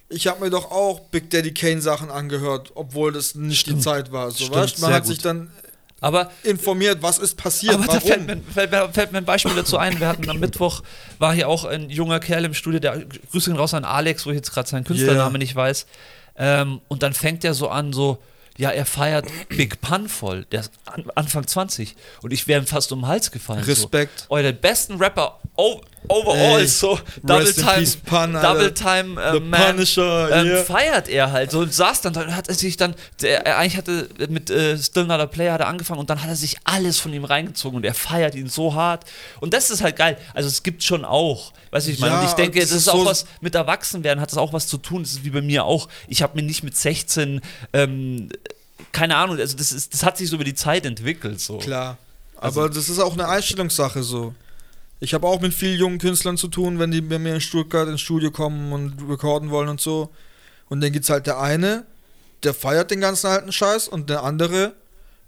[0.09, 4.11] Ich habe mir doch auch Big Daddy Kane Sachen angehört, obwohl das nicht die Zeit
[4.11, 4.31] war.
[4.31, 4.79] So, Stimmt, weißt?
[4.81, 5.25] Man hat sich gut.
[5.25, 5.51] dann
[6.01, 8.07] Aber informiert, was ist passiert, Aber da warum.
[8.07, 9.99] fällt mir, fällt, fällt mir ein Beispiel dazu ein.
[9.99, 10.81] Wir hatten am Mittwoch,
[11.19, 14.37] war hier auch ein junger Kerl im Studio, der Grüße raus an Alex, wo ich
[14.37, 15.37] jetzt gerade seinen Künstlername Yeah.
[15.37, 15.85] nicht weiß.
[16.37, 18.17] Ähm, und dann fängt er so an, so,
[18.57, 20.45] ja, er feiert Big Pun voll.
[20.51, 21.95] Der ist an, Anfang 20.
[22.23, 23.63] Und ich wäre ihm fast um den Hals gefallen.
[23.63, 24.21] Respekt.
[24.21, 24.25] So.
[24.29, 28.33] Euer besten Rapper o- overall, Ey, so Double Time, peace, Pun.
[28.33, 30.63] Double Time äh, The Man, Punisher, ähm, yeah.
[30.63, 33.77] feiert er halt so und saß dann und hat er sich dann, der, er eigentlich
[33.77, 36.57] hatte mit äh, Still Not a Player hat er angefangen und dann hat er sich
[36.63, 39.05] alles von ihm reingezogen und er feiert ihn so hart
[39.41, 40.17] und das ist halt geil.
[40.33, 42.87] Also es gibt schon auch, wie ich meine, Ja, und ich denke, das ist ist
[42.89, 45.03] auch so- was mit Erwachsenwerden hat das auch was zu tun.
[45.03, 45.89] Das ist wie bei mir auch.
[46.07, 47.41] Ich habe mir nicht mit 16
[47.73, 48.29] ähm,
[48.91, 51.39] keine Ahnung, also das, ist, das hat sich so über die Zeit entwickelt.
[51.41, 51.57] So.
[51.57, 51.97] Klar.
[52.37, 54.33] Also- Aber das ist auch eine Einstellungssache so.
[55.01, 57.87] Ich habe auch mit vielen jungen Künstlern zu tun, wenn die bei mir in Stuttgart
[57.87, 60.09] ins Studio kommen und recorden wollen und so.
[60.67, 61.85] Und dann gibt's halt der eine,
[62.43, 64.73] der feiert den ganzen alten Scheiß und der andere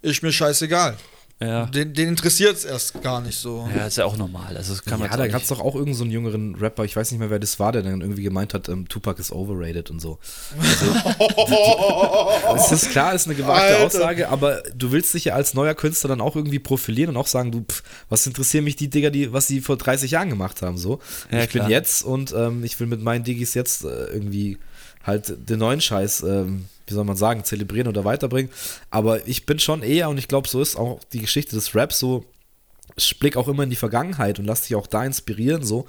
[0.01, 0.97] ist mir scheißegal.
[1.41, 1.65] Ja.
[1.65, 3.67] Den, den interessiert es erst gar nicht so.
[3.75, 4.55] ja, ist ja auch normal.
[4.55, 6.11] Also das kann man ja, jetzt da auch gab es doch auch irgendeinen so einen
[6.11, 8.87] jüngeren Rapper, ich weiß nicht mehr, wer das war, der dann irgendwie gemeint hat, ähm,
[8.87, 10.19] Tupac ist overrated und so.
[10.59, 13.85] Also, es ist klar, ist eine gewagte Alter.
[13.85, 17.27] Aussage, aber du willst dich ja als neuer Künstler dann auch irgendwie profilieren und auch
[17.27, 20.61] sagen, du, pff, was interessieren mich die Digger, die, was sie vor 30 Jahren gemacht
[20.61, 20.99] haben, so.
[21.31, 21.65] Ja, ich klar.
[21.65, 24.59] bin jetzt und ähm, ich will mit meinen Diggis jetzt äh, irgendwie
[25.05, 28.51] halt den neuen Scheiß, ähm, wie soll man sagen, zelebrieren oder weiterbringen.
[28.89, 31.99] Aber ich bin schon eher, und ich glaube, so ist auch die Geschichte des Raps
[31.99, 32.25] so,
[33.19, 35.85] blick auch immer in die Vergangenheit und lass dich auch da inspirieren, so,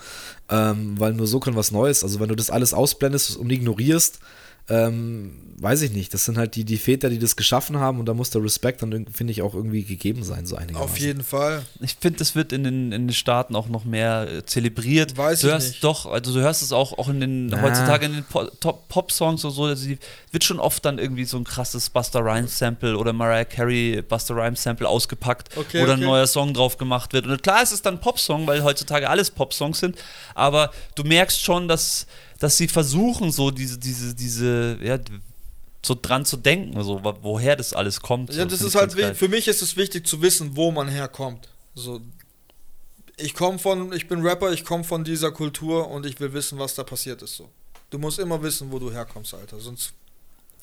[0.48, 2.04] ähm, weil nur so kann was Neues.
[2.04, 4.20] Also wenn du das alles ausblendest und ignorierst,
[4.68, 6.12] ähm, weiß ich nicht.
[6.14, 8.82] Das sind halt die, die Väter, die das geschaffen haben und da muss der Respekt
[8.82, 10.90] dann, finde ich, auch irgendwie gegeben sein, so einigermaßen.
[10.90, 11.62] Auf jeden Fall.
[11.80, 15.16] Ich finde, das wird in den, in den Staaten auch noch mehr äh, zelebriert.
[15.16, 15.84] Weiß du ich hörst nicht.
[15.84, 17.62] doch, also du hörst es auch, auch in den Na.
[17.62, 18.48] heutzutage in den Po-
[18.88, 19.98] Pop-Songs oder so, also die,
[20.30, 24.34] wird schon oft dann irgendwie so ein krasses Buster Rhymes Sample oder Mariah Carey Buster
[24.36, 26.04] Rhymes Sample ausgepackt, Okay, wo dann okay.
[26.04, 27.26] ein neuer Song drauf gemacht wird.
[27.26, 29.96] Und klar ist es dann Popsong, weil heutzutage alles Popsongs sind,
[30.34, 32.06] aber du merkst schon, dass,
[32.42, 34.98] dass sie versuchen, so diese, diese, diese, ja,
[35.84, 38.34] so dran zu denken, so, wo- woher das alles kommt.
[38.34, 39.14] Ja, das ist halt, geil.
[39.14, 41.48] für mich ist es wichtig zu wissen, wo man herkommt.
[41.74, 42.00] So,
[43.16, 46.58] ich komme von, ich bin Rapper, ich komme von dieser Kultur und ich will wissen,
[46.58, 47.36] was da passiert ist.
[47.36, 47.48] So.
[47.90, 49.60] Du musst immer wissen, wo du herkommst, Alter.
[49.60, 49.92] Sonst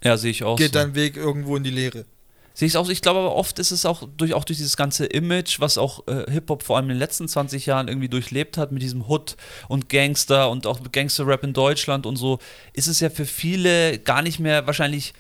[0.03, 0.79] Ja, sehe ich auch geht so.
[0.79, 2.05] dein Weg irgendwo in die Leere.
[2.53, 2.89] Sehe ich auch.
[2.89, 6.07] Ich glaube aber oft ist es auch durch, auch durch dieses ganze Image, was auch
[6.07, 9.37] äh, Hip-Hop vor allem in den letzten 20 Jahren irgendwie durchlebt hat, mit diesem Hood
[9.67, 12.39] und Gangster und auch Gangster-Rap in Deutschland und so,
[12.73, 15.13] ist es ja für viele gar nicht mehr wahrscheinlich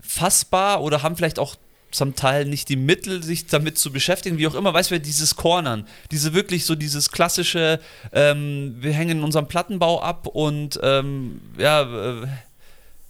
[0.00, 1.56] fassbar oder haben vielleicht auch
[1.92, 5.36] zum Teil nicht die Mittel, sich damit zu beschäftigen, wie auch immer, weißt du, dieses
[5.36, 7.80] Cornern, diese wirklich so dieses klassische,
[8.12, 12.26] ähm, wir hängen in unserem Plattenbau ab und ähm, ja, äh,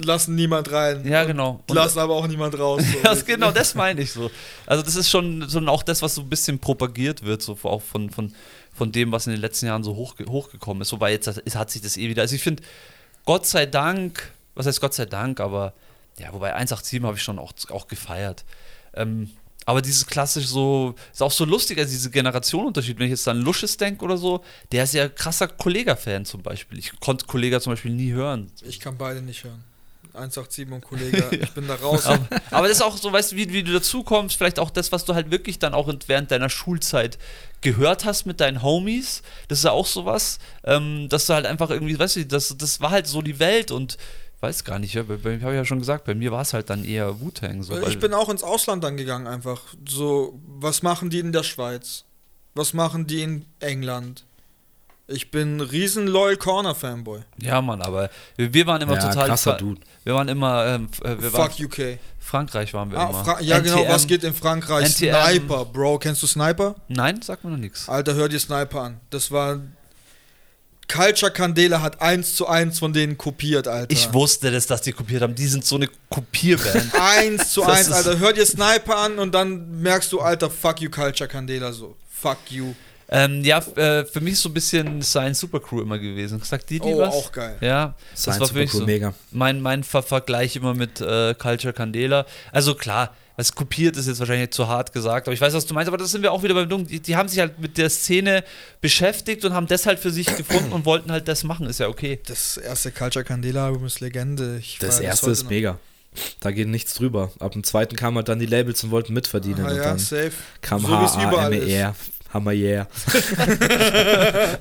[0.02, 1.06] Lassen niemand rein.
[1.06, 1.62] ja genau.
[1.68, 2.82] Und- Lassen aber auch niemand raus.
[2.82, 2.98] So.
[3.04, 4.30] ja, genau, das meine ich so.
[4.66, 7.82] Also das ist schon, schon auch das, was so ein bisschen propagiert wird, so auch
[7.82, 8.32] von, von,
[8.72, 10.92] von dem, was in den letzten Jahren so hoch, hochgekommen ist.
[10.92, 12.22] Wobei jetzt hat, hat sich das eh wieder.
[12.22, 12.62] Also ich finde,
[13.24, 15.74] Gott sei Dank, was heißt Gott sei Dank, aber
[16.18, 18.44] ja, wobei 187 habe ich schon auch, auch gefeiert.
[18.94, 19.30] Ähm,
[19.64, 23.40] aber dieses klassisch so, ist auch so lustig, also diese Generationenunterschied, wenn ich jetzt an
[23.42, 24.42] Lusches denke oder so,
[24.72, 26.78] der ist ja krasser Kollega-Fan zum Beispiel.
[26.78, 28.50] Ich konnte Kollega zum Beispiel nie hören.
[28.62, 29.62] Ich kann beide nicht hören.
[30.14, 32.06] 187 und Kollege, ich bin da raus.
[32.06, 34.70] Aber, aber das ist auch so, weißt du, wie, wie du dazu kommst, vielleicht auch
[34.70, 37.18] das, was du halt wirklich dann auch während deiner Schulzeit
[37.60, 39.22] gehört hast mit deinen Homies.
[39.48, 42.80] Das ist ja auch sowas, ähm, dass du halt einfach irgendwie, weißt du, das, das
[42.80, 43.96] war halt so die Welt und
[44.36, 46.42] ich weiß gar nicht, ja, bei, bei, habe ich ja schon gesagt, bei mir war
[46.42, 47.62] es halt dann eher Wu-Tang.
[47.62, 49.60] So, weil- ich bin auch ins Ausland dann gegangen einfach.
[49.88, 52.04] So, was machen die in der Schweiz?
[52.54, 54.24] Was machen die in England?
[55.12, 57.20] Ich bin riesen Loyal Corner Fanboy.
[57.40, 59.28] ja, Mann, aber wir, wir waren immer Ja, total.
[59.28, 59.80] krasser Dude.
[60.04, 61.98] Wir waren immer, ähm, äh, wir waren, Fuck UK.
[62.18, 63.24] Frankreich waren wir Ah, immer.
[63.24, 63.88] Fra ja, genau, NTM.
[63.92, 64.86] was geht in Frankreich?
[64.86, 65.14] NTM.
[65.14, 65.98] Sniper, Bro.
[65.98, 66.74] Kennst du Sniper?
[66.88, 67.88] Nein, sagt mir noch nichts.
[67.88, 69.00] Alter, hör dir Sniper an.
[69.10, 69.60] Das war.
[70.88, 73.90] Culture Candela hat eins zu eins von denen kopiert, Alter.
[73.90, 75.34] Ich wusste das, dass die kopiert haben.
[75.34, 76.92] Die sind so eine Kopierband.
[77.00, 78.18] Eins zu eins, Alter.
[78.18, 81.96] Hör dir Sniper an und dann merkst du, Alter, fuck you, Culture Candela so.
[82.10, 82.74] Fuck you.
[83.12, 86.40] Ähm, ja, äh, für mich so ein bisschen Science Supercrew immer gewesen.
[86.42, 87.14] Sagt die, die Oh, was?
[87.14, 87.56] auch geil.
[87.60, 88.86] Ja, das Science war für mich Supercrew, so.
[88.86, 89.14] mega.
[89.30, 92.24] Mein, mein Ver Vergleich immer mit äh, Culture Candela.
[92.52, 95.74] Also klar, was kopiert ist jetzt wahrscheinlich zu hart gesagt, aber ich weiß, was du
[95.74, 96.86] meinst, aber das sind wir auch wieder beim Dung.
[96.86, 98.44] Die, die haben sich halt mit der Szene
[98.80, 101.88] beschäftigt und haben das halt für sich gefunden und wollten halt das machen, ist ja
[101.88, 102.20] okay.
[102.26, 104.58] Das erste Culture Candela Album ist Legende.
[104.58, 105.50] Ich Das erste ist noch.
[105.50, 105.78] mega.
[106.40, 107.30] Da geht nichts drüber.
[107.38, 109.64] Ab dem zweiten kamen halt dann die Labels und wollten mitverdienen.
[109.64, 110.32] Ah, und ja, dann safe.
[110.60, 111.94] kam So wie es überall H-A-M-E-R.
[112.32, 112.86] Hammer yeah.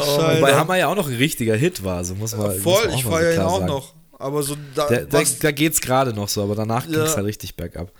[0.00, 2.86] Oh, Wobei Hammer ja auch noch ein richtiger Hit war, so muss man muss Voll,
[2.88, 3.66] man ich feiere ihn auch sagen.
[3.66, 3.94] noch.
[4.18, 6.98] Aber so da, Da, da, was, da geht's gerade noch so, aber danach Ja.
[7.04, 7.92] ging's halt richtig bergab.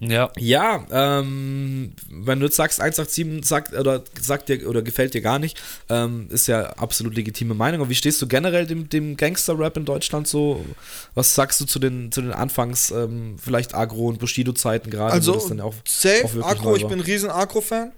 [0.00, 0.32] Ja.
[0.38, 5.38] Ja, ähm, wenn du jetzt sagst, 187 sagt oder sagt dir oder gefällt dir gar
[5.38, 7.82] nicht, ähm, ist ja absolut legitime Meinung.
[7.82, 10.64] Aber wie stehst du generell dem, dem Gangster-Rap in Deutschland so?
[11.14, 15.12] Was sagst du zu den, zu den Anfangs, ähm, vielleicht Agro- und Bushido-Zeiten gerade?
[15.12, 17.92] also das dann ja auch, auch safe, wirklich Agro, ich bin ein riesen Agro-Fan.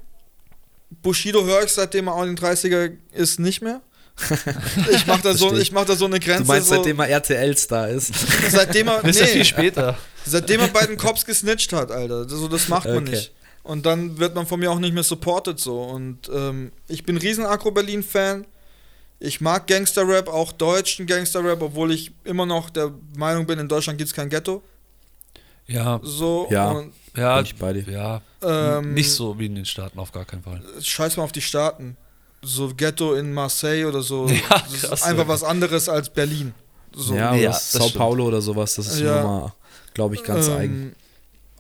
[1.03, 3.81] Bushido höre ich seitdem er auch in den 30er ist nicht mehr.
[4.93, 5.73] Ich mach da so, ich.
[5.73, 6.43] mach da so eine Grenze.
[6.43, 8.13] Du meinst, so, seitdem er RTL-Star ist?
[8.51, 9.97] seitdem er, ja viel nee, später.
[10.25, 12.29] seitdem er bei den Cops gesnitcht hat, Alter.
[12.29, 13.11] So, das macht man Okay.
[13.11, 13.33] nicht.
[13.65, 15.83] Und dann wird man von mir auch nicht mehr supported so.
[15.83, 18.45] Und ähm, ich bin riesen Agro Berlin Fan.
[19.21, 23.99] Ich mag Gangster-Rap, auch deutschen Gangster-Rap, obwohl ich immer noch der Meinung bin, in Deutschland
[23.99, 24.63] gibt es kein Ghetto.
[25.69, 26.49] Ja, So.
[26.51, 26.71] Ja.
[26.73, 27.85] Und, ja, Bin ich bei dir.
[27.93, 28.21] ja.
[28.43, 30.61] ähm, nicht so wie in den Staaten, auf gar keinen Fall.
[30.81, 31.97] Scheiß mal auf die Staaten.
[32.45, 34.27] So Ghetto in Marseille oder so.
[34.29, 35.29] Ja, das ist krass, einfach ja.
[35.29, 36.53] was anderes als Berlin.
[36.95, 37.15] So.
[37.15, 37.99] ja, Ja, Sao stimmt.
[37.99, 39.23] Paulo oder sowas, das ist Ja.
[39.23, 39.53] nochmal,
[39.95, 40.97] glaube ich, ganz Ähm, eigen.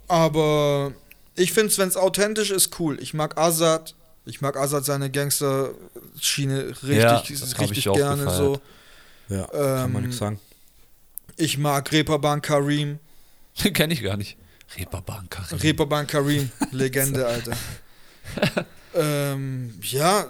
[0.08, 0.92] Aber
[1.36, 2.98] ich finde es, wenn es authentisch ist, cool.
[3.00, 3.94] Ich mag Azad.
[4.24, 8.36] Ich mag Azad seine Gangster-Schiene richtig, Ja, richtig ich auch gerne gefeiert.
[8.36, 8.60] so.
[9.34, 10.40] Ja, kann man ähm, nichts sagen.
[11.36, 12.98] Ich mag Reeperbahn Karim.
[13.74, 14.36] Kenne ich gar nicht.
[14.76, 15.58] Reeperbahn Karim.
[15.58, 17.52] Reeperbahn Karim, Legende, Alter.
[18.94, 20.26] ähm, ja,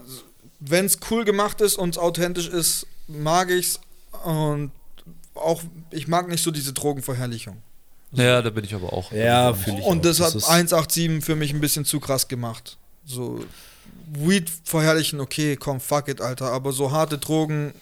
[0.64, 3.80] wenn es cool gemacht ist und authentisch ist, mag ich's.
[4.24, 4.70] Und
[5.34, 7.56] auch, ich mag nicht so diese Drogenverherrlichung.
[8.12, 9.10] Ja, da bin ich aber auch.
[9.12, 9.88] Ja, fühle ich auch.
[9.88, 12.76] Und das hat ist- 187 für mich ein bisschen zu krass gemacht.
[13.04, 13.44] So,
[14.12, 16.52] Weed verherrlichen, okay, komm, fuck it, Alter.
[16.52, 17.72] Aber so harte Drogen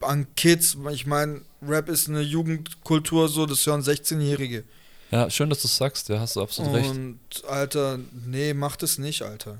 [0.00, 4.64] an Kids, ich meine, Rap ist eine Jugendkultur, so, das hören 16-Jährige.
[5.10, 6.90] Ja, schön, dass du es sagst, ja, hast du absolut recht.
[6.90, 7.18] Und,
[7.48, 9.58] Alter, nee, macht es nicht, Alter.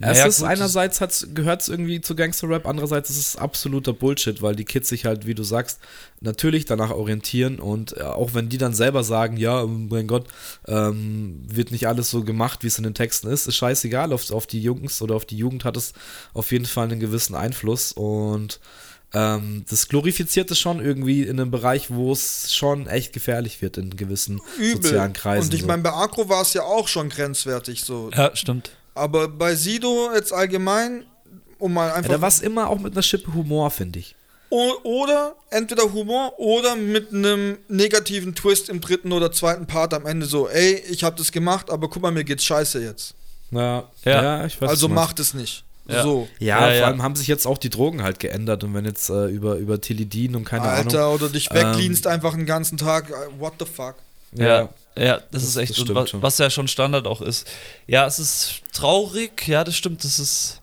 [0.00, 4.40] Es Naja, ist gut, einerseits gehört es irgendwie zu Gangster-Rap, andererseits ist es absoluter Bullshit,
[4.42, 5.80] weil die Kids sich halt, wie du sagst,
[6.20, 10.28] natürlich danach orientieren und äh, auch wenn die dann selber sagen, ja, mein Gott,
[10.68, 14.30] ähm, wird nicht alles so gemacht, wie es in den Texten ist, ist scheißegal, auf,
[14.30, 15.94] auf die Jungs oder auf die Jugend hat es
[16.32, 18.60] auf jeden Fall einen gewissen Einfluss und
[19.14, 23.78] ähm, das glorifiziert es schon irgendwie in einem Bereich, wo es schon echt gefährlich wird
[23.78, 24.82] in gewissen Übel.
[24.82, 25.48] sozialen Kreisen.
[25.48, 25.66] Und ich so.
[25.66, 28.10] meine, bei Agro war es ja auch schon grenzwertig so.
[28.14, 28.70] Ja, stimmt.
[28.98, 31.04] Aber bei Sido jetzt allgemein,
[31.58, 32.12] um mal ja, einfach.
[32.12, 34.14] da war es immer auch mit einer Schippe Humor, finde ich.
[34.50, 40.24] Oder entweder Humor oder mit einem negativen Twist im dritten oder zweiten Part am Ende
[40.26, 43.14] so, ey, ich hab das gemacht, aber guck mal, mir geht's scheiße jetzt.
[43.50, 44.22] Ja, Ja.
[44.22, 44.46] ja.
[44.46, 45.64] ich weiß also macht es nicht.
[45.86, 46.02] Ja.
[46.02, 46.28] So.
[46.38, 46.86] Ja, Ja, vor ja.
[46.86, 49.80] allem haben sich jetzt auch die Drogen halt geändert und wenn jetzt äh, über, über
[49.80, 51.14] Tilidin und keine Alter, Ahnung.
[51.16, 53.10] oder dich Ähm, wegleanst einfach den ganzen Tag.
[53.10, 53.96] äh, What the fuck?
[54.32, 54.68] Ja,
[54.98, 56.22] ja, das, Das- ist echt, das stimmt wa- schon.
[56.22, 57.46] was ja schon Standard auch ist.
[57.86, 60.60] Ja, es ist traurig, ja, das stimmt, das ist,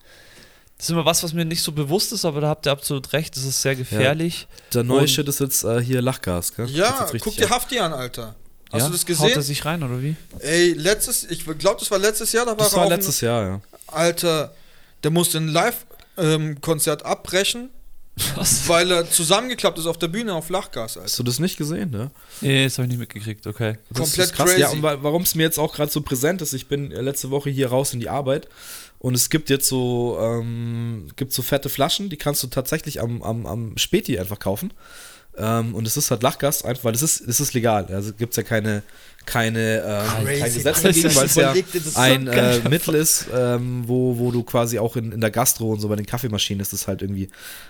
[0.76, 3.12] das ist immer was, was mir nicht so bewusst ist, aber da habt ihr absolut
[3.12, 4.46] recht, das ist sehr gefährlich.
[4.74, 6.66] Der neue Und- Shit ist jetzt äh, hier Lachgas, gell?
[6.70, 7.48] Ja, guck dir.
[7.50, 8.34] Hafti an, Alter.
[8.72, 8.86] Hast ja?
[8.88, 9.42] du das Haut er gesehen?
[9.42, 10.16] sich rein, oder wie?
[10.40, 13.60] Ey, letztes, ich glaube, das war letztes Jahr, da war Das war letztes Jahr, ja.
[13.86, 14.52] Alter,
[15.04, 17.70] der musste ein Live-Konzert abbrechen,
[18.34, 18.66] Was?
[18.68, 21.04] weil er zusammengeklappt ist auf der Bühne auf Lachgas, Alter.
[21.04, 22.10] Hast du das nicht gesehen, ne?
[22.40, 23.76] Nee, das habe ich nicht mitgekriegt, okay.
[23.90, 24.46] Das Komplett ist krass.
[24.50, 24.60] crazy.
[24.60, 27.00] Ja, und wa- warum es mir jetzt auch gerade so präsent ist, ich bin äh,
[27.02, 28.48] letzte Woche hier raus in die Arbeit
[28.98, 33.22] und es gibt jetzt so, ähm, gibt so fette Flaschen, die kannst du tatsächlich am,
[33.22, 34.72] am, am Späti einfach kaufen.
[35.38, 37.84] Ähm, und es ist halt Lachgas, einfach, weil es ist, es ist legal.
[37.92, 38.82] Also gibt es ja keine,
[39.26, 39.82] keine,
[40.18, 41.54] ähm, kein Gesetz dagegen, weil es ja
[41.96, 45.80] ein äh, Mittel ist, ähm, wo, wo du quasi auch in, in der Gastro und
[45.80, 47.28] so bei den Kaffeemaschinen ist es halt irgendwie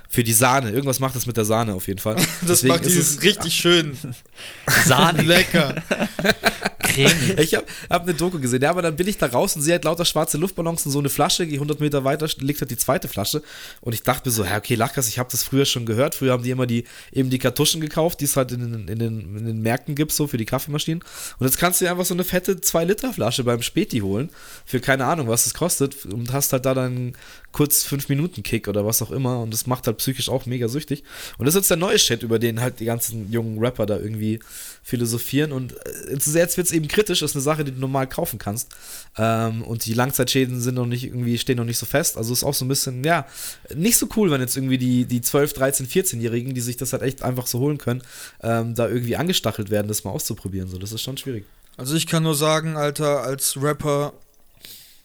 [0.09, 0.71] für die Sahne.
[0.71, 2.17] Irgendwas macht das mit der Sahne auf jeden Fall.
[2.43, 3.97] Das Deswegen macht ist dieses es- richtig schön.
[4.87, 5.75] Sahne, Lecker.
[6.79, 7.39] cremig.
[7.39, 9.73] Ich habe hab eine Doku gesehen, ja, aber dann bin ich da raus und sehe
[9.75, 12.77] halt lauter schwarze Luftballons und so eine Flasche, gehe 100 Meter weiter, liegt halt die
[12.77, 13.43] zweite Flasche
[13.81, 16.33] und ich dachte mir so, ja, okay, Lachgas, ich habe das früher schon gehört, früher
[16.33, 19.37] haben die immer die, eben die Kartuschen gekauft, die es halt in, den- in, den,
[19.37, 21.03] in den Märkten gibt, so für die Kaffeemaschinen
[21.39, 24.31] und jetzt kannst du dir einfach so eine fette 2-Liter-Flasche beim Späti holen,
[24.65, 27.15] für keine Ahnung, was es kostet und hast halt da dann
[27.57, 31.03] kurz 5-Minuten-Kick oder was auch immer und das macht halt psychisch auch mega süchtig.
[31.39, 33.99] Und das ist jetzt der neue Shit, über den halt die ganzen jungen Rapper da
[33.99, 34.41] irgendwie
[34.83, 38.39] philosophieren und äh, jetzt wird es eben kritisch, ist eine Sache, die du normal kaufen
[38.39, 38.69] kannst.
[39.17, 42.45] Ähm, und die Langzeitschäden sind noch nicht irgendwie, stehen noch nicht so fest, also ist
[42.45, 43.27] auch so ein bisschen, ja,
[43.75, 47.05] nicht so cool, wenn jetzt irgendwie die, die 12, 13, 14-Jährigen, die sich das halt
[47.05, 48.03] echt einfach so holen können,
[48.43, 51.47] ähm, da irgendwie angestachelt werden, das mal auszuprobieren, so, das ist schon schwierig.
[51.79, 54.13] Also ich kann nur sagen, Alter, als Rapper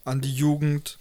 [0.03, 0.98] an die Jugend,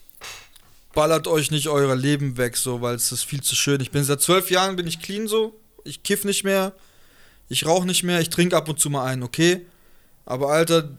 [0.93, 3.81] ballert euch nicht euer Leben weg, so, weil es ist viel zu schön.
[3.81, 5.55] Ich bin seit zwölf Jahren bin ich clean so.
[5.85, 6.73] Ich kiff nicht mehr,
[7.49, 9.65] ich rauche nicht mehr, ich trinke ab und zu mal einen, okay?
[10.27, 10.91] Aber Alter,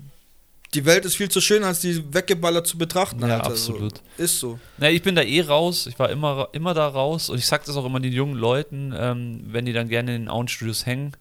[0.73, 3.47] die Welt ist viel zu schön, als die weggeballert zu betrachten, Ja, Alter.
[3.51, 3.97] absolut.
[4.18, 4.23] So.
[4.23, 4.59] Ist so.
[4.77, 5.85] Na, ich bin da eh raus.
[5.85, 7.30] Ich war immer, immer da raus.
[7.30, 10.23] Und ich sag das auch immer den jungen Leuten, ähm, wenn die dann gerne in
[10.23, 11.11] den Auenstudios hängen,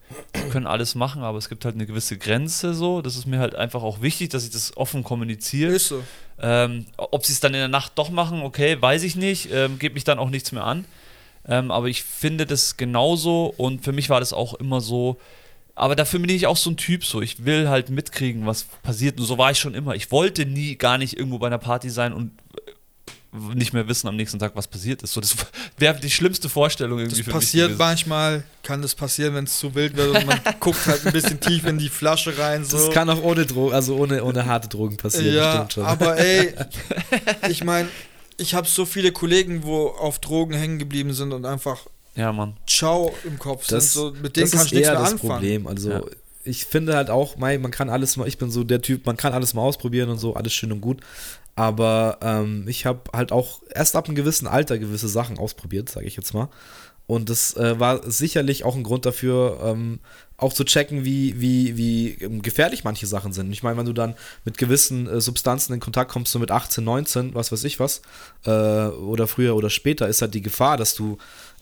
[0.52, 3.02] können alles machen, aber es gibt halt eine gewisse Grenze so.
[3.02, 5.72] Das ist mir halt einfach auch wichtig, dass ich das offen kommuniziere.
[5.72, 6.02] Ist so.
[6.42, 9.50] Ähm, ob sie es dann in der Nacht doch machen, okay, weiß ich nicht.
[9.52, 10.84] Ähm, Geht mich dann auch nichts mehr an.
[11.46, 15.18] Ähm, aber ich finde das genauso und für mich war das auch immer so.
[15.74, 17.22] Aber dafür bin ich auch so ein Typ so.
[17.22, 19.18] Ich will halt mitkriegen, was passiert.
[19.18, 19.94] Und so war ich schon immer.
[19.94, 22.32] Ich wollte nie gar nicht irgendwo bei einer Party sein und
[23.54, 25.12] nicht mehr wissen am nächsten Tag, was passiert ist.
[25.12, 25.36] So, das
[25.78, 27.78] wäre die schlimmste Vorstellung irgendwie Das für passiert mich.
[27.78, 31.38] manchmal, kann das passieren, wenn es zu wild wird und man guckt halt ein bisschen
[31.40, 32.64] tief in die Flasche rein.
[32.64, 32.76] So.
[32.78, 35.84] Das kann auch ohne Drogen, also ohne, ohne harte Drogen passieren, Ja, stimmt schon.
[35.84, 36.54] aber ey,
[37.48, 37.88] ich meine,
[38.36, 41.86] ich habe so viele Kollegen, wo auf Drogen hängen geblieben sind und einfach
[42.16, 42.56] Ja, Mann.
[42.66, 44.02] Ciao im Kopf das, sind.
[44.02, 45.30] So, mit denen das kann ist ich nichts eher mehr das anfangen.
[45.32, 45.66] Problem.
[45.68, 46.00] Also Ja.
[46.44, 49.32] ich finde halt auch, man kann alles mal, ich bin so der Typ, man kann
[49.34, 51.00] alles mal ausprobieren und so, alles schön und gut.
[51.60, 56.06] Aber ähm, ich habe halt auch erst ab einem gewissen Alter gewisse Sachen ausprobiert, sage
[56.06, 56.48] ich jetzt mal.
[57.06, 60.00] Und das äh, war sicherlich auch ein Grund dafür, ähm,
[60.38, 63.52] auch zu checken, wie, wie, wie ähm, gefährlich manche Sachen sind.
[63.52, 64.14] Ich meine, wenn du dann
[64.46, 68.00] mit gewissen äh, Substanzen in Kontakt kommst, so mit 18, 19, was weiß ich was,
[68.46, 71.18] äh, oder früher oder später, ist halt die Gefahr, dass du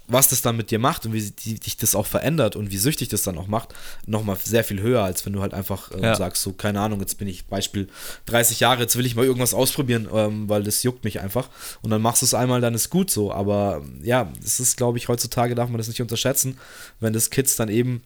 [0.08, 3.08] was das dann mit dir macht und wie dich das auch verändert und wie süchtig
[3.08, 3.74] das dann auch macht,
[4.06, 6.14] nochmal sehr viel höher, als wenn du halt einfach äh, Ja.
[6.16, 7.88] sagst, so, keine Ahnung, jetzt bin ich Beispiel
[8.26, 11.50] 30 Jahre, jetzt will ich mal irgendwas ausprobieren, ähm, weil das juckt mich einfach.
[11.82, 13.32] Und dann machst du es einmal, dann ist gut so.
[13.32, 16.58] Aber ja, es ist, glaube ich, heutzutage darf man das nicht unterschätzen,
[17.00, 18.02] wenn das Kids dann eben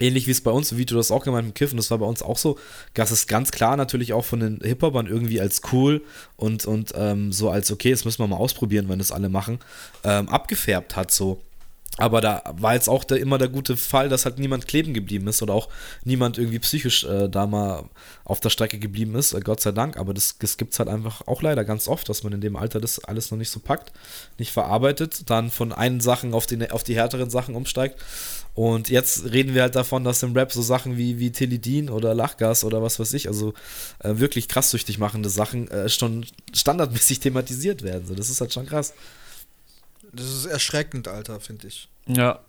[0.00, 2.06] Ähnlich wie es bei uns, wie du das auch gemeint mit Kiffen, das war bei
[2.06, 2.58] uns auch so.
[2.94, 6.02] Das ist ganz klar natürlich auch von den Hip-Hopern irgendwie als cool
[6.36, 9.60] und, und ähm, so als okay, das müssen wir mal ausprobieren, wenn das alle machen,
[10.02, 11.40] ähm, abgefärbt hat so.
[11.96, 15.28] Aber da war jetzt auch der, immer der gute Fall, dass halt niemand kleben geblieben
[15.28, 15.68] ist oder auch
[16.02, 17.84] niemand irgendwie psychisch äh, da mal
[18.24, 19.96] auf der Strecke geblieben ist, äh, Gott sei Dank.
[19.96, 22.56] Aber das, das gibt es halt einfach auch leider ganz oft, dass man in dem
[22.56, 23.92] Alter das alles noch nicht so packt,
[24.38, 28.00] nicht verarbeitet, dann von einen Sachen auf die, auf die härteren Sachen umsteigt.
[28.54, 32.14] Und jetzt reden wir halt davon, dass im Rap so Sachen wie, wie Teledin oder
[32.14, 33.52] Lachgas oder was weiß ich, also
[33.98, 36.24] äh, wirklich krass süchtig machende Sachen äh, schon
[36.54, 38.06] standardmäßig thematisiert werden.
[38.06, 38.94] So, das ist halt schon krass.
[40.12, 41.88] Das ist erschreckend, Alter, finde ich.
[42.06, 42.40] Ja.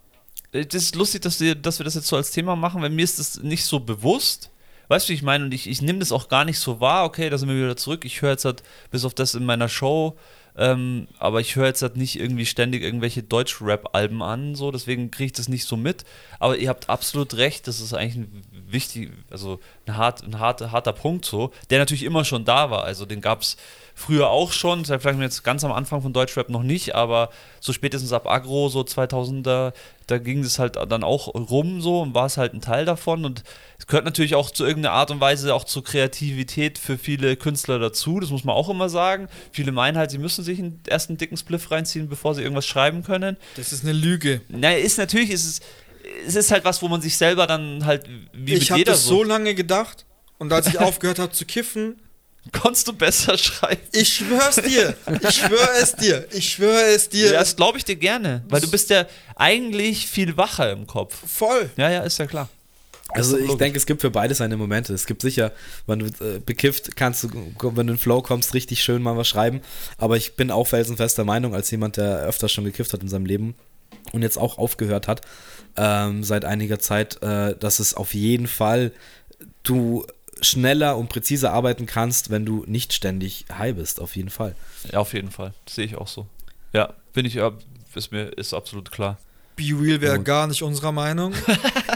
[0.52, 3.02] Das ist lustig, dass wir, dass wir das jetzt so als Thema machen, weil mir
[3.02, 4.50] ist das nicht so bewusst.
[4.88, 5.44] Weißt du, wie ich meine?
[5.44, 7.04] Und ich, ich nehme das auch gar nicht so wahr.
[7.04, 8.04] Okay, da sind wir wieder zurück.
[8.04, 8.62] Ich höre jetzt halt
[8.92, 10.16] bis auf das in meiner Show
[10.58, 15.26] Ähm, aber ich höre jetzt halt nicht irgendwie ständig irgendwelche Deutsch-Rap-Alben an, so, deswegen kriege
[15.26, 16.04] ich das nicht so mit.
[16.38, 20.60] Aber ihr habt absolut recht, das ist eigentlich ein wichtig, also ein, hart, ein hart,
[20.72, 22.84] harter Punkt so, der natürlich immer schon da war.
[22.84, 23.56] Also den gab es
[23.98, 28.12] früher auch schon, vielleicht jetzt ganz am Anfang von Deutschrap noch nicht, aber so spätestens
[28.12, 29.72] ab Agro, so 2000er,
[30.06, 33.24] da ging es halt dann auch rum so und war es halt ein Teil davon
[33.24, 33.42] und
[33.78, 37.78] es gehört natürlich auch zu irgendeiner Art und Weise auch zur Kreativität für viele Künstler
[37.78, 39.28] dazu, das muss man auch immer sagen.
[39.50, 43.02] Viele meinen halt, sie müssen sich einen ersten dicken Spliff reinziehen, bevor sie irgendwas schreiben
[43.02, 43.38] können.
[43.56, 44.42] Das ist eine Lüge.
[44.48, 45.60] Naja, ist natürlich, ist es,
[46.26, 48.92] es ist halt was, wo man sich selber dann halt wie ich mit habe jeder
[48.92, 50.04] das so lange gedacht
[50.36, 51.96] und als ich aufgehört habe zu kiffen,
[52.52, 53.80] Konntest du besser schreiben?
[53.92, 57.84] ich schwör's dir, ich schwöre es dir, ich schwöre es dir, Ja, das glaube ich
[57.84, 61.16] dir gerne, weil du bist ja eigentlich viel wacher im Kopf.
[61.26, 61.70] voll.
[61.76, 62.48] Ja, ja, ist ja klar.
[63.10, 64.92] Also ich denke, es gibt für beide seine Momente.
[64.92, 65.52] Es gibt sicher,
[65.86, 69.16] wenn du äh, bekifft, kannst du, wenn du in den Flow kommst, richtig schön mal
[69.16, 69.60] was schreiben.
[69.96, 73.24] Aber ich bin auch felsenfester Meinung, als jemand, der öfter schon gekifft hat in seinem
[73.26, 73.54] Leben
[74.12, 75.20] und jetzt auch aufgehört hat,
[75.76, 78.92] ähm, seit einiger Zeit, äh, dass es auf jeden Fall
[79.62, 80.04] du
[80.46, 84.54] schneller und präziser arbeiten kannst, wenn du nicht ständig high bist, auf jeden Fall.
[84.92, 85.52] Ja, auf jeden Fall.
[85.68, 86.26] Sehe ich auch so.
[86.72, 87.36] Ja, bin ich,
[87.94, 89.18] ist mir, ist absolut klar.
[89.56, 91.32] Be Real wäre gar nicht unserer Meinung.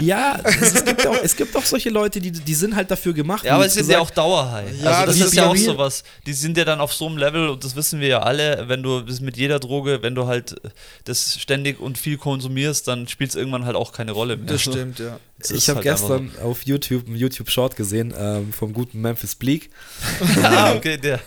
[0.00, 3.12] Ja, es, es, gibt auch, es gibt auch solche Leute, die, die sind halt dafür
[3.12, 3.44] gemacht.
[3.44, 4.72] Ja, aber es sind gesagt, ja auch Dauerhigh.
[4.82, 6.04] Ja, also das die ist ja auch sowas.
[6.24, 8.82] Die sind ja dann auf so einem Level und das wissen wir ja alle, wenn
[8.82, 10.56] du das mit jeder Droge, wenn du halt
[11.04, 14.46] das ständig und viel konsumierst, dann spielt es irgendwann halt auch keine Rolle mehr.
[14.46, 15.20] Das stimmt, ja.
[15.38, 19.34] Das Ich ist habe halt gestern auf YouTube einen YouTube-Short gesehen ähm, vom guten Memphis
[19.34, 19.70] Bleak.
[20.42, 21.20] ah, okay, der.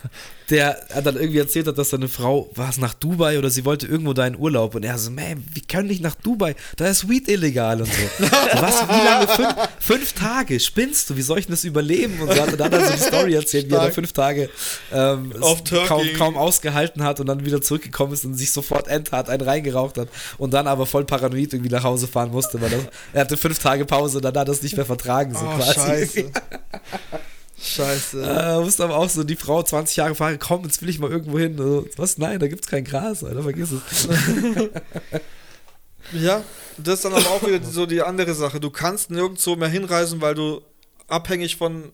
[0.50, 3.64] Der hat dann irgendwie erzählt hat, dass seine Frau war es nach Dubai oder sie
[3.66, 6.56] wollte irgendwo da in Urlaub und er so, man, wie können nicht nach Dubai?
[6.76, 8.26] Da ist Weed illegal und so.
[8.26, 9.28] so was, wie lange?
[9.28, 10.60] Fünf, fünf Tage?
[10.60, 11.16] Spinnst du?
[11.18, 12.20] Wie soll ich denn das überleben?
[12.20, 13.96] Und so hat er dann also die Story erzählt, wie er da Stark.
[13.96, 14.50] fünf Tage
[14.92, 15.34] ähm,
[15.88, 19.98] kaum, kaum ausgehalten hat und dann wieder zurückgekommen ist und sich sofort enttat, einen reingeraucht
[19.98, 22.80] hat und dann aber voll paranoid irgendwie nach Hause fahren musste, weil er,
[23.14, 25.34] er hatte fünf Tage Pause und dann hat er es nicht mehr vertragen.
[25.34, 25.74] So Oh, quasi.
[25.74, 26.24] scheiße.
[27.64, 28.22] Scheiße.
[28.22, 31.10] Äh, musste aber auch so, die Frau 20 Jahre fahren, komm, jetzt will ich mal
[31.10, 31.58] irgendwo hin.
[31.58, 32.18] Also, was?
[32.18, 34.08] Nein, da gibt's kein Gras, Alter, vergiss es.
[36.12, 36.44] Ja,
[36.78, 38.60] das ist dann aber auch wieder so die andere Sache.
[38.60, 40.62] Du kannst nirgendwo mehr hinreisen, weil du
[41.08, 41.92] abhängig von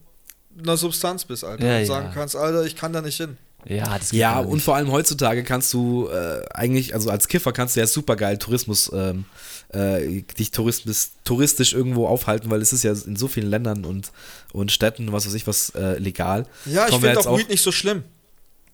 [0.57, 1.65] einer Substanz bist, Alter.
[1.65, 1.85] Ja, und ja.
[1.85, 3.37] sagen kannst, Alter, ich kann da nicht hin.
[3.65, 4.63] Ja, das geht Ja, und nicht.
[4.63, 8.37] vor allem heutzutage kannst du äh, eigentlich, also als Kiffer kannst du ja super geil
[8.37, 9.25] Tourismus, ähm,
[9.73, 14.11] äh, dich Tourismus, touristisch irgendwo aufhalten, weil es ist ja in so vielen Ländern und,
[14.51, 16.45] und Städten, was weiß ich, was äh, legal.
[16.65, 18.03] Ja, ich finde jetzt auch Weed nicht so schlimm.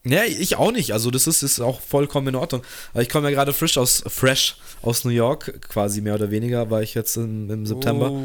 [0.06, 0.94] Ja, ich auch nicht.
[0.94, 2.62] Also das ist, ist auch vollkommen in Ordnung.
[2.94, 6.70] Aber ich komme ja gerade frisch aus fresh aus New York, quasi mehr oder weniger,
[6.70, 8.12] war ich jetzt im, im September.
[8.12, 8.22] Oh.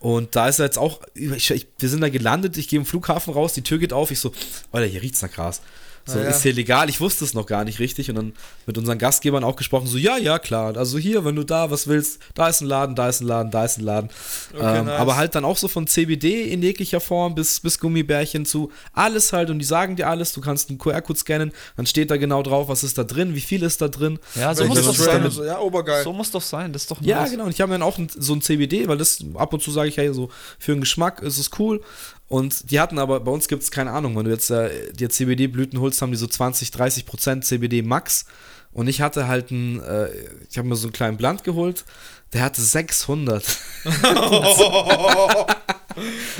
[0.00, 2.84] Und da ist er jetzt auch, ich, ich, wir sind da gelandet, ich gehe im
[2.84, 4.32] Flughafen raus, die Tür geht auf, ich so,
[4.72, 5.62] Alter, hier riecht's nach Gras.
[6.06, 6.26] So, ja.
[6.26, 8.32] ist hier legal, ich wusste es noch gar nicht richtig und dann
[8.64, 11.88] mit unseren Gastgebern auch gesprochen, so, ja, ja, klar, also hier, wenn du da was
[11.88, 14.10] willst, da ist ein Laden, da ist ein Laden, da ist ein Laden.
[14.54, 15.00] Okay, ähm, nice.
[15.00, 19.32] Aber halt dann auch so von CBD in jeglicher Form bis, bis Gummibärchen zu alles
[19.32, 22.42] halt und die sagen dir alles, du kannst einen QR-Code scannen, dann steht da genau
[22.42, 24.18] drauf, was ist da drin, wie viel ist da drin.
[24.36, 25.30] Ja, so Welche muss doch sein.
[25.30, 25.44] so.
[25.44, 26.04] Ja, obergeil.
[26.04, 26.72] So muss doch sein.
[26.72, 27.30] Das ist doch Ja, nice.
[27.32, 27.44] genau.
[27.44, 29.96] Und ich habe dann auch so ein CBD, weil das ab und zu sage ich,
[29.96, 31.80] hey, so für den Geschmack ist es cool.
[32.28, 35.08] Und die hatten aber, bei uns gibt es keine Ahnung, wenn du jetzt äh, dir
[35.10, 38.26] CBD-Blüten holst, haben die so 20, 30 Prozent CBD Max.
[38.72, 40.08] Und ich hatte halt einen, äh,
[40.50, 41.84] ich habe mir so einen kleinen Blunt geholt,
[42.32, 43.44] der hatte 600.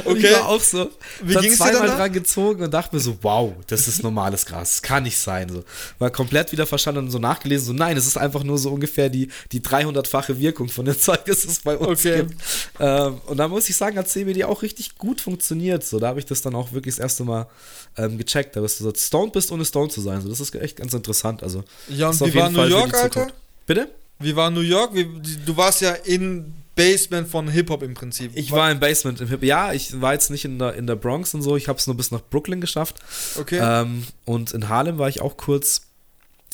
[0.04, 0.32] Und ich Okay.
[0.34, 0.90] war auch so,
[1.22, 4.72] Wie ging's dir zweimal dran gezogen und dachte mir so, wow, das ist normales Gras,
[4.76, 5.48] das kann nicht sein.
[5.48, 5.64] So.
[5.98, 9.08] War komplett wieder verstanden und so nachgelesen, so nein, es ist einfach nur so ungefähr
[9.08, 12.22] die, die 300-fache Wirkung von dem Zeug, das es bei uns Okay.
[12.24, 12.34] gibt.
[12.78, 15.84] Ähm, und da muss ich sagen, hat CBD auch richtig gut funktioniert.
[15.84, 17.46] So, da habe ich das dann auch wirklich das erste Mal
[17.96, 20.20] ähm, gecheckt, dass du so stoned bist, ohne stoned zu sein.
[20.20, 21.42] So, das ist echt ganz interessant.
[21.42, 23.28] Also, Ja, und wie war New Fall York, Alter?
[23.66, 23.88] Bitte?
[24.18, 24.94] Wie war New York?
[24.94, 25.06] Wie,
[25.44, 28.30] du warst ja in Basement von Hip-Hop im Prinzip.
[28.34, 29.42] Ich war im Basement im Hip.
[29.42, 31.56] Ja, ich war jetzt nicht in der, in der Bronx und so.
[31.56, 32.98] Ich habe es nur bis nach Brooklyn geschafft.
[33.40, 33.58] Okay.
[33.60, 35.82] Ähm, und in Harlem war ich auch kurz.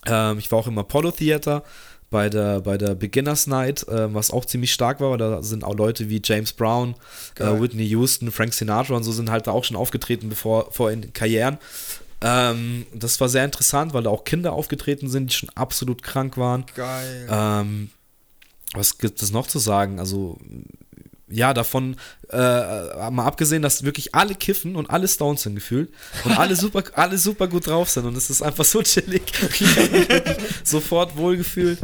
[0.06, 1.64] Ähm, ich war auch im Apollo Theater
[2.10, 5.64] bei der, bei der Beginners Night, ähm, was auch ziemlich stark war, weil da sind
[5.64, 6.94] auch Leute wie James Brown,
[7.38, 7.44] äh.
[7.44, 11.12] Whitney Houston, Frank Sinatra und so sind halt da auch schon aufgetreten, bevor vor in
[11.12, 11.58] Karrieren.
[12.20, 16.36] Ähm, das war sehr interessant, weil da auch Kinder aufgetreten sind, die schon absolut krank
[16.36, 16.64] waren.
[16.76, 17.26] Geil.
[17.28, 17.90] Ähm,
[18.74, 19.98] was gibt es noch zu sagen?
[19.98, 20.38] Also,
[21.28, 21.96] ja, davon
[22.30, 22.36] äh,
[23.10, 25.90] mal abgesehen, dass wirklich alle kiffen und alle Stones sind gefühlt
[26.24, 29.32] und alle super, alle super gut drauf sind und es ist einfach so chillig.
[30.64, 31.78] Sofort wohlgefühlt.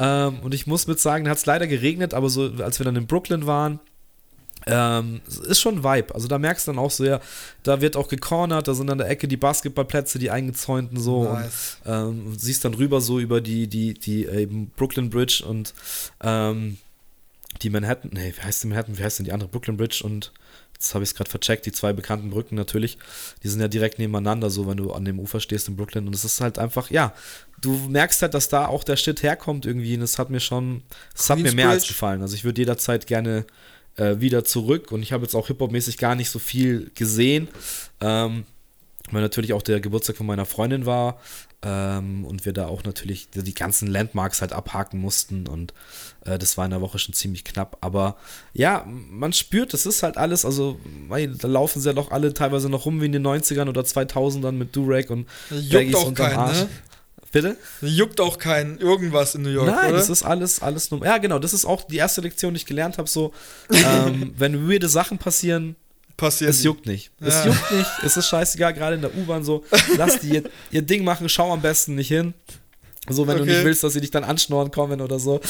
[0.00, 2.96] Ähm, und ich muss mit sagen, hat es leider geregnet, aber so, als wir dann
[2.96, 3.78] in Brooklyn waren,
[4.68, 6.14] Ähm, es ist schon ein Vibe.
[6.14, 7.20] Also da merkst du dann auch so, ja,
[7.62, 11.78] da wird auch gecornert, da sind an der Ecke die Basketballplätze, die eingezäunten so Nice.
[11.84, 15.74] und ähm, siehst dann rüber so über die, die, die eben Brooklyn Bridge und
[16.22, 16.78] ähm,
[17.62, 20.32] die Manhattan, nee, wie heißt die Manhattan, wie heißt denn die andere Brooklyn Bridge und
[20.74, 22.98] jetzt habe ich es gerade vercheckt, die zwei bekannten Brücken natürlich,
[23.42, 26.14] die sind ja direkt nebeneinander, so wenn du an dem Ufer stehst in Brooklyn und
[26.14, 27.12] es ist halt einfach, ja,
[27.60, 30.82] du merkst halt, dass da auch der Shit herkommt irgendwie und es hat mir schon,
[31.14, 33.44] es hat mir mehr als gefallen, also ich würde jederzeit gerne
[33.98, 37.48] äh, wieder zurück und ich habe jetzt auch Hip-Hop-mäßig gar nicht so viel gesehen,
[38.00, 38.44] ähm,
[39.10, 41.18] weil natürlich auch der Geburtstag von meiner Freundin war
[41.62, 45.74] ähm, und wir da auch natürlich die ganzen Landmarks halt abhaken mussten und
[46.24, 47.78] äh, das war in der Woche schon ziemlich knapp.
[47.80, 48.16] Aber
[48.52, 52.68] ja, man spürt, das ist halt alles, also da laufen sie ja doch alle teilweise
[52.68, 56.60] noch rum wie in den 90ern oder 2000ern mit Durag und Baggies unterm keinen, Arsch.
[56.60, 56.68] ne?
[57.30, 57.56] Bitte?
[57.82, 59.98] Juckt auch keinen irgendwas in New York, Nein, oder?
[59.98, 61.04] das ist alles, alles nur.
[61.04, 63.08] Ja, genau, das ist auch die erste Lektion, die ich gelernt habe.
[63.08, 63.32] So,
[63.70, 65.76] ähm, wenn weirde Sachen passieren,
[66.16, 66.50] passiert.
[66.50, 67.10] es juckt nicht.
[67.20, 67.46] Es Ja.
[67.48, 67.90] juckt nicht.
[68.02, 69.62] Es ist scheißegal, gerade in der U-Bahn so.
[69.98, 72.32] Lass die ihr, ihr Ding machen, schau am besten nicht hin.
[73.10, 73.52] So, wenn du Okay.
[73.52, 75.40] nicht willst, dass sie dich dann anschnorren kommen oder so.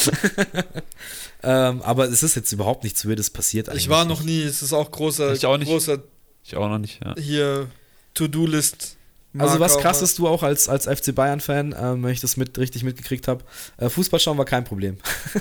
[1.42, 3.84] ähm, aber es ist jetzt überhaupt nichts Weirdes passiert eigentlich.
[3.84, 5.68] Ich war noch nie, es ist auch großer, Ich auch nicht.
[5.68, 5.98] großer
[6.44, 7.14] Ich auch noch nicht, ja.
[7.18, 7.68] hier
[8.14, 8.96] To-Do-List.
[9.36, 12.20] Also was Marker krass auf- ist, du auch als, als FC Bayern-Fan, ähm, wenn ich
[12.20, 13.44] das mit, richtig mitgekriegt habe,
[13.76, 14.96] äh, Fußball schauen war kein Problem.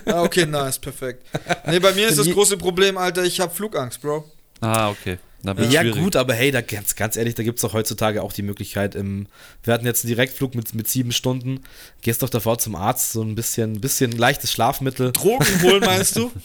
[0.06, 1.26] Ah, okay, nice, perfekt.
[1.66, 4.26] Nee, bei mir ist das große Problem, Alter, ich habe Flugangst, Bro.
[4.62, 5.18] Ah, okay.
[5.44, 5.96] Ja, schwierig.
[6.02, 8.96] gut, aber hey, da ganz, ganz ehrlich, da gibt es doch heutzutage auch die Möglichkeit,
[8.96, 9.28] im,
[9.64, 11.62] wir hatten jetzt einen Direktflug mit, mit sieben Stunden,
[12.02, 15.12] gehst doch davor zum Arzt, so ein bisschen, bisschen leichtes Schlafmittel.
[15.14, 16.32] Drogen holen, meinst du?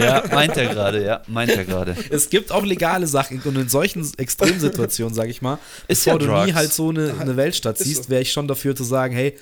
[0.00, 1.96] Ja, meint er gerade, ja, meint er gerade.
[2.10, 6.26] Es gibt auch legale Sachen und in solchen Extremsituationen, sag ich mal, Ist bevor ja
[6.26, 6.54] du nie Drugs.
[6.56, 8.10] halt so eine, eine Weltstadt Ist siehst, so.
[8.10, 9.34] wäre ich schon dafür zu sagen, hey,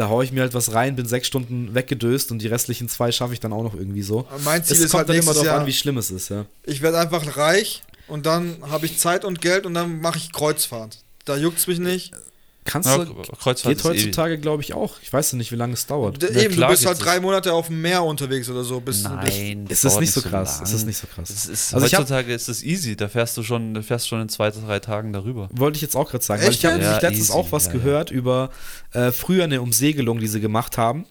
[0.00, 3.12] da hau ich mir halt was rein, bin sechs Stunden weggedöst und die restlichen zwei
[3.12, 4.26] schaffe ich dann auch noch irgendwie so.
[4.44, 6.30] Mein Ziel es ist kommt halt dann immer darauf Jahr, an, wie schlimm es ist,
[6.30, 6.46] ja.
[6.64, 10.32] ich werde einfach reich und dann habe ich Zeit und Geld und dann mache ich
[10.32, 11.04] Kreuzfahrt.
[11.26, 12.12] Da juckt's mich nicht.
[12.70, 13.84] Kannst Ja, du, Kreuzfahrt geht ewig.
[13.84, 14.94] heutzutage, glaube ich, auch.
[15.02, 16.22] Ich weiß ja nicht, wie lange es dauert.
[16.22, 18.78] D- Na Eben, klar du bist halt drei Monate auf dem Meer unterwegs oder so.
[18.80, 20.58] Bis, Nein, Es das ist nicht so krass.
[20.58, 20.66] lang.
[20.66, 21.30] Es ist nicht so krass.
[21.30, 24.06] Es ist, Also ich hab- heutzutage ist es easy, da fährst du schon, da fährst
[24.08, 25.48] schon in zwei, drei Tagen darüber.
[25.52, 27.66] Wollte ich jetzt auch gerade sagen, weil Echt ich habe Ja, letztens easy, auch was
[27.66, 27.78] ja, ja.
[27.78, 28.50] gehört über
[28.92, 31.06] äh, früher eine Umsegelung, die sie gemacht haben.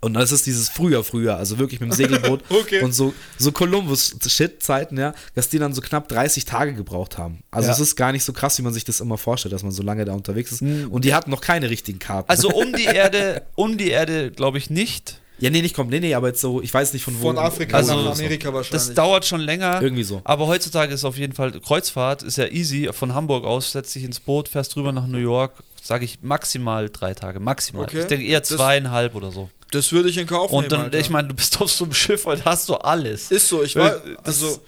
[0.00, 2.82] Und das ist dieses früher, früher, also wirklich mit dem Segelboot Okay.
[2.82, 7.42] und so, so Columbus-Shit-Zeiten, ja, dass die dann so knapp 30 Tage gebraucht haben.
[7.50, 7.74] Also Ja.
[7.74, 9.82] es ist gar nicht so krass, wie man sich das immer vorstellt, dass man so
[9.82, 10.62] lange da unterwegs ist.
[10.62, 12.28] Und die hatten noch keine richtigen Karten.
[12.28, 15.20] Also um die Erde, um die Erde glaube ich nicht.
[15.38, 17.26] ja, nee, nicht kommt, nee, nee, aber jetzt so, ich weiß nicht von wo.
[17.28, 18.86] von Afrika Also, nach Amerika wahrscheinlich.
[18.88, 19.80] Das dauert schon länger.
[19.82, 20.20] Irgendwie so.
[20.24, 22.88] Aber heutzutage ist auf jeden Fall Kreuzfahrt, ist ja easy.
[22.92, 25.52] Von Hamburg aus setzt dich ins Boot, fährst rüber nach New York,
[25.82, 27.84] sage ich maximal drei Tage, maximal.
[27.84, 28.00] Okay.
[28.00, 29.48] Ich denke eher Das- zweieinhalb oder so.
[29.72, 30.64] Das würde ich in Kauf nehmen.
[30.64, 30.98] Und dann, Alter.
[30.98, 33.30] ich meine, du bist auf so einem Schiff, heute hast du alles.
[33.30, 33.90] Ist so, ich war,
[34.24, 34.60] das- also,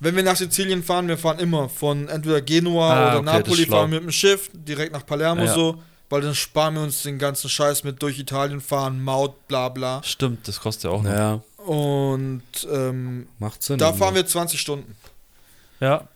[0.00, 3.66] wenn wir nach Sizilien fahren, wir fahren immer von entweder Genua Ah, oder okay, Napoli,
[3.66, 5.54] fahren wir mit dem Schiff direkt nach Palermo Ja.
[5.54, 9.68] so, weil dann sparen wir uns den ganzen Scheiß mit durch Italien fahren, Maut, bla
[9.68, 10.02] bla.
[10.04, 11.10] Stimmt, das kostet ja auch noch.
[11.10, 13.78] Ja, Und ähm, macht Sinn.
[13.78, 14.96] da fahren wir 20 Stunden.
[15.80, 16.06] Ja.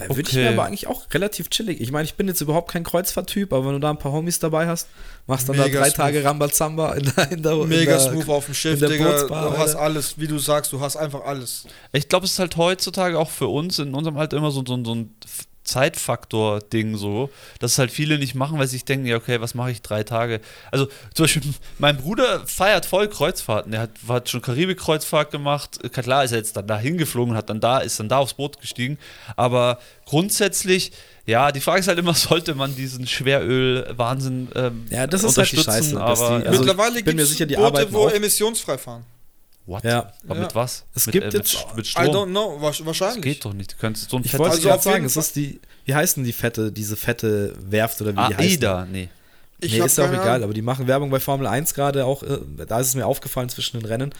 [0.00, 1.80] Ja, Würde ich mir aber eigentlich auch relativ chillig.
[1.80, 4.38] Ich meine, ich bin jetzt überhaupt kein Kreuzfahrttyp, aber wenn du da ein paar Homies
[4.38, 4.88] dabei hast,
[5.26, 5.96] machst dann Mega da drei smooth.
[5.96, 8.88] Tage Rambazamba in der, in der Mega in der, smooth auf dem Schiff, in der
[8.88, 9.10] Digga.
[9.10, 11.66] Bootsbar, Du hast alles, wie du sagst, du hast einfach alles.
[11.92, 14.82] Ich glaube, es ist halt heutzutage auch für uns in unserem Alter immer so, so,
[14.84, 15.14] so ein
[15.70, 19.54] Zeitfaktor-Ding so, dass es halt viele nicht machen, weil sie sich denken, ja, okay, was
[19.54, 20.40] mache ich drei Tage?
[20.70, 21.42] Also zum Beispiel,
[21.78, 23.72] mein Bruder feiert voll Kreuzfahrten.
[23.72, 25.78] Er hat, hat schon Karibik-Kreuzfahrt gemacht.
[25.84, 28.34] Äh, Klar ist er jetzt dann da hingeflogen, hat dann da, ist dann da aufs
[28.34, 28.98] Boot gestiegen.
[29.36, 30.92] Aber grundsätzlich,
[31.26, 35.52] ja, die Frage ist halt immer, sollte man diesen Schweröl-Wahnsinn ähm, Ja, das ist halt
[35.52, 35.92] die unterstützen?
[35.92, 38.12] Scheiße, dass aber die- Also, Mittlerweile sicher, die Boote, arbeiten wo auch.
[38.12, 39.04] emissionsfrei fahren.
[39.70, 39.82] What?
[39.84, 40.12] Ja.
[40.26, 40.42] Aber Ja.
[40.42, 40.84] mit was?
[40.94, 42.04] Es mit, gibt mit, jetzt- mit I Strom.
[42.06, 43.22] don't know, Das wahrscheinlich.
[43.22, 43.72] geht doch nicht.
[43.72, 46.16] Du könntest so ein Ich fettes- wollte Also gerade sagen, es ist die, wie heißt
[46.18, 48.40] denn die fette, diese fette Werft oder wie die heißt?
[48.64, 49.08] AIDA, nee.
[49.62, 50.44] Ich nee, ist ja auch egal, Ahnung.
[50.44, 53.50] aber die machen Werbung bei Formel 1 gerade auch, äh, da ist es mir aufgefallen
[53.50, 54.10] zwischen den Rennen,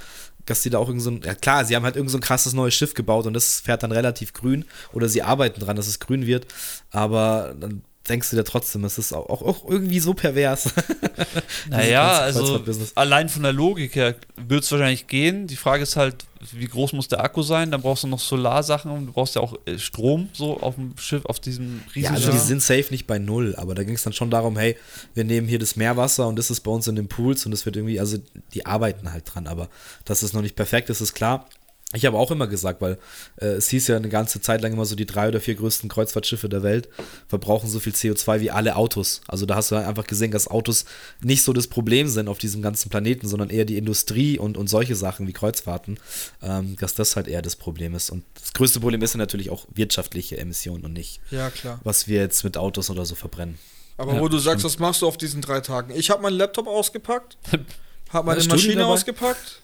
[0.44, 2.20] dass die da auch irgend so ein, ja klar, sie haben halt irgend so ein
[2.20, 5.86] krasses neues Schiff gebaut und das fährt dann relativ grün oder sie arbeiten dran, dass
[5.86, 6.46] es grün wird,
[6.90, 10.74] aber dann denkst du dir trotzdem, es ist auch, auch, auch irgendwie so pervers.
[11.68, 12.62] Naja, also
[12.94, 15.46] allein von der Logik her wird es wahrscheinlich gehen.
[15.46, 17.70] Die Frage ist halt, wie groß muss der Akku sein?
[17.70, 20.96] Dann brauchst du noch Solarsachen und du brauchst ja auch äh, Strom so auf dem
[20.98, 23.94] Schiff, auf diesem Ja, riesigen also die sind safe nicht bei null, aber da ging
[23.94, 24.76] es dann schon darum, hey,
[25.14, 27.66] wir nehmen hier das Meerwasser und das ist bei uns in den Pools und das
[27.66, 28.18] wird irgendwie, also
[28.54, 29.68] die arbeiten halt dran, aber
[30.04, 31.46] dass es noch nicht perfekt ist, ist klar.
[31.92, 32.98] Ich habe auch immer gesagt, weil
[33.40, 35.88] äh, es hieß ja eine ganze Zeit lang immer so, die drei oder vier größten
[35.88, 36.88] Kreuzfahrtschiffe der Welt
[37.26, 39.22] verbrauchen so viel CO2 wie alle Autos.
[39.26, 40.84] Also da hast du einfach gesehen, dass Autos
[41.20, 44.68] nicht so das Problem sind auf diesem ganzen Planeten, sondern eher die Industrie und, und
[44.68, 45.98] solche Sachen wie Kreuzfahrten,
[46.42, 48.10] ähm, dass das halt eher das Problem ist.
[48.10, 51.80] Und das größte Problem ist ja natürlich auch wirtschaftliche Emissionen und nicht, Ja, klar.
[51.82, 53.58] was wir jetzt mit Autos oder so verbrennen.
[53.96, 55.92] Aber Ja, wo du sagst, was machst du auf diesen drei Tagen?
[55.94, 57.36] Ich habe meinen Laptop ausgepackt,
[58.10, 58.92] habe meine Maschine dabei?
[58.92, 59.60] ausgepackt,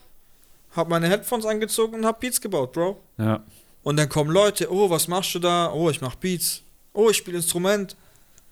[0.77, 3.01] habe meine Headphones angezogen und habe Beats gebaut, Bro.
[3.19, 3.43] Ja.
[3.83, 5.73] Und dann kommen Leute, oh, was machst du da?
[5.73, 6.63] Oh, ich mach Beats.
[6.93, 7.97] Oh, ich spiele Instrument.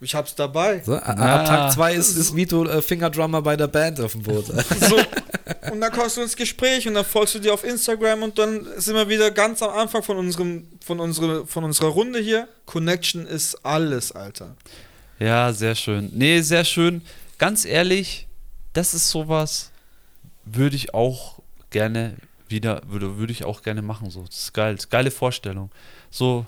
[0.01, 0.83] Ich hab's dabei.
[0.85, 1.41] So, a- Ah.
[1.41, 4.47] Ab Tag 2 ist, ist Vito äh, Fingerdrummer bei der Band auf dem Boot.
[4.81, 4.97] So.
[5.73, 8.67] Und dann kommst du ins Gespräch und dann folgst du dir auf Instagram und dann
[8.77, 12.49] sind wir wieder ganz am Anfang von unserem, von unsere, von unserer Runde hier.
[12.67, 14.57] Connection ist alles, Alter.
[15.19, 16.11] Ja, sehr schön.
[16.15, 17.03] Nee, sehr schön.
[17.39, 18.27] Ganz ehrlich,
[18.73, 19.71] das ist sowas,
[20.45, 21.41] würde ich auch
[21.75, 22.15] gerne
[22.49, 24.09] wieder, würde, würde ich auch gerne machen.
[24.11, 24.23] So.
[24.23, 24.75] Das ist geil.
[24.77, 25.71] Das ist geile Vorstellung.
[26.09, 26.47] So,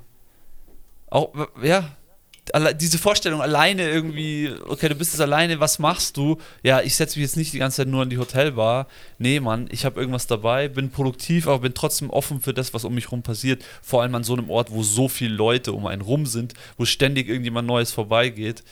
[1.11, 1.32] auch,
[1.62, 1.97] ja,
[2.81, 6.39] diese Vorstellung alleine irgendwie, okay, du bist jetzt alleine, was machst du?
[6.62, 8.86] Ja, ich setze mich jetzt nicht die ganze Zeit nur in die Hotelbar.
[9.19, 12.85] Nee, Mann, ich habe irgendwas dabei, bin produktiv, aber bin trotzdem offen für das, was
[12.85, 13.65] um mich rum passiert.
[13.82, 16.85] Vor allem an so einem Ort, wo so viele Leute um einen rum sind, wo
[16.85, 18.62] ständig irgendjemand Neues vorbeigeht.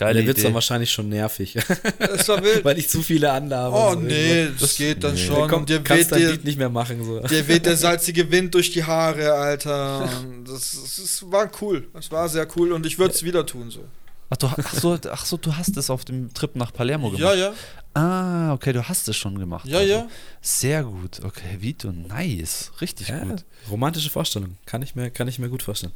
[0.00, 0.46] Geile Der wird Idee.
[0.46, 1.56] dann wahrscheinlich schon nervig,
[1.98, 2.64] Es war wild.
[2.64, 5.48] weil ich zu viele Annahmen Oh so nee, irgendwas- das geht dann Dann schon.
[5.48, 7.04] komm, dir kannst weht, dein dir, Beat nicht mehr machen.
[7.04, 7.20] So.
[7.20, 10.08] dir weht der salzige Wind durch die Haare, Alter.
[10.46, 11.86] Das, das, das war cool.
[11.92, 13.84] Das war sehr cool und ich würde es wieder tun so.
[14.30, 17.34] Ach, du, ach, so, ach so, du hast es auf dem Trip nach Palermo gemacht.
[17.34, 17.52] Ja, ja.
[17.92, 19.66] Ah, okay, du hast es schon gemacht.
[19.68, 19.90] Ja, also.
[19.92, 20.08] ja.
[20.40, 21.20] Sehr gut.
[21.22, 22.70] Okay, Vito, nice.
[22.80, 23.44] Richtig Ja, gut.
[23.70, 24.56] romantische Vorstellung.
[24.64, 25.92] Kann ich, mir, kann ich mir gut vorstellen.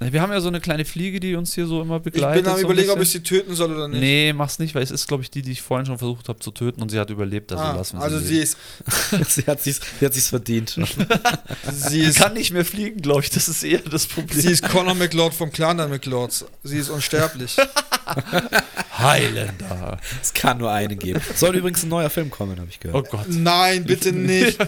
[0.00, 2.42] Wir haben ja so eine kleine Fliege, die uns hier so immer Ich begleitet.
[2.44, 4.00] bin am so überlegen, ob ich sie töten soll oder nicht.
[4.00, 6.40] Nee, mach's nicht, weil es ist, glaube ich, die, die ich vorhin schon versucht habe
[6.40, 8.26] zu töten und sie hat überlebt, also ah, lassen wir also sie.
[8.26, 8.56] sie ist,
[9.28, 10.70] sie hat sich's, sie hat sich's verdient.
[10.70, 10.82] sie
[11.90, 14.40] Sie ist, kann nicht mehr fliegen, glaube ich, das ist eher das Problem.
[14.40, 16.46] sie ist Conor McLeod vom Clan der McLeods.
[16.64, 17.56] Sie ist unsterblich.
[18.98, 19.98] Highlander.
[20.20, 21.20] es kann nur einen geben.
[21.34, 23.10] Soll übrigens ein neuer Film kommen, habe ich Oh gehört.
[23.10, 23.26] Gott.
[23.28, 24.58] Nein, bitte nicht.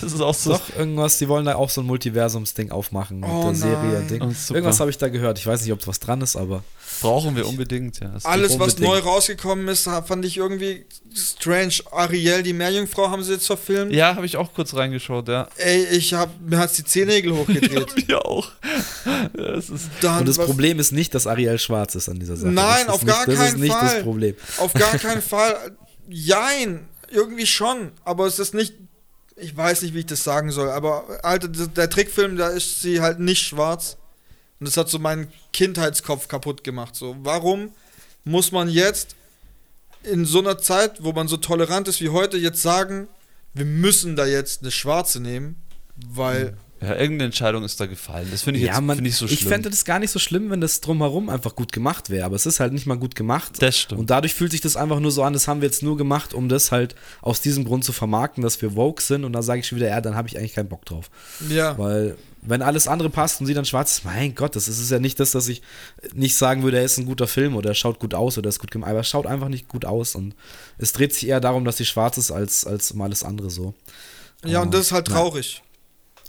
[0.00, 0.50] Das ist auch so.
[0.52, 4.10] Doch, irgendwas, die wollen da auch so ein Multiversums-Ding aufmachen mit Oh der Serie und
[4.10, 4.22] Ding.
[4.22, 4.54] Oh.
[4.54, 5.38] Irgendwas habe ich da gehört.
[5.38, 6.62] Ich weiß nicht, ob was dran ist, aber
[7.00, 8.08] Brauchen wir unbedingt, ja.
[8.08, 8.80] Das- Alles, was unbedingt.
[8.80, 10.84] neu rausgekommen ist, fand ich irgendwie
[11.14, 11.74] strange.
[11.90, 13.92] Ariel, die Meerjungfrau, haben sie jetzt verfilmt.
[13.92, 15.48] Ja, habe ich auch kurz reingeschaut, ja.
[15.56, 17.94] Ey, ich hab, mir hat's die Zehennägel hochgedreht.
[18.08, 18.48] Ja, auch.
[19.04, 22.20] Ja, das ist Dann, Und das was- Problem ist nicht, dass Ariel schwarz ist an
[22.20, 22.52] dieser Sache.
[22.52, 24.02] Nein, das auf nicht, gar Das ist keinen nicht das Fall.
[24.02, 24.34] Problem.
[24.58, 25.72] Auf gar keinen Fall.
[26.08, 27.92] Jein, irgendwie schon.
[28.04, 28.74] Aber es ist nicht.
[29.36, 30.68] Ich weiß nicht, wie ich das sagen soll.
[30.70, 33.96] Aber, Alter, der Trickfilm, da ist sie halt nicht schwarz.
[34.64, 36.96] Und das hat so meinen Kindheitskopf kaputt gemacht.
[36.96, 37.72] So, warum
[38.24, 39.14] muss man jetzt
[40.02, 43.06] in so einer Zeit, wo man so tolerant ist wie heute, jetzt sagen,
[43.52, 45.62] wir müssen da jetzt eine schwarze nehmen?
[46.08, 46.56] Weil.
[46.84, 48.28] Ja, irgendeine Entscheidung ist da gefallen.
[48.30, 49.38] Das finde ich Ja, jetzt man, find ich so schlimm.
[49.40, 52.24] ich fände das gar nicht so schlimm, wenn das drumherum einfach gut gemacht wäre.
[52.26, 53.60] Aber es ist halt nicht mal gut gemacht.
[53.60, 54.00] das stimmt.
[54.00, 56.34] Und dadurch fühlt sich das einfach nur so an, das haben wir jetzt nur gemacht,
[56.34, 59.24] um das halt aus diesem Grund zu vermarkten, dass wir woke sind.
[59.24, 61.10] Und da sage ich schon wieder, ja, dann habe ich eigentlich keinen Bock drauf.
[61.48, 61.76] Ja.
[61.78, 62.16] Weil,
[62.46, 65.18] wenn alles andere passt und sie dann schwarz ist, mein Gott, das ist ja nicht
[65.18, 65.62] das, dass ich
[66.12, 68.50] nicht sagen würde, er ist ein guter Film oder er schaut gut aus oder er
[68.50, 68.90] ist gut gemacht.
[68.90, 70.14] Aber er schaut einfach nicht gut aus.
[70.14, 70.34] Und
[70.76, 73.72] es dreht sich eher darum, dass sie schwarz ist, als, als um alles andere so.
[74.44, 75.62] Ja, und das ist halt traurig.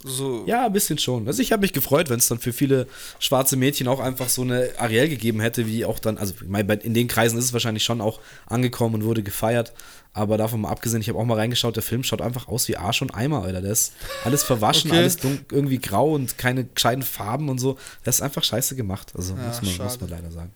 [0.06, 0.44] So.
[0.46, 1.26] Ja, ein bisschen schon.
[1.26, 2.86] Also ich habe mich gefreut, wenn es dann für viele
[3.18, 6.34] schwarze Mädchen auch einfach so eine Ariel gegeben hätte, wie auch dann, also
[6.82, 9.72] in den Kreisen ist es wahrscheinlich schon auch angekommen und wurde gefeiert.
[10.12, 12.76] Aber davon mal abgesehen, ich habe auch mal reingeschaut, der Film schaut einfach aus wie
[12.78, 13.60] Arsch und Eimer, Alter.
[13.60, 13.92] Der ist
[14.24, 15.00] alles verwaschen, Okay.
[15.00, 15.18] alles
[15.52, 17.76] irgendwie grau und keine gescheiten Farben und so.
[18.04, 19.12] Das ist einfach scheiße gemacht.
[19.14, 20.52] Also Ja, muss, man, muss man leider sagen.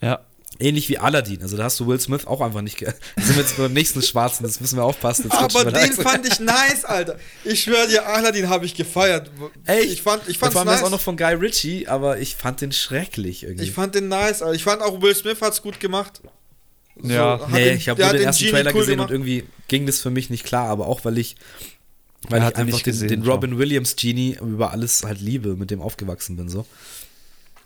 [0.00, 0.20] ja.
[0.58, 1.42] Ähnlich wie Aladdin.
[1.42, 2.76] Also da hast du Will Smith auch einfach nicht.
[2.76, 5.30] Ge da sind wir jetzt beim nächsten Schwarzen, das müssen wir aufpassen.
[5.30, 5.92] Aber wir den rein.
[5.92, 7.18] fand ich nice, Alter.
[7.44, 9.30] Ich schwöre dir, Aladdin habe ich gefeiert.
[9.66, 9.90] Echt?
[9.92, 10.82] Ich fand, ich fand's ist nice.
[10.82, 13.64] auch noch von Guy Ritchie, aber ich fand den schrecklich irgendwie.
[13.64, 14.54] Ich fand den nice, Alter.
[14.54, 16.20] Ich fand auch Will Smith hat's gut gemacht.
[17.02, 17.40] Ja.
[17.40, 19.10] hat Nee, den- ich habe nur hat den ersten Genie Trailer cool gesehen gemacht.
[19.10, 21.36] und irgendwie ging das für mich nicht klar, aber auch weil ich,
[22.28, 23.22] weil Er ich einfach den, gesehen, den.
[23.22, 26.66] Robin Williams Genie über alles halt liebe, mit dem aufgewachsen bin, so.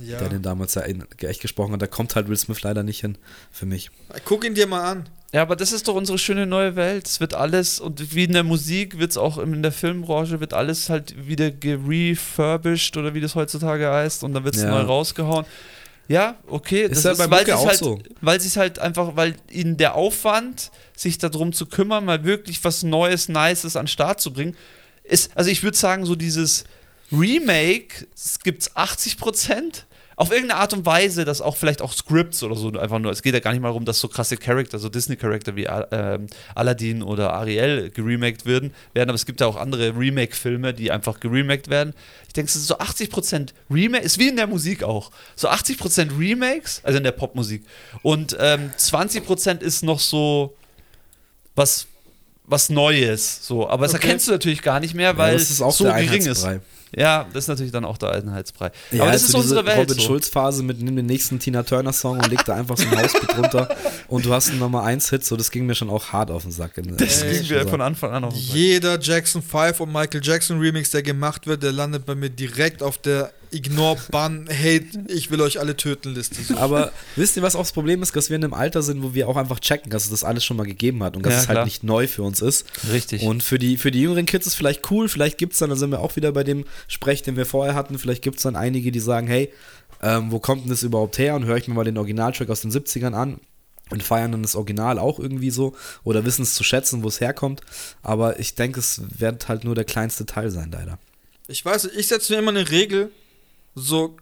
[0.01, 0.18] Ja.
[0.18, 1.81] Der den damals ja echt gesprochen hat.
[1.82, 3.16] Da kommt halt Will Smith leider nicht hin
[3.51, 3.90] für mich.
[4.24, 5.09] Guck ihn dir mal an.
[5.32, 7.06] Ja, aber das ist doch unsere schöne neue Welt.
[7.06, 10.55] Es wird alles, und wie in der Musik wird es auch in der Filmbranche, wird
[10.55, 14.70] alles halt wieder gerefurbished oder wie das heutzutage heißt und dann wird es Ja.
[14.70, 15.44] neu rausgehauen.
[16.09, 17.98] Ja, okay, Ist das ja ist, bei weil auch halt, so.
[18.20, 22.62] weil sie es halt einfach, weil ihnen der Aufwand, sich darum zu kümmern, mal wirklich
[22.62, 24.56] was Neues, Nices an den Start zu bringen,
[25.02, 26.64] ist, also ich würde sagen, so dieses
[27.12, 28.06] Remake
[28.42, 29.86] gibt es 80 Prozent,
[30.18, 33.20] auf irgendeine Art und Weise, dass auch vielleicht auch Scripts oder so einfach nur, es
[33.22, 36.18] geht ja gar nicht mal darum, dass so krasse Charakter, so Disney-Charakter wie äh,
[36.54, 41.20] Aladdin oder Ariel geremaked werden, werden, aber es gibt ja auch andere Remake-Filme, die einfach
[41.20, 41.92] geremaked werden.
[42.28, 46.18] Ich denke, es ist so 80% Remake, ist wie in der Musik auch, so 80%
[46.18, 47.62] Remakes, also in der Popmusik
[48.02, 50.56] und ähm, 20% ist noch so
[51.54, 51.86] was
[52.48, 54.04] was Neues, so, aber das Okay.
[54.04, 56.46] erkennst du natürlich gar nicht mehr, weil ja, auch so gering ist.
[56.97, 58.73] Ja, das ist natürlich dann auch der Einheitsbrei.
[58.90, 59.90] Ja, aber das also ist unsere diese Welt.
[59.90, 60.06] Robin So.
[60.06, 63.68] Schulz-Phase mit nimm den nächsten Tina Turner-Song und leg da einfach so ein Hausbeat drunter
[64.09, 66.52] und du hast einen Nummer 1-Hit, so das ging mir schon auch hart auf den
[66.52, 66.78] Sack.
[66.78, 68.55] In, Das in- ging mir von Anfang an auf den Sack.
[68.56, 72.82] Jeder Jackson 5 und Michael Jackson Remix, der gemacht wird, der landet bei mir direkt
[72.82, 76.43] auf der Ignore, Ban, Hate, ich will euch alle töten Liste.
[76.43, 76.56] So.
[76.56, 78.14] Aber wisst ihr, was auch das Problem ist?
[78.16, 80.44] Dass wir in einem Alter sind, wo wir auch einfach checken, dass es das alles
[80.44, 81.64] schon mal gegeben hat und dass Ja, es halt klar.
[81.64, 82.66] nicht neu für uns ist.
[82.93, 83.23] Richtig.
[83.23, 85.70] Und für die, für die jüngeren Kids ist es vielleicht cool, vielleicht gibt es dann,
[85.70, 88.43] da sind wir auch wieder bei dem Sprech, den wir vorher hatten, vielleicht gibt es
[88.43, 89.52] dann einige, die sagen, hey,
[90.02, 91.35] ähm, wo kommt denn das überhaupt her?
[91.35, 93.40] Und höre ich mir mal den Originaltrack aus den 70ern an
[93.90, 95.74] und feiern dann das Original auch irgendwie so
[96.05, 97.60] oder wissen es zu schätzen, wo es herkommt.
[98.02, 100.98] Aber ich denke, es wird halt nur der kleinste Teil sein, leider.
[101.48, 103.10] Ich weiß, ich setze mir immer eine Regel,
[103.76, 104.16] so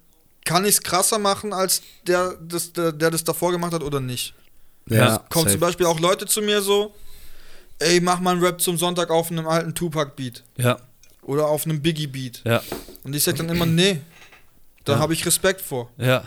[0.45, 4.01] kann ich es krasser machen, als der das, der, der das davor gemacht hat oder
[4.01, 4.35] nicht.
[4.91, 5.53] Ja, Kommen safe.
[5.53, 6.93] zum Beispiel auch Leute zu mir so,
[7.79, 10.79] ey, mach mal einen Rap zum Sonntag auf einem alten Tupac-Beat ja,
[11.23, 12.43] oder auf einem Biggie-Beat.
[12.45, 12.63] ja,
[13.05, 14.03] Und ich sag dann immer, nee,
[14.85, 14.99] da Ja.
[14.99, 15.91] habe ich Respekt vor.
[15.97, 16.25] ja,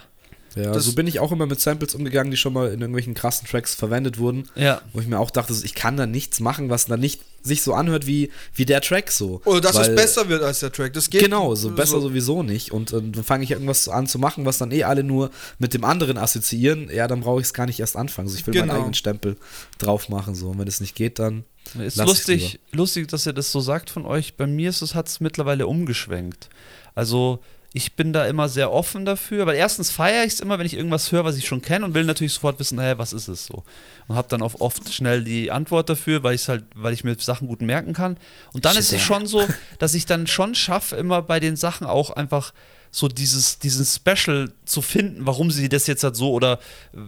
[0.56, 3.14] Ja, Das- so bin ich auch immer mit Samples umgegangen, die schon mal in irgendwelchen
[3.14, 4.50] krassen Tracks verwendet wurden.
[4.56, 4.82] ja.
[4.94, 7.62] Wo ich mir auch dachte, so, ich kann da nichts machen, was dann nicht sich
[7.62, 9.42] so anhört wie, wie der Track so.
[9.46, 10.94] Oder dass Weil- es besser wird als der Track.
[10.94, 12.72] Das geht Genau, so besser sowieso nicht.
[12.72, 15.30] Und, äh, dann fange ich irgendwas an zu machen, was dann eh alle nur
[15.60, 16.90] mit dem anderen assoziieren.
[16.94, 18.28] Ja, dann brauche ich es gar nicht erst anfangen.
[18.28, 18.74] Also ich will meinen Genau.
[18.80, 19.38] eigenen Stempel
[19.78, 20.36] drauf machen.
[20.36, 20.50] So.
[20.50, 21.46] Und wenn es nicht geht, dann.
[21.80, 24.36] Ist lustig, lustig, dass ihr das so sagt von euch.
[24.36, 26.50] Bei mir ist es, hat es mittlerweile umgeschwenkt.
[26.96, 27.40] Also
[27.78, 30.74] ich bin da immer sehr offen dafür, weil erstens feiere ich es immer, wenn ich
[30.74, 33.46] irgendwas höre, was ich schon kenne und will natürlich sofort wissen, hä, was ist es
[33.46, 33.64] so?
[34.08, 37.16] Und habe dann auch oft schnell die Antwort dafür, weil ich halt, weil ich mir
[37.20, 38.18] Sachen gut merken kann.
[38.52, 39.48] Und dann ist es schon so,
[39.80, 42.52] dass ich dann schon schaffe, immer bei den Sachen auch einfach
[42.98, 46.60] so dieses, diesen Special zu finden, warum sie das jetzt halt so oder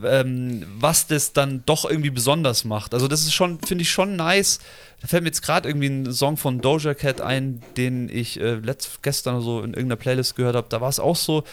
[0.06, 2.94] ähm, was das dann doch irgendwie besonders macht.
[2.94, 4.60] Also das ist schon, finde ich schon nice.
[5.02, 8.57] Da fällt mir jetzt gerade irgendwie ein Song von Doja Cat ein, den ich äh,
[8.57, 10.68] letzt, gestern so in irgendeiner Playlist gehört habe.
[10.70, 11.44] Da war es auch so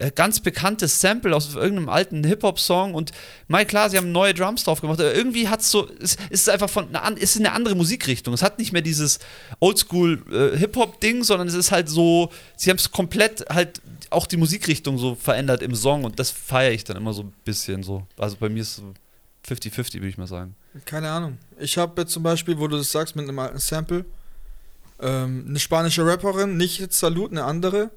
[0.00, 3.12] äh, ganz bekanntes Sample aus irgendeinem alten Hip-Hop-Song und
[3.48, 6.48] mal klar, sie haben neue Drums drauf gemacht, aber irgendwie hat es so, es ist
[6.48, 8.32] einfach von, ist eine andere Musikrichtung.
[8.32, 9.18] Es hat nicht mehr dieses
[9.60, 14.96] Oldschool äh, sondern es ist halt so, sie haben es komplett halt auch die Musikrichtung
[14.96, 18.06] so verändert im Song und das feiere ich dann immer so ein bisschen so.
[18.16, 18.94] Also bei mir ist so
[19.46, 20.56] 50-50, würde ich mal sagen.
[20.86, 21.38] Keine Ahnung.
[21.58, 24.06] Ich habe jetzt zum Beispiel, wo du das sagst, mit einem alten Sample,
[25.00, 27.90] ähm, eine spanische Rapperin, nicht jetzt Salut, eine andere,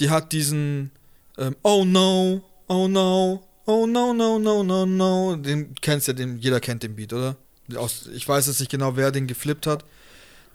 [0.00, 0.90] die hat diesen
[1.38, 5.36] ähm, Oh no, oh no, oh no, no, no, no, no.
[5.36, 7.36] Den kennst ja, den, jeder kennt den Beat, oder?
[7.76, 9.84] Aus, ich weiß jetzt nicht genau, wer den geflippt hat.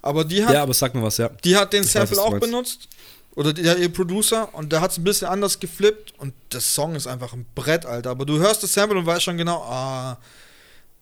[0.02, 1.30] Aber die hat, Ja, aber sag mir was, ja.
[1.44, 2.88] die hat den Ich weiß, Sample du auch benutzt.
[3.36, 4.54] Oder der, ihr Producer.
[4.54, 6.14] Und der hat es ein bisschen anders geflippt.
[6.18, 8.10] Und der Song ist einfach ein Brett, Alter.
[8.10, 10.18] Aber du hörst das Sample und weißt schon genau, ah,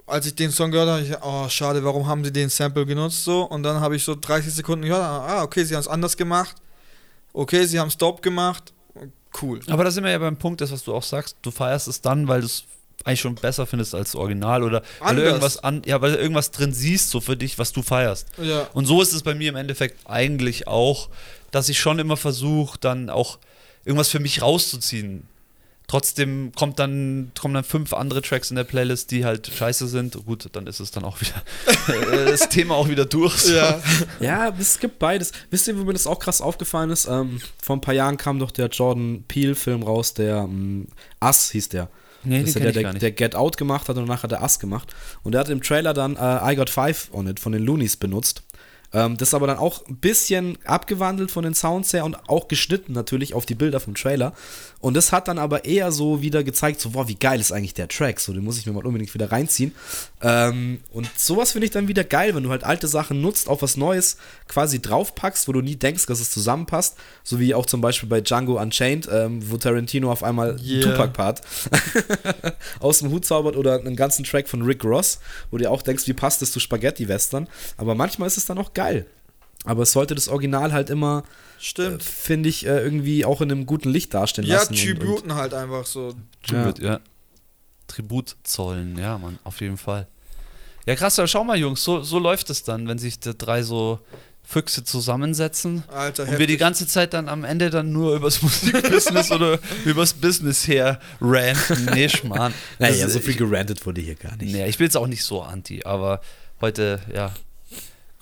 [0.06, 3.24] als ich den Song gehört habe, ich, oh, schade, warum haben sie den Sample genutzt
[3.24, 3.44] so?
[3.44, 6.56] Und dann habe ich so 30 Sekunden gehört, ah, okay, sie haben es anders gemacht.
[7.34, 8.74] Okay, sie haben es dope gemacht.
[9.42, 9.60] Cool.
[9.68, 12.02] Aber da sind wir ja beim Punkt, das, was du auch sagst, du feierst es
[12.02, 12.66] dann, weil du es
[13.04, 15.26] eigentlich schon besser findest als das Original oder weil du Anders.
[15.26, 18.28] irgendwas an, ja, weil irgendwas drin siehst, so für dich, was du feierst.
[18.42, 18.68] Ja.
[18.74, 21.10] Und so ist es bei mir im Endeffekt eigentlich auch,
[21.52, 23.38] dass ich schon immer versuche, dann auch
[23.84, 25.28] irgendwas für mich rauszuziehen.
[25.88, 30.26] Trotzdem kommt dann, kommen dann fünf andere Tracks in der Playlist, die halt scheiße sind.
[30.26, 31.44] Gut, dann ist es dann auch wieder
[32.12, 33.38] äh, das Thema auch wieder durch.
[33.38, 33.54] so.
[33.54, 33.80] Ja.
[34.20, 35.32] Ja, es gibt beides.
[35.52, 37.08] Wisst ihr, wo mir das auch krass aufgefallen ist?
[37.08, 40.88] Ähm, vor ein paar Jahren kam doch der Jordan Peele-Film raus, der ähm,
[41.24, 41.90] Us hieß der.
[42.24, 43.02] Nee, das den ist der, ich gar der, nicht.
[43.04, 44.96] der Get Out gemacht hat und danach hat er Us gemacht.
[45.24, 47.98] Und der hat im Trailer dann äh, I Got Five on It von den Loonies
[47.98, 48.44] benutzt.
[48.94, 52.94] Ähm, das aber dann auch ein bisschen abgewandelt von den Sounds her und auch geschnitten
[52.94, 54.34] natürlich auf die Bilder vom Trailer.
[54.86, 57.74] Und das hat dann aber eher so wieder gezeigt, so, boah, wie geil ist eigentlich
[57.74, 58.20] der Track.
[58.20, 59.74] So, den muss ich mir mal unbedingt wieder reinziehen.
[60.22, 63.64] Ähm, und sowas finde ich dann wieder geil, wenn du halt alte Sachen nutzt, auf
[63.64, 64.18] was Neues
[64.48, 66.98] quasi draufpackst, wo du nie denkst, dass es zusammenpasst.
[67.24, 70.84] So wie auch zum Beispiel bei Django Unchained, ähm, wo Tarantino auf einmal Yeah.
[70.84, 71.42] Tupac-Part
[72.80, 75.18] aus dem Hut zaubert oder einen ganzen Track von Rick Ross,
[75.50, 77.48] wo du auch denkst, wie passt das zu Spaghetti-Western.
[77.78, 79.08] Aber manchmal ist es dann auch geil.
[79.64, 81.24] Aber es sollte das Original halt immer,
[81.66, 82.04] Stimmt.
[82.04, 84.74] finde ich, äh, irgendwie auch in einem guten Licht dastehen Ja, lassen.
[84.74, 86.14] und- und- Tributen halt einfach so.
[86.46, 87.00] Tribut, ja.
[87.88, 90.08] Tribut zollen, ja, Mann, auf jeden Fall.
[90.86, 93.64] Ja, krass, aber schau mal, Jungs, so, so läuft es dann, wenn sich die drei
[93.64, 94.00] so
[94.44, 96.60] Füchse zusammensetzen Alter, und wir die heftig.
[96.60, 101.86] ganze Zeit dann am Ende dann nur übers Musikbusiness oder übers Business her ranten.
[101.94, 102.54] Nee, Schmarrn.
[102.78, 104.54] Naja, Das- so viel gerantet wurde hier gar nicht.
[104.54, 106.22] nee, ich bin jetzt auch nicht so anti, aber
[106.62, 107.34] heute, ja,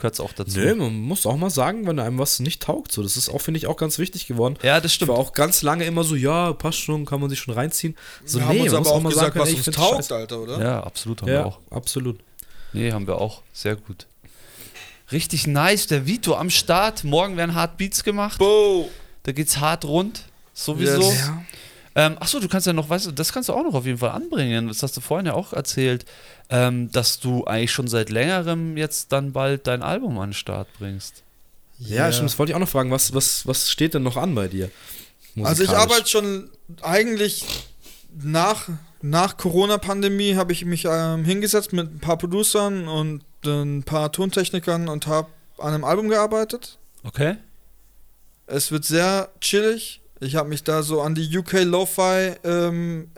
[0.03, 0.59] gehört es auch dazu.
[0.59, 2.91] Nö, man muss auch mal sagen, wenn einem was nicht taugt.
[2.91, 4.57] So, das ist auch, finde ich, auch ganz wichtig geworden.
[4.61, 5.09] Ja, das Ich stimmt.
[5.09, 7.95] war auch ganz lange immer so, ja, passt schon, kann man sich schon reinziehen.
[8.25, 10.11] So, wir haben uns man aber auch mal gesagt, sagen was ey, ich uns taugt.
[10.11, 10.61] Alter, oder?
[10.61, 11.59] Ja, absolut haben wir Ja, auch.
[11.71, 12.19] absolut.
[12.73, 13.41] Nee, haben wir auch.
[13.53, 14.07] Sehr gut.
[15.11, 17.03] Richtig nice, der Vito am Start.
[17.03, 18.39] Morgen werden hart Beats gemacht.
[18.39, 18.89] Bo.
[19.23, 20.23] Da geht's hart rund.
[20.53, 21.01] Sowieso.
[21.01, 21.19] Yes.
[21.19, 21.43] Ja.
[21.95, 23.99] Ähm, achso, du kannst ja noch, weißt du, das kannst du auch noch auf jeden
[23.99, 24.67] Fall anbringen.
[24.67, 26.05] Das hast du vorhin ja auch erzählt,
[26.49, 30.67] ähm, dass du eigentlich schon seit längerem jetzt dann bald dein Album an den Start
[30.79, 31.23] bringst.
[31.79, 32.91] Ja, stimmt, das wollte ich auch noch fragen.
[32.91, 34.71] Was, was, was steht denn noch an bei dir?
[35.41, 36.49] Also ich arbeite schon
[36.81, 37.45] eigentlich
[38.15, 38.69] nach,
[39.01, 44.87] nach Corona-Pandemie habe ich mich ähm, hingesetzt mit ein paar Producern und ein paar Tontechnikern
[44.87, 46.77] und habe an einem Album gearbeitet.
[47.03, 47.37] Okay?
[48.45, 50.01] Es wird sehr chillig.
[50.23, 53.09] Ich habe mich da so an die UK Lo-Fi ähm,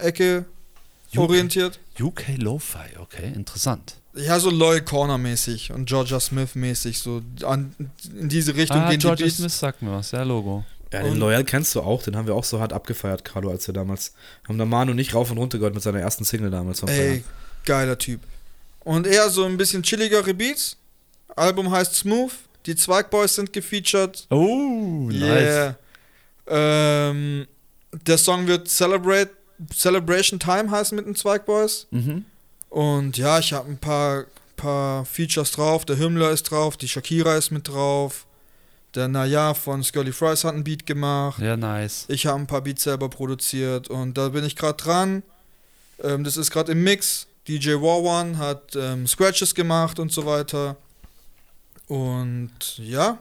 [1.15, 1.79] orientiert.
[1.99, 3.95] UK Lo-Fi, okay, interessant.
[4.15, 7.75] Ja, so Lloyd Corner mäßig und Georgia Smith mäßig, so an,
[8.17, 9.37] in diese Richtung ah, gehen die Georgia Beats.
[9.37, 10.63] Smith sagt mir was, ja, Logo.
[10.93, 13.49] Ja, den Und- Loyal kennst du auch, den haben wir auch so hart abgefeiert, Carlo,
[13.49, 14.13] als wir damals.
[14.47, 16.81] Haben da Manu nicht rauf und runter gehört mit seiner ersten Single damals.
[16.83, 17.23] Ey,
[17.65, 18.21] geiler Typ.
[18.85, 20.77] Und eher so ein bisschen chilligere Beats.
[21.35, 22.31] Album heißt Smooth.
[22.67, 24.27] Die Zweigboys sind gefeatured.
[24.29, 25.19] Oh, nice.
[25.21, 25.75] Yeah.
[26.47, 27.47] Ähm,
[27.91, 29.31] der Song wird Celebrate,
[29.73, 31.87] Celebration Time heißen mit den Zweigboys.
[31.91, 32.25] Mhm.
[32.69, 34.25] Und ja, ich habe ein paar,
[34.57, 35.85] paar Features drauf.
[35.85, 38.25] Der Himmler ist drauf, die Shakira ist mit drauf.
[38.95, 41.41] Der Naya von Scully Fries hat einen Beat gemacht.
[41.41, 42.05] Ja, nice.
[42.07, 45.23] Ich habe ein paar Beats selber produziert und da bin ich gerade dran.
[46.01, 47.27] Ähm, das ist gerade im Mix.
[47.47, 50.77] DJ War One hat ähm, Scratches gemacht und so weiter.
[51.87, 53.19] Und ja,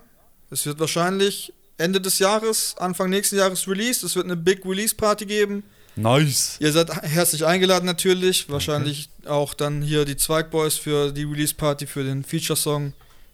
[0.50, 4.04] es wird wahrscheinlich Ende des Jahres, Anfang nächsten Jahres released.
[4.04, 5.64] Es wird eine Big Release Party geben.
[5.96, 6.56] Nice.
[6.60, 8.48] Ihr seid herzlich eingeladen natürlich.
[8.48, 12.92] Wahrscheinlich auch dann hier die Zweigboys für die Release Party für den Feature Song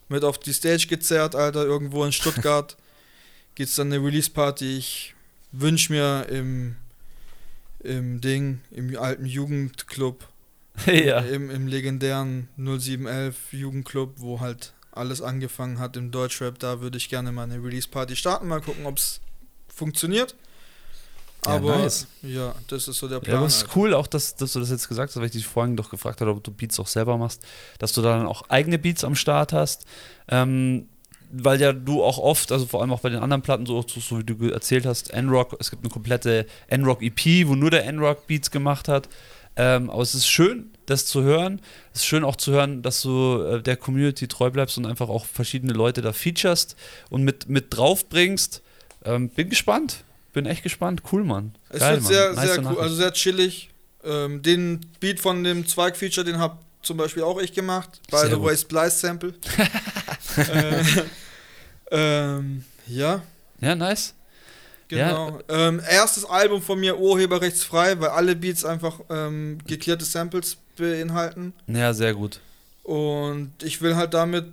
[0.09, 1.65] mit auf die Stage gezerrt, Alter.
[1.65, 2.77] Irgendwo in Stuttgart
[3.55, 4.77] geht's dann eine Release Party.
[4.77, 5.15] Ich
[5.53, 6.77] wünsche mir im,
[7.81, 10.29] im Ding, im alten Jugendclub,
[10.87, 11.21] ja.
[11.21, 17.09] im, im legendären 0711 Jugendclub, wo halt alles angefangen hat im Deutschrap, da würde ich
[17.09, 19.21] gerne mal eine Release Party starten, mal gucken, ob es
[19.69, 20.35] funktioniert.
[21.47, 22.07] Ja, Aber nice.
[22.23, 23.37] ja, das ist so der Ja, Plan.
[23.39, 23.77] aber es ist Alter.
[23.77, 26.21] cool auch, dass, dass du das jetzt gesagt hast, weil ich dich vorhin doch gefragt
[26.21, 27.43] habe, ob du Beats auch selber machst,
[27.79, 29.87] dass du dann auch eigene Beats am Start hast.
[30.29, 30.89] Ähm,
[31.33, 34.19] weil ja du auch oft, also vor allem auch bei den anderen Platten, so, so,
[34.19, 38.51] wie du erzählt hast, N-Rock, es gibt eine komplette N-Rock-EP, wo nur der N-Rock Beats
[38.51, 39.09] gemacht hat.
[39.57, 41.61] Ähm, aber es ist schön, das zu hören.
[41.93, 45.09] Es ist schön auch zu hören, dass du äh, der Community treu bleibst und einfach
[45.09, 46.77] auch verschiedene Leute da featurest
[47.11, 48.63] und mit, mit draufbringst.
[49.05, 50.05] Ähm, bin gespannt.
[50.33, 51.03] Bin echt gespannt.
[51.11, 51.55] Cool, Mann.
[51.71, 52.13] Es Geil, wird Mann.
[52.13, 53.71] sehr, Nice sehr cool, also sehr chillig.
[54.05, 58.01] Ähm, den Beat von dem Zweig-Feature, den hab zum Beispiel auch ich gemacht.
[58.11, 59.35] By the way, Splice Sample.
[60.37, 60.83] äh,
[61.91, 63.23] ähm, ja,
[63.61, 64.15] Ja, nice.
[64.89, 65.41] genau.
[65.49, 71.53] Ähm, erstes Album von mir urheberrechtsfrei, weil alle Beats einfach ähm, geklärte Samples beinhalten.
[71.67, 72.41] Ja, sehr gut.
[72.83, 74.47] Und ich will halt damit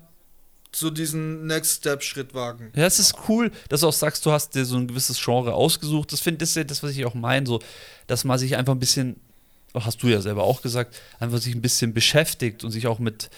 [0.71, 2.71] so diesen Next Step Schritt wagen.
[2.75, 5.53] Ja, es ist cool, dass du auch sagst, du hast dir so ein gewisses Genre
[5.53, 6.11] ausgesucht.
[6.13, 7.59] Das finde ich ja das, was ich auch meine, so,
[8.05, 9.15] dass man sich einfach ein bisschen,
[9.73, 12.99] oh, hast du ja selber auch gesagt, einfach sich ein bisschen beschäftigt und sich auch
[12.99, 13.29] mit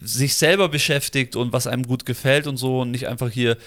[0.00, 3.58] sich selber beschäftigt und was einem gut gefällt und so und nicht einfach hier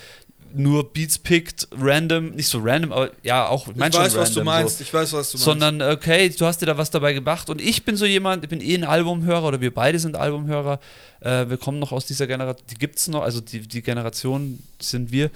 [0.53, 4.30] nur Beats pickt, random, nicht so random, aber ja, auch, Ich mein schon weiß, was
[4.30, 4.77] random, du meinst.
[4.77, 4.84] So.
[4.84, 5.45] Ich weiß, was du meinst.
[5.45, 8.49] Sondern, okay, du hast dir da was dabei gebracht und ich bin so jemand, ich
[8.49, 10.80] bin eh ein Albumhörer oder wir beide sind Albumhörer.
[11.22, 14.59] Äh, wir kommen noch aus dieser Generation, die gibt es noch, also die, die Generation
[14.81, 15.30] sind wir.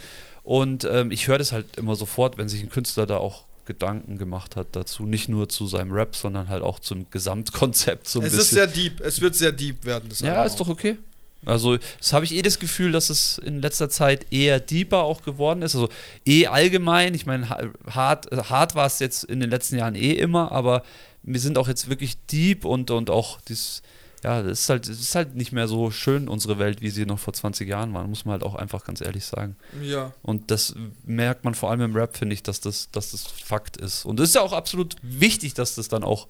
[0.44, 4.18] Und ähm, ich höre das halt immer sofort, wenn sich ein Künstler da auch Gedanken
[4.18, 5.06] gemacht hat dazu.
[5.06, 8.44] Nicht nur zu seinem Rap, sondern halt auch zum Gesamtkonzept so ein es bisschen.
[8.44, 9.02] ist sehr deep.
[9.02, 10.08] Es wird sehr deep werden.
[10.10, 10.98] Das ja, ist doch okay.
[11.46, 15.22] Also, das habe ich eh das Gefühl, dass es in letzter Zeit eher deeper auch
[15.24, 15.76] geworden ist.
[15.76, 15.90] Also,
[16.26, 17.14] eh allgemein.
[17.14, 20.84] Ich meine, ha- hart, hart war es jetzt in den letzten Jahren eh immer, aber
[21.24, 23.82] wir sind auch jetzt wirklich deep und, und auch dieses,
[24.24, 27.06] ja, das ist halt, das ist halt nicht mehr so schön, unsere Welt, wie sie
[27.06, 28.08] noch vor 20 Jahren war.
[28.08, 29.56] Muss man halt auch einfach ganz ehrlich sagen.
[29.84, 30.14] Ja.
[30.24, 33.78] Und das merkt man vor allem im Rap, finde ich, dass das, dass das Fakt
[33.78, 34.06] ist.
[34.06, 36.28] Und es ist ja auch absolut wichtig, dass das dann auch.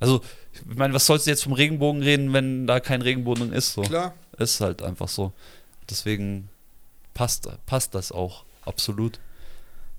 [0.00, 0.20] Also,
[0.52, 3.72] ich meine, was sollst du jetzt vom Regenbogen reden, wenn da kein Regenbogen ist?
[3.74, 3.82] So.
[3.82, 4.14] Klar.
[4.38, 5.32] Ist halt einfach so.
[5.90, 6.48] Deswegen
[7.14, 8.44] passt, passt das auch.
[8.64, 9.18] Absolut.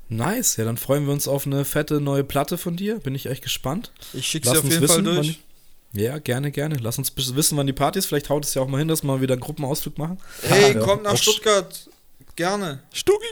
[0.09, 2.99] Nice, ja, dann freuen wir uns auf eine fette neue Platte von dir.
[2.99, 3.91] Bin ich echt gespannt.
[4.13, 5.39] Ich schicke sie auf jeden Fall wissen, wann durch.
[5.93, 6.77] die- Ja, gerne, gerne.
[6.77, 8.05] Lass uns wissen, wann die Party ist.
[8.07, 10.17] Vielleicht haut es ja auch mal hin, dass wir mal wieder einen Gruppenausflug machen.
[10.43, 11.89] Hey, Ja, kommt nach auch- Stuttgart.
[12.35, 12.83] gerne.
[12.93, 13.25] Stugi.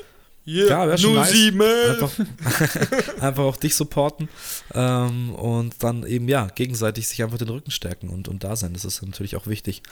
[0.45, 0.67] Yeah.
[0.67, 1.31] Ja, wär schon nice.
[1.31, 1.61] sieben.
[1.61, 2.11] Einfach,
[3.21, 4.27] einfach auch dich supporten
[4.73, 8.73] ähm, und dann eben, ja, gegenseitig sich einfach den Rücken stärken und, und da sein.
[8.73, 9.83] Das ist natürlich auch wichtig.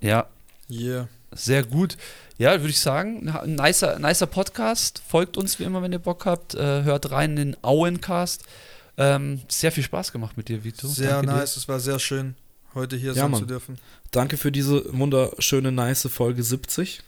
[0.00, 0.26] Ja,
[0.70, 1.08] Yeah.
[1.32, 1.96] sehr gut.
[2.36, 5.02] Ja, würde ich sagen, ein nicer, nicer Podcast.
[5.08, 6.54] Folgt uns wie immer, wenn ihr Bock habt.
[6.54, 8.44] Äh, hört rein in den Auencast.
[8.96, 10.86] Ähm, sehr viel Spaß gemacht mit dir, Vito.
[10.88, 12.34] Sehr Danke nice, es war sehr schön,
[12.74, 13.40] heute hier Ja, sein Mann.
[13.40, 13.78] zu dürfen.
[14.10, 17.02] Danke für diese wunderschöne, nice Folge 70.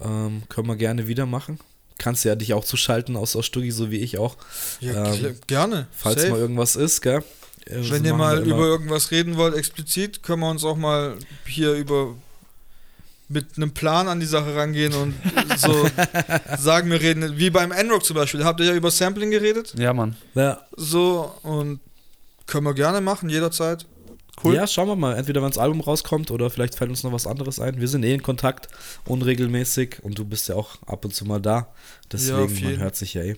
[0.00, 1.58] Ähm, können wir gerne wieder machen.
[1.98, 4.36] Kannst ja dich auch zuschalten aus, aus Stuggi, so wie ich auch.
[4.80, 5.86] Ja, Ähm, gerne.
[5.92, 6.32] Falls Safe.
[6.32, 7.22] mal irgendwas ist, gell?
[7.66, 11.16] Äh, Wenn so ihr mal über irgendwas reden wollt, explizit, können wir uns auch mal
[11.46, 12.14] hier über
[13.28, 15.14] mit einem Plan an die Sache rangehen und
[15.56, 15.88] so
[16.58, 19.94] sagen, wir reden, wie beim N-Rock zum Beispiel, habt ihr ja über Sampling geredet, Ja,
[19.94, 20.16] Mann.
[20.34, 21.80] Ja, so, und
[22.46, 23.86] können wir gerne machen, jederzeit.
[24.42, 24.54] Cool.
[24.54, 25.16] Ja, schauen wir mal.
[25.16, 27.80] Entweder wenn das Album rauskommt oder vielleicht fällt uns noch was anderes ein.
[27.80, 28.68] Wir sind eh in Kontakt,
[29.04, 31.56] unregelmäßig und du bist ja auch ab und zu mal da.
[31.56, 31.66] Ja,
[32.12, 33.36] Deswegen, auf man hört sich ja eh.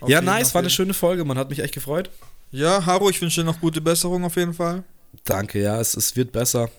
[0.00, 1.24] Auf ja, jeden, nice, war eine schöne Folge.
[1.24, 2.10] Man hat mich echt gefreut.
[2.50, 4.84] Ja, Haro, ich wünsche dir noch gute Besserung auf jeden Fall.
[5.24, 6.70] Danke, ja, es, es wird besser.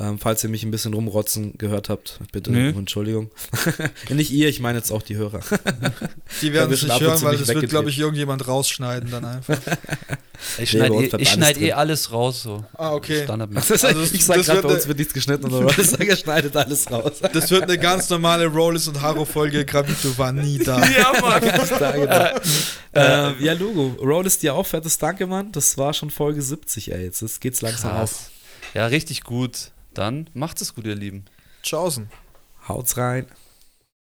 [0.00, 2.70] Ähm, falls ihr mich ein bisschen rumrotzen gehört habt, bitte Nö.
[2.70, 3.30] um Entschuldigung.
[4.08, 5.40] Nicht ihr, ich meine jetzt auch die Hörer.
[6.40, 9.58] Die werden es nicht hören, weil das wird, glaube ich, irgendjemand rausschneiden dann einfach.
[10.56, 12.44] Ich Nee, schneide uns eh, ich schneid eh alles raus.
[12.44, 12.64] So.
[12.74, 13.24] Ah, okay.
[13.24, 13.70] Standardmäßig.
[13.70, 15.92] Das Also, ich sag das gerade, wird bei uns eine- wird nichts geschnitten oder was.
[15.94, 17.14] Er schneidet alles raus.
[17.32, 19.64] Das wird eine ganz normale Rollis und Haro-Folge.
[19.64, 20.78] Gravito war nie da.
[20.88, 21.42] Ja, Mann.
[21.80, 22.40] Da, genau.
[22.94, 23.96] ähm, ja, Logo.
[24.00, 25.50] Roll ist dir auch fettes Danke, Mann.
[25.50, 27.02] Das war schon Folge 70, ey.
[27.06, 28.30] Jetzt geht's langsam auf.
[28.74, 29.72] Ja, richtig gut.
[29.94, 31.24] Dann macht es gut, ihr Lieben.
[31.62, 32.08] Tschaußen.
[32.68, 33.26] Haut's rein.